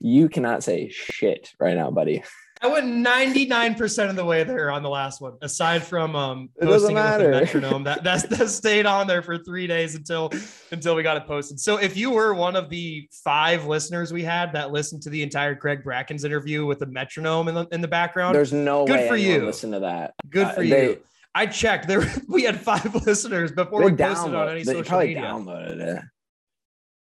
you 0.00 0.28
cannot 0.28 0.62
say 0.62 0.88
shit 0.88 1.52
right 1.60 1.76
now, 1.76 1.90
buddy. 1.90 2.22
I 2.66 2.68
went 2.68 2.86
99% 2.86 4.10
of 4.10 4.16
the 4.16 4.24
way 4.24 4.42
there 4.42 4.72
on 4.72 4.82
the 4.82 4.88
last 4.88 5.20
one, 5.20 5.34
aside 5.40 5.84
from 5.84 6.16
um 6.16 6.50
it 6.56 6.64
posting 6.64 6.96
it 6.96 7.00
with 7.00 7.20
the 7.20 7.30
metronome. 7.30 7.84
That 7.84 8.02
that's 8.02 8.22
that 8.36 8.48
stayed 8.48 8.86
on 8.86 9.06
there 9.06 9.22
for 9.22 9.38
three 9.38 9.68
days 9.68 9.94
until 9.94 10.32
until 10.72 10.96
we 10.96 11.04
got 11.04 11.16
it 11.16 11.26
posted. 11.26 11.60
So 11.60 11.76
if 11.76 11.96
you 11.96 12.10
were 12.10 12.34
one 12.34 12.56
of 12.56 12.68
the 12.68 13.08
five 13.24 13.66
listeners 13.66 14.12
we 14.12 14.24
had 14.24 14.52
that 14.54 14.72
listened 14.72 15.02
to 15.02 15.10
the 15.10 15.22
entire 15.22 15.54
Craig 15.54 15.84
Brackens 15.84 16.24
interview 16.24 16.66
with 16.66 16.80
the 16.80 16.86
metronome 16.86 17.46
in 17.46 17.54
the 17.54 17.68
in 17.70 17.80
the 17.80 17.88
background, 17.88 18.34
there's 18.34 18.52
no 18.52 18.84
good 18.84 19.08
for 19.08 19.16
you. 19.16 19.46
Listen 19.46 19.70
to 19.70 19.80
that. 19.80 20.14
Good 20.28 20.52
for 20.52 20.60
uh, 20.60 20.64
you. 20.64 21.00
I 21.36 21.46
checked. 21.46 21.86
There 21.86 22.02
we 22.28 22.42
had 22.42 22.60
five 22.60 22.92
listeners 23.06 23.52
before 23.52 23.84
we 23.84 23.94
posted 23.94 24.34
on 24.34 24.48
any 24.48 24.64
social 24.64 24.82
probably 24.82 25.08
media. 25.08 25.22
Downloaded 25.22 25.78
it. 25.78 26.02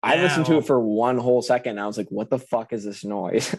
I 0.04 0.18
listened 0.18 0.46
to 0.46 0.58
it 0.58 0.68
for 0.68 0.80
one 0.80 1.18
whole 1.18 1.42
second. 1.42 1.72
And 1.72 1.80
I 1.80 1.88
was 1.88 1.98
like, 1.98 2.10
"What 2.10 2.30
the 2.30 2.38
fuck 2.38 2.74
is 2.74 2.86
this 2.86 3.04
noise?" 3.04 3.56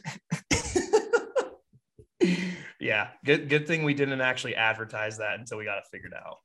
Yeah, 2.80 3.08
good 3.24 3.48
good 3.48 3.66
thing 3.66 3.84
we 3.84 3.94
didn't 3.94 4.20
actually 4.20 4.56
advertise 4.56 5.18
that 5.18 5.38
until 5.38 5.58
we 5.58 5.64
got 5.64 5.78
it 5.78 5.84
figured 5.90 6.14
out. 6.14 6.36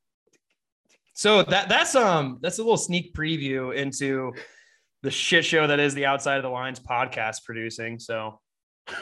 So 1.13 1.43
that 1.43 1.69
that's 1.69 1.95
um 1.95 2.39
that's 2.41 2.59
a 2.59 2.61
little 2.61 2.77
sneak 2.77 3.13
preview 3.13 3.75
into 3.75 4.33
the 5.03 5.11
shit 5.11 5.45
show 5.45 5.67
that 5.67 5.79
is 5.79 5.93
the 5.93 6.05
Outside 6.05 6.37
of 6.37 6.43
the 6.43 6.49
Lines 6.49 6.79
podcast 6.79 7.43
producing. 7.45 7.99
So, 7.99 8.39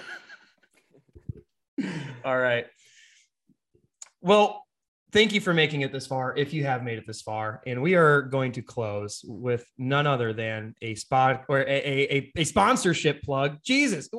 all 2.25 2.37
right. 2.37 2.65
Well, 4.19 4.65
thank 5.11 5.31
you 5.31 5.39
for 5.39 5.53
making 5.53 5.81
it 5.81 5.91
this 5.91 6.07
far. 6.07 6.35
If 6.35 6.53
you 6.53 6.63
have 6.63 6.83
made 6.83 6.97
it 6.97 7.05
this 7.05 7.21
far, 7.21 7.61
and 7.67 7.81
we 7.81 7.95
are 7.95 8.23
going 8.23 8.51
to 8.53 8.61
close 8.61 9.21
with 9.23 9.65
none 9.77 10.07
other 10.07 10.33
than 10.33 10.73
a 10.81 10.95
spot 10.95 11.45
or 11.47 11.59
a, 11.59 11.65
a, 11.67 12.31
a 12.35 12.43
sponsorship 12.43 13.21
plug. 13.21 13.59
Jesus, 13.63 14.09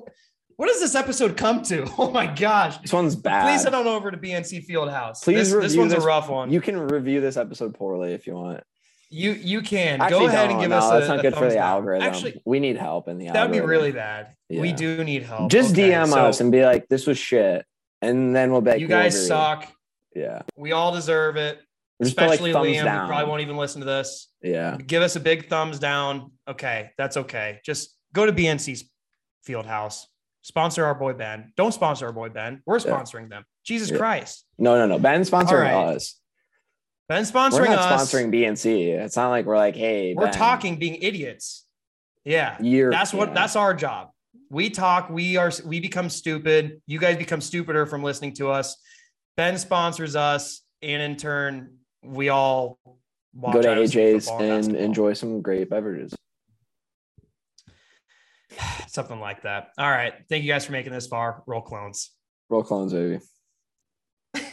what 0.62 0.68
does 0.68 0.78
this 0.78 0.94
episode 0.94 1.36
come 1.36 1.60
to? 1.64 1.84
Oh 1.98 2.12
my 2.12 2.26
gosh. 2.26 2.78
This 2.78 2.92
one's 2.92 3.16
bad. 3.16 3.42
Please 3.42 3.64
head 3.64 3.74
on 3.74 3.88
over 3.88 4.12
to 4.12 4.16
BNC 4.16 4.64
Fieldhouse. 4.64 5.20
Please 5.24 5.50
this, 5.50 5.60
this 5.60 5.76
one's 5.76 5.92
this, 5.92 6.04
a 6.04 6.06
rough 6.06 6.28
one. 6.28 6.52
You 6.52 6.60
can 6.60 6.78
review 6.78 7.20
this 7.20 7.36
episode 7.36 7.74
poorly 7.74 8.12
if 8.12 8.28
you 8.28 8.34
want. 8.34 8.62
You 9.10 9.32
you 9.32 9.60
can 9.60 10.00
Actually, 10.00 10.20
go 10.20 10.26
ahead 10.26 10.50
and 10.52 10.60
give 10.60 10.70
no, 10.70 10.76
us. 10.76 10.88
That's 10.88 11.06
a, 11.06 11.08
not 11.08 11.22
good 11.22 11.34
for 11.34 11.48
the 11.48 11.54
down. 11.54 11.68
algorithm. 11.68 12.06
Actually, 12.06 12.40
we 12.44 12.60
need 12.60 12.76
help 12.76 13.08
in 13.08 13.18
the. 13.18 13.30
That 13.30 13.42
would 13.42 13.52
be 13.52 13.60
really 13.60 13.90
bad. 13.90 14.36
Yeah. 14.48 14.60
We 14.60 14.72
do 14.72 15.02
need 15.02 15.24
help. 15.24 15.50
Just 15.50 15.72
okay, 15.72 15.90
DM 15.90 16.08
so 16.08 16.26
us 16.26 16.40
and 16.40 16.52
be 16.52 16.64
like, 16.64 16.88
"This 16.88 17.08
was 17.08 17.18
shit," 17.18 17.66
and 18.00 18.34
then 18.34 18.52
we'll 18.52 18.60
bet 18.60 18.78
you 18.78 18.86
guys 18.86 19.26
suck. 19.26 19.66
Yeah, 20.14 20.42
we 20.56 20.70
all 20.70 20.92
deserve 20.92 21.36
it. 21.36 21.60
Especially 21.98 22.52
like 22.52 22.68
Liam, 22.68 22.84
down. 22.84 23.08
probably 23.08 23.28
won't 23.28 23.42
even 23.42 23.56
listen 23.56 23.80
to 23.80 23.86
this. 23.86 24.28
Yeah, 24.42 24.76
give 24.78 25.02
us 25.02 25.16
a 25.16 25.20
big 25.20 25.48
thumbs 25.48 25.80
down. 25.80 26.30
Okay, 26.46 26.90
that's 26.96 27.16
okay. 27.16 27.60
Just 27.64 27.96
go 28.12 28.24
to 28.24 28.32
BNC's 28.32 28.84
Fieldhouse 29.46 30.06
sponsor 30.42 30.84
our 30.84 30.94
boy 30.94 31.14
band. 31.14 31.52
Don't 31.56 31.72
sponsor 31.72 32.06
our 32.06 32.12
boy 32.12 32.28
band. 32.28 32.60
We're 32.66 32.78
sponsoring 32.78 33.22
yeah. 33.22 33.36
them. 33.36 33.44
Jesus 33.64 33.90
yeah. 33.90 33.96
Christ. 33.96 34.44
No, 34.58 34.76
no, 34.76 34.86
no. 34.86 34.98
Ben 34.98 35.22
sponsoring 35.22 35.62
right. 35.62 35.94
us. 35.94 36.20
Ben 37.08 37.22
sponsoring 37.22 37.60
we're 37.60 37.68
not 37.68 37.92
us. 37.92 38.12
sponsoring 38.12 38.32
BNC. 38.32 38.88
It's 39.00 39.16
not 39.16 39.30
like 39.30 39.46
we're 39.46 39.56
like, 39.56 39.76
hey, 39.76 40.14
we're 40.14 40.26
ben. 40.26 40.34
talking 40.34 40.76
being 40.76 40.96
idiots. 40.96 41.66
Yeah. 42.24 42.56
You're, 42.60 42.90
that's 42.90 43.12
what 43.12 43.28
yeah. 43.28 43.34
that's 43.34 43.56
our 43.56 43.74
job. 43.74 44.10
We 44.50 44.68
talk, 44.68 45.08
we 45.08 45.36
are 45.36 45.50
we 45.64 45.80
become 45.80 46.10
stupid. 46.10 46.82
You 46.86 46.98
guys 46.98 47.16
become 47.16 47.40
stupider 47.40 47.86
from 47.86 48.02
listening 48.02 48.34
to 48.34 48.50
us. 48.50 48.76
Ben 49.36 49.56
sponsors 49.56 50.14
us, 50.14 50.60
and 50.82 51.00
in 51.00 51.16
turn, 51.16 51.78
we 52.04 52.28
all 52.28 52.78
go 53.40 53.62
to 53.62 53.68
AJ's 53.68 54.28
and 54.28 54.38
basketball. 54.38 54.84
enjoy 54.84 55.12
some 55.14 55.40
great 55.40 55.70
beverages. 55.70 56.14
Something 58.88 59.20
like 59.20 59.42
that. 59.42 59.68
All 59.78 59.90
right. 59.90 60.14
Thank 60.28 60.44
you 60.44 60.52
guys 60.52 60.66
for 60.66 60.72
making 60.72 60.92
this 60.92 61.06
far. 61.06 61.42
Roll 61.46 61.62
clones. 61.62 62.10
Roll 62.50 62.62
clones, 62.62 62.92
baby. 62.92 63.20